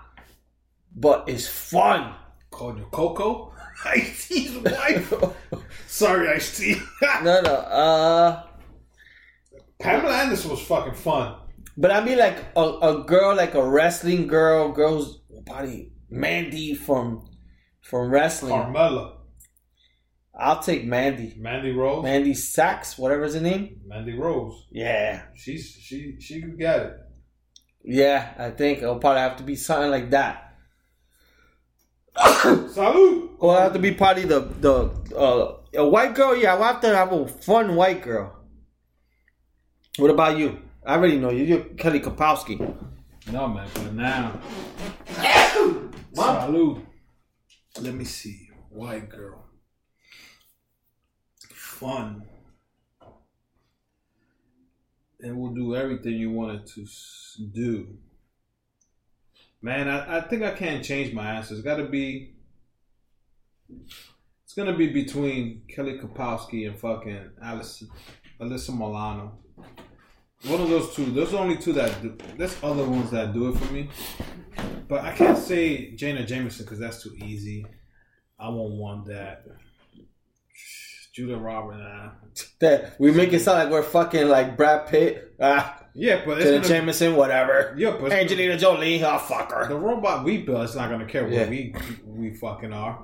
[0.96, 2.14] but is fun.
[2.52, 3.54] Coño Coco?
[3.86, 5.14] Ice T's wife.
[5.88, 6.76] Sorry, Ice T.
[7.24, 7.50] No, no.
[7.54, 8.44] Uh,
[9.80, 11.36] Pamela Anderson was fucking fun.
[11.78, 15.94] but I mean like a, a girl, like a wrestling girl, girl's body.
[16.10, 17.28] Mandy from
[17.82, 18.54] from wrestling.
[18.54, 19.17] Carmella,
[20.40, 21.34] I'll take Mandy.
[21.38, 23.82] Mandy Rose, Mandy Sachs, whatever's her name.
[23.88, 24.66] Mandy Rose.
[24.72, 25.24] Yeah.
[25.36, 26.94] She's she she could get it.
[27.84, 30.56] Yeah, I think it'll probably have to be something like that.
[32.44, 33.38] Salute.
[33.40, 36.36] Or it'll have to be probably the the uh, a white girl.
[36.36, 38.36] Yeah, I'll have to have a fun white girl.
[39.98, 40.60] What about you?
[40.86, 41.46] I already know you.
[41.46, 42.60] You're Kelly Kapowski.
[43.32, 44.40] No man, but now.
[46.14, 46.86] Salute.
[47.82, 48.50] Let me see.
[48.70, 49.47] White girl.
[51.78, 52.24] Fun.
[55.20, 56.88] And will do everything you wanted to
[57.52, 57.98] do.
[59.62, 61.54] Man, I, I think I can't change my answer.
[61.54, 62.34] It's got to be.
[63.70, 67.90] It's gonna be between Kelly Kapowski and fucking Allison,
[68.40, 69.38] Alyssa Milano.
[70.46, 71.06] One of those two.
[71.12, 72.18] Those are only two that do.
[72.38, 73.90] There's other ones that do it for me,
[74.88, 77.66] but I can't say Jenna Jameson because that's too easy.
[78.40, 79.46] I won't want that.
[81.18, 82.12] Julia Roberts, nah.
[82.60, 86.46] That we make it sound like we're fucking like Brad Pitt, ah, Yeah, but it's
[86.46, 87.74] Jenna gonna, Jameson, whatever.
[87.76, 89.68] yeah, but Angelina Jolie, oh fuck her.
[89.68, 91.50] the robot we built is not gonna care what Yeah.
[91.50, 91.74] we
[92.06, 93.04] we fucking are.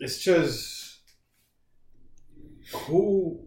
[0.00, 0.98] It's just
[2.88, 3.46] who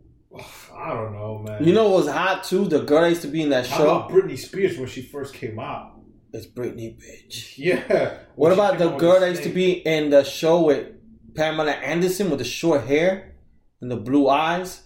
[0.73, 1.65] I don't know, man.
[1.65, 2.65] You know what was hot too?
[2.65, 3.83] The girl that used to be in that how show.
[3.97, 5.99] about Britney Spears when she first came out?
[6.33, 7.57] It's Britney, bitch.
[7.57, 8.19] Yeah.
[8.35, 10.87] What about the girl that used to be in the show with
[11.35, 13.30] Pamela Anderson with the short hair
[13.81, 14.83] and the blue eyes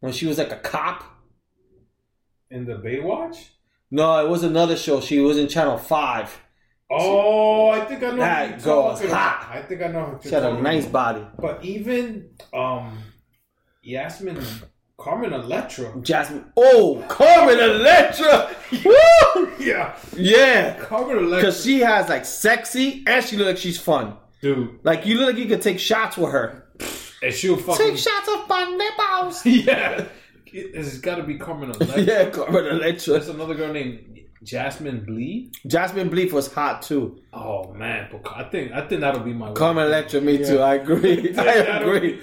[0.00, 1.04] when she was like a cop?
[2.50, 3.48] in the Baywatch?
[3.90, 5.00] No, it was another show.
[5.02, 6.40] She was in Channel Five.
[6.90, 8.16] Oh, I think I know.
[8.16, 9.48] That who girl was hot.
[9.52, 10.06] I think I know.
[10.22, 10.92] who She had a nice about.
[11.14, 11.26] body.
[11.38, 12.98] But even um,
[13.82, 14.42] Yasmin,
[14.96, 15.92] Carmen Electra.
[16.00, 16.46] Jasmine.
[16.56, 18.54] Oh, Carmen Electra.
[18.84, 19.52] Woo!
[19.58, 20.78] Yeah, Yeah.
[20.84, 21.36] Carmen Electra.
[21.38, 24.16] Because she has like sexy and she look like she's fun.
[24.40, 26.67] dude, Like you look like you could take shots with her.
[27.22, 29.44] And she'll fucking shots of my nipples.
[29.66, 30.04] yeah.
[30.46, 32.02] It, it's got to be Carmen Electra.
[32.02, 33.14] yeah, Carmen Electra.
[33.14, 35.52] There's another girl named Jasmine Blee.
[35.66, 37.20] Jasmine Bleeth was hot too.
[37.32, 39.52] Oh man, but I think I think that'll be my.
[39.52, 40.60] Carmen Electra, me too.
[40.60, 41.34] I agree.
[41.38, 42.20] I agree.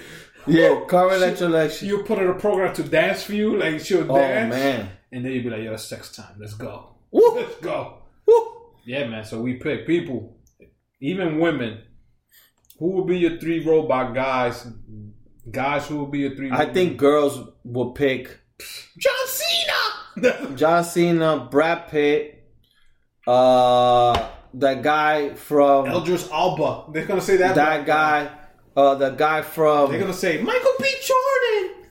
[0.48, 1.88] Yeah, Carmen Electra, like she.
[1.88, 4.90] You put her in a program to dance for you, like she'll Oh dance, man.
[5.12, 6.36] and then you'll be like, "Yo, it's sex time.
[6.40, 6.96] Let's go.
[7.12, 8.52] Woo, Let's go." woo.
[8.86, 9.26] Yeah, man.
[9.26, 10.36] So we pick people,
[11.02, 11.82] even women.
[12.80, 14.68] Who will be your three robot guys?
[15.50, 16.52] Guys, who will be your three?
[16.52, 18.40] I think girls will pick
[18.98, 20.56] John Cena.
[20.56, 22.52] John Cena, Brad Pitt,
[23.28, 26.92] uh, that guy from Idris Elba.
[26.92, 27.56] They're gonna say that.
[27.56, 28.32] that guy,
[28.76, 29.92] uh, the guy from.
[29.92, 30.88] They're gonna say Michael B.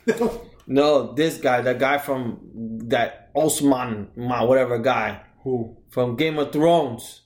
[0.07, 0.41] Jordan.
[0.67, 2.41] no, this guy, the guy from
[2.89, 5.77] that Osman, Ma, whatever guy who?
[5.91, 7.23] from Game of Thrones,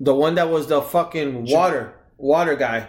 [0.00, 2.88] the one that was the fucking water water guy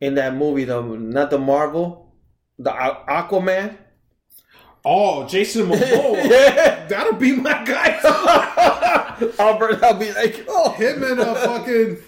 [0.00, 2.14] in that movie, the not the Marvel,
[2.58, 3.76] the Aquaman.
[4.84, 6.24] Oh, Jason Momoa.
[6.30, 7.98] yeah, That'll be my guy.
[9.38, 11.98] Albert, I'll be like, oh, Him and uh, fucking.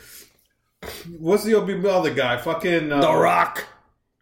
[1.19, 2.39] What's the other guy?
[2.39, 3.67] Fucking uh, The Rock.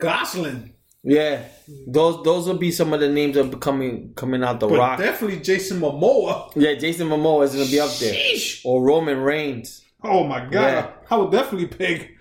[0.00, 0.74] Gosling.
[1.02, 1.44] Yeah,
[1.86, 4.60] those those will be some of the names that are coming coming out.
[4.60, 4.98] The But Rock.
[4.98, 6.52] definitely Jason Momoa.
[6.54, 8.60] Yeah, Jason Momoa is gonna be up there, Sheesh.
[8.66, 9.82] or Roman Reigns.
[10.02, 10.52] Oh my god.
[10.52, 10.90] Yeah.
[11.10, 12.16] I would definitely pick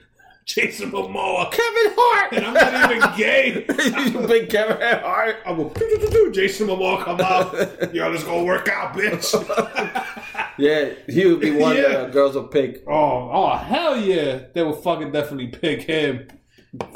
[0.45, 1.51] Jason Momoa.
[1.51, 2.33] Kevin Hart.
[2.33, 3.65] And I'm not even gay.
[4.11, 5.37] you big Kevin Hart.
[5.45, 7.93] I will do Jason Momoa come out.
[7.93, 10.05] Yo, let's go work out, bitch.
[10.57, 11.83] Yeah, he would be one Yeah.
[11.87, 12.83] that the girls will pick.
[12.85, 14.41] oh, oh hell yeah.
[14.53, 16.27] They will fucking definitely pick him.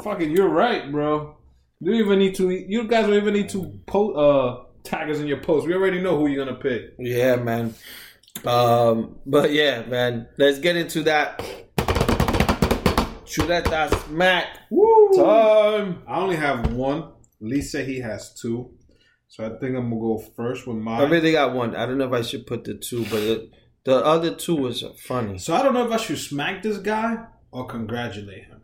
[0.02, 1.38] Fucking you're right, bro.
[1.80, 5.18] You don't even need to you guys don't even need to post uh tag us
[5.18, 5.66] in your post.
[5.66, 6.92] We already know who you're gonna pick.
[6.98, 7.74] Yeah, man.
[8.44, 10.28] Um, but yeah, man.
[10.36, 11.42] Let's get into that.
[13.24, 15.10] Chuleta smack Woo!
[15.16, 16.02] time.
[16.06, 17.12] I only have one.
[17.40, 18.70] Lee said he has two.
[19.28, 21.74] So I think I'm gonna go first with my I really got one.
[21.74, 23.50] I don't know if I should put the two, but the,
[23.84, 25.38] the other two was funny.
[25.38, 28.62] So I don't know if I should smack this guy or congratulate him.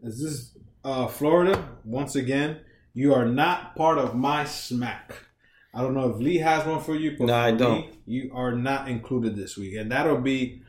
[0.00, 1.68] Is this uh, Florida?
[1.84, 2.60] Once again,
[2.94, 5.14] you are not part of my smack.
[5.74, 7.94] I don't know if Lee has one for you, but No, for I don't.
[8.04, 10.62] you are not included this week, and that'll be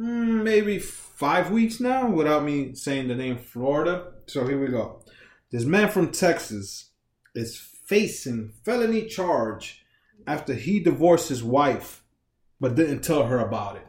[0.00, 4.12] mm, maybe five weeks now without me saying the name Florida.
[4.26, 5.02] So here we go.
[5.50, 6.90] This man from Texas
[7.34, 9.84] is facing felony charge
[10.26, 12.02] after he divorced his wife,
[12.58, 13.86] but didn't tell her about it.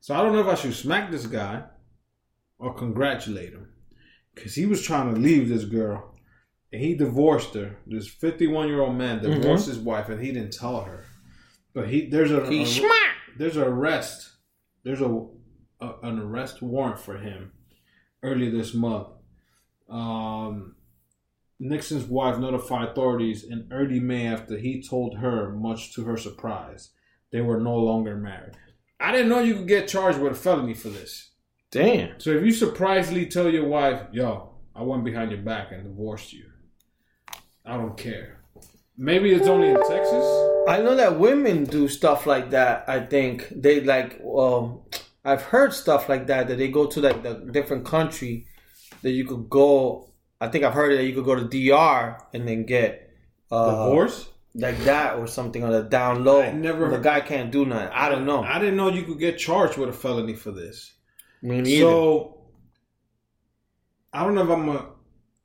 [0.00, 1.64] So I don't know if I should smack this guy
[2.58, 3.68] or congratulate him.
[4.34, 6.14] Because he was trying to leave this girl
[6.72, 7.76] and he divorced her.
[7.86, 11.04] This 51 year old man divorced his wife and he didn't tell her.
[11.74, 13.16] But he there's a, He a- smack.
[13.38, 14.30] there's an arrest.
[14.84, 15.26] There's a
[15.80, 17.52] a, an arrest warrant for him
[18.22, 19.08] earlier this month.
[19.88, 20.74] Um,
[21.58, 26.90] Nixon's wife notified authorities in early May after he told her, much to her surprise,
[27.32, 28.56] they were no longer married.
[28.98, 31.30] I didn't know you could get charged with a felony for this.
[31.70, 32.18] Damn.
[32.20, 36.32] So if you surprisingly tell your wife, yo, I went behind your back and divorced
[36.32, 36.44] you,
[37.64, 38.40] I don't care.
[38.96, 40.24] Maybe it's only in Texas.
[40.68, 42.84] I know that women do stuff like that.
[42.88, 44.20] I think they like.
[44.24, 44.80] Um,
[45.24, 48.46] I've heard stuff like that that they go to like the different country
[49.02, 50.10] that you could go.
[50.40, 53.10] I think I've heard that you could go to DR and then get
[53.50, 54.28] uh, Divorce?
[54.54, 56.42] like that or something on the down low.
[56.42, 57.88] I never the heard- guy can't do nothing.
[57.92, 58.42] I don't know.
[58.42, 60.92] I didn't know you could get charged with a felony for this.
[61.42, 61.80] Me neither.
[61.84, 62.38] So
[64.12, 64.86] I don't know if I'm gonna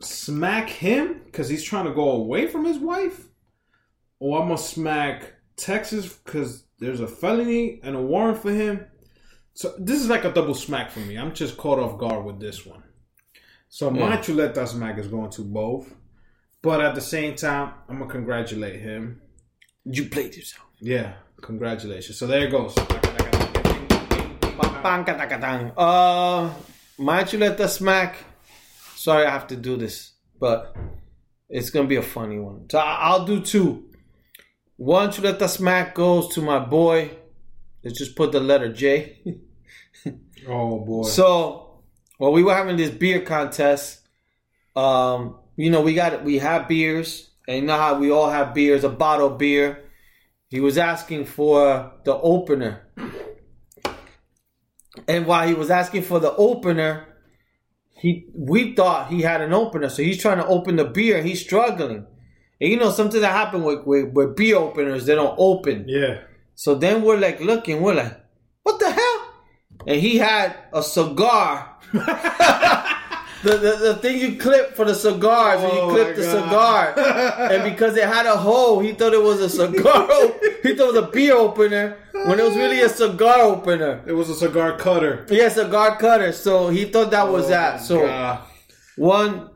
[0.05, 3.27] smack him because he's trying to go away from his wife,
[4.19, 8.85] or I'm gonna smack Texas because there's a felony and a warrant for him.
[9.53, 11.15] So this is like a double smack for me.
[11.17, 12.83] I'm just caught off guard with this one.
[13.69, 14.17] So my Yeah.
[14.21, 15.93] chuleta smack is going to both,
[16.61, 19.21] but at the same time, I'm gonna congratulate him.
[19.87, 20.65] you played yourself.
[20.81, 22.17] Yeah, congratulations.
[22.17, 22.73] So there it goes.
[25.77, 26.51] Uh,
[26.97, 28.15] my chuleta smack.
[28.95, 30.75] Sorry, I have to do this, but
[31.49, 32.69] it's gonna be a funny one.
[32.69, 33.89] So I'll do two.
[34.77, 37.11] One to let the smack goes to my boy.
[37.83, 39.21] Let's just put the letter J.
[40.47, 41.03] Oh boy.
[41.03, 41.81] So,
[42.19, 44.01] well, we were having this beer contest.
[44.75, 48.53] Um, you know, we got we have beers, and you know how we all have
[48.53, 49.85] beers, a bottle of beer.
[50.49, 52.87] He was asking for the opener,
[55.07, 57.07] and while he was asking for the opener,
[57.97, 61.23] he we thought he had an opener, so he's trying to open the beer.
[61.23, 62.05] He's struggling,
[62.59, 65.85] and you know something that happened with, with with beer openers, they don't open.
[65.87, 66.19] yeah.
[66.57, 68.17] So then we're like looking, we're like,
[68.63, 69.33] what the hell?
[69.85, 71.77] And he had a cigar.
[73.45, 76.95] the, the the thing you clip for the cigars, when Oh you clip the God.
[76.95, 77.51] cigar.
[77.51, 80.07] and because it had a hole, he thought it was a cigar.
[80.63, 84.03] he thought it was a beer opener when it was really a cigar opener.
[84.05, 85.25] It was a cigar cutter.
[85.29, 86.31] Yeah, cigar cutter.
[86.31, 87.81] So he thought that was Oh that.
[87.81, 88.43] So God.
[88.97, 89.49] one,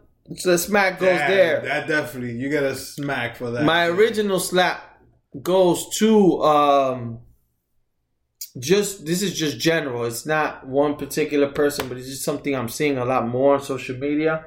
[0.43, 1.61] the smack goes Damn, there.
[1.61, 3.63] That definitely you get a smack for that.
[3.63, 4.83] My original slap
[5.41, 7.19] goes to um
[8.57, 10.05] just this is just general.
[10.05, 13.61] It's not one particular person, but it's just something I'm seeing a lot more on
[13.61, 14.45] social media.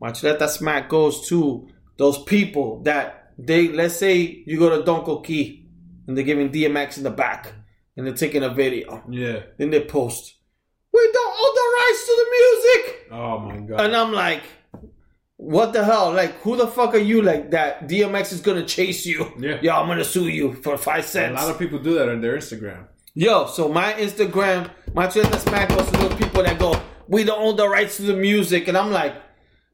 [0.00, 5.04] My chuleta smack goes to those people that they let's say you go to Don
[5.04, 5.64] Coqui
[6.06, 7.52] and they're giving DMX in the back
[7.96, 9.02] and they're taking a video.
[9.10, 9.40] Yeah.
[9.58, 10.34] Then they post,
[10.92, 13.08] We don't own the rights to the music.
[13.12, 13.80] Oh my god.
[13.80, 14.42] And I'm like,
[15.36, 16.12] what the hell?
[16.12, 17.22] Like, who the fuck are you?
[17.22, 19.32] Like that DMX is gonna chase you.
[19.38, 19.60] Yeah.
[19.62, 21.38] Yo, I'm gonna sue you for five cents.
[21.38, 22.86] a lot of people do that on their Instagram.
[23.18, 26.78] Yo, so my Instagram, my Twitter smack goes to those people that go,
[27.08, 28.68] we don't own the rights to the music.
[28.68, 29.14] And I'm like,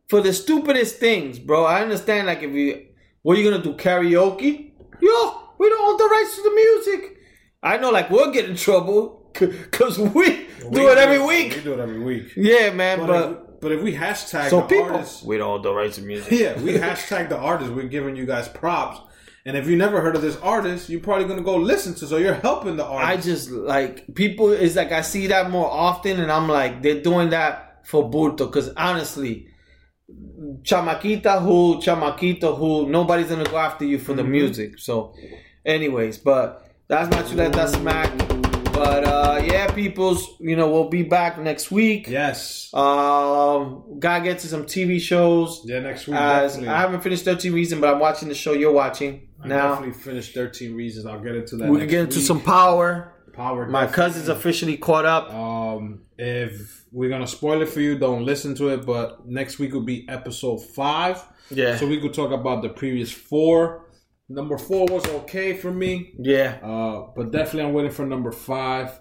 [0.09, 1.64] for the stupidest things, bro.
[1.64, 2.86] I understand like if you
[3.23, 3.74] what are you gonna do?
[3.74, 4.70] Karaoke?
[5.01, 7.16] Yo, we don't own the rights to the music.
[7.64, 11.64] I know like we'll get in trouble because we, do it every We week.
[11.64, 12.35] do it every week.
[12.36, 15.51] Yeah, man, But, but, if, but if we hashtag so the people artists, we don't
[15.51, 16.31] own the rights to music.
[16.39, 17.73] yeah, we hashtag the artist.
[17.73, 19.01] We're giving you guys props.
[19.44, 22.06] And if you never heard of this artist, you're probably gonna go listen to.
[22.06, 23.27] So you're helping the artist.
[23.27, 27.02] I just like people is like I see that more often, and I'm like they're
[27.02, 29.48] doing that for Burto because honestly,
[30.62, 34.32] chamaquita who chamaquito who nobody's gonna go after you for the mm-hmm.
[34.32, 34.78] music.
[34.78, 35.14] So,
[35.66, 38.52] anyways, but that's my chuleta smack.
[38.73, 42.09] But uh yeah, peoples, you know we'll be back next week.
[42.09, 42.70] yes.
[42.74, 45.62] Um, gotta get to some TV shows.
[45.65, 46.16] yeah, next week.
[46.16, 46.74] As definitely.
[46.74, 49.69] I haven't finished 13 Reasons, but I'm watching the show you're watching I now.
[49.74, 51.07] definitely finished 13 reasons.
[51.07, 51.69] I'll get into that.
[51.69, 52.27] We can get into week.
[52.27, 53.12] some power.
[53.35, 53.66] power.
[53.66, 54.03] My definitely.
[54.05, 55.32] cousin's officially caught up.
[55.35, 58.86] Um, if we're gonna spoil it for you, don't listen to it.
[58.86, 61.77] But next week will be episode five, Yeah.
[61.77, 63.86] so we could talk about the previous four.
[64.28, 66.59] Number four was okay for me, Yeah.
[66.62, 68.99] uh, but definitely I'm waiting for number five.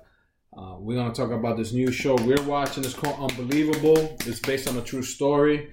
[0.56, 2.84] Uh, we're gonna talk about this new show we're watching.
[2.84, 4.18] It's called Unbelievable.
[4.26, 5.70] It's based on a true story.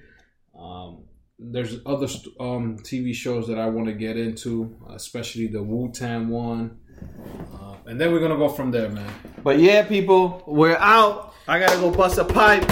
[0.57, 1.03] Um,
[1.37, 5.91] there's other st- um, TV shows that I want to get into, especially the Wu
[5.91, 6.77] Tang one.
[7.53, 9.09] Uh, and then we're gonna go from there, man.
[9.43, 11.33] But yeah, people, we're out.
[11.47, 12.63] I gotta go bust a pipe.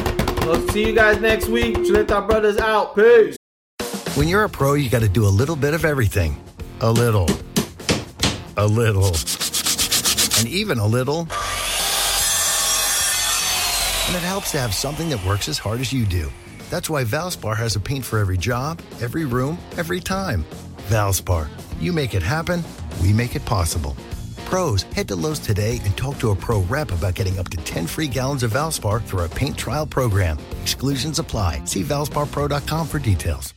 [0.46, 1.76] We'll see you guys next week.
[1.78, 2.96] Chuleta Brothers out.
[2.96, 3.36] Peace.
[4.16, 6.38] When you're a pro, you got to do a little bit of everything.
[6.80, 7.28] A little.
[8.56, 9.08] A little.
[10.38, 11.22] And even a little.
[14.06, 16.30] And it helps to have something that works as hard as you do.
[16.70, 20.46] That's why Valspar has a paint for every job, every room, every time.
[20.88, 21.48] Valspar,
[21.80, 22.64] you make it happen,
[23.02, 23.96] we make it possible.
[24.46, 27.58] pros, head to Lowe's today and talk to a pro rep about getting up to
[27.58, 30.38] 10 free gallons of Valspar through our paint trial program.
[30.62, 31.66] Exclusions apply.
[31.66, 33.57] See valsparpro.com for details.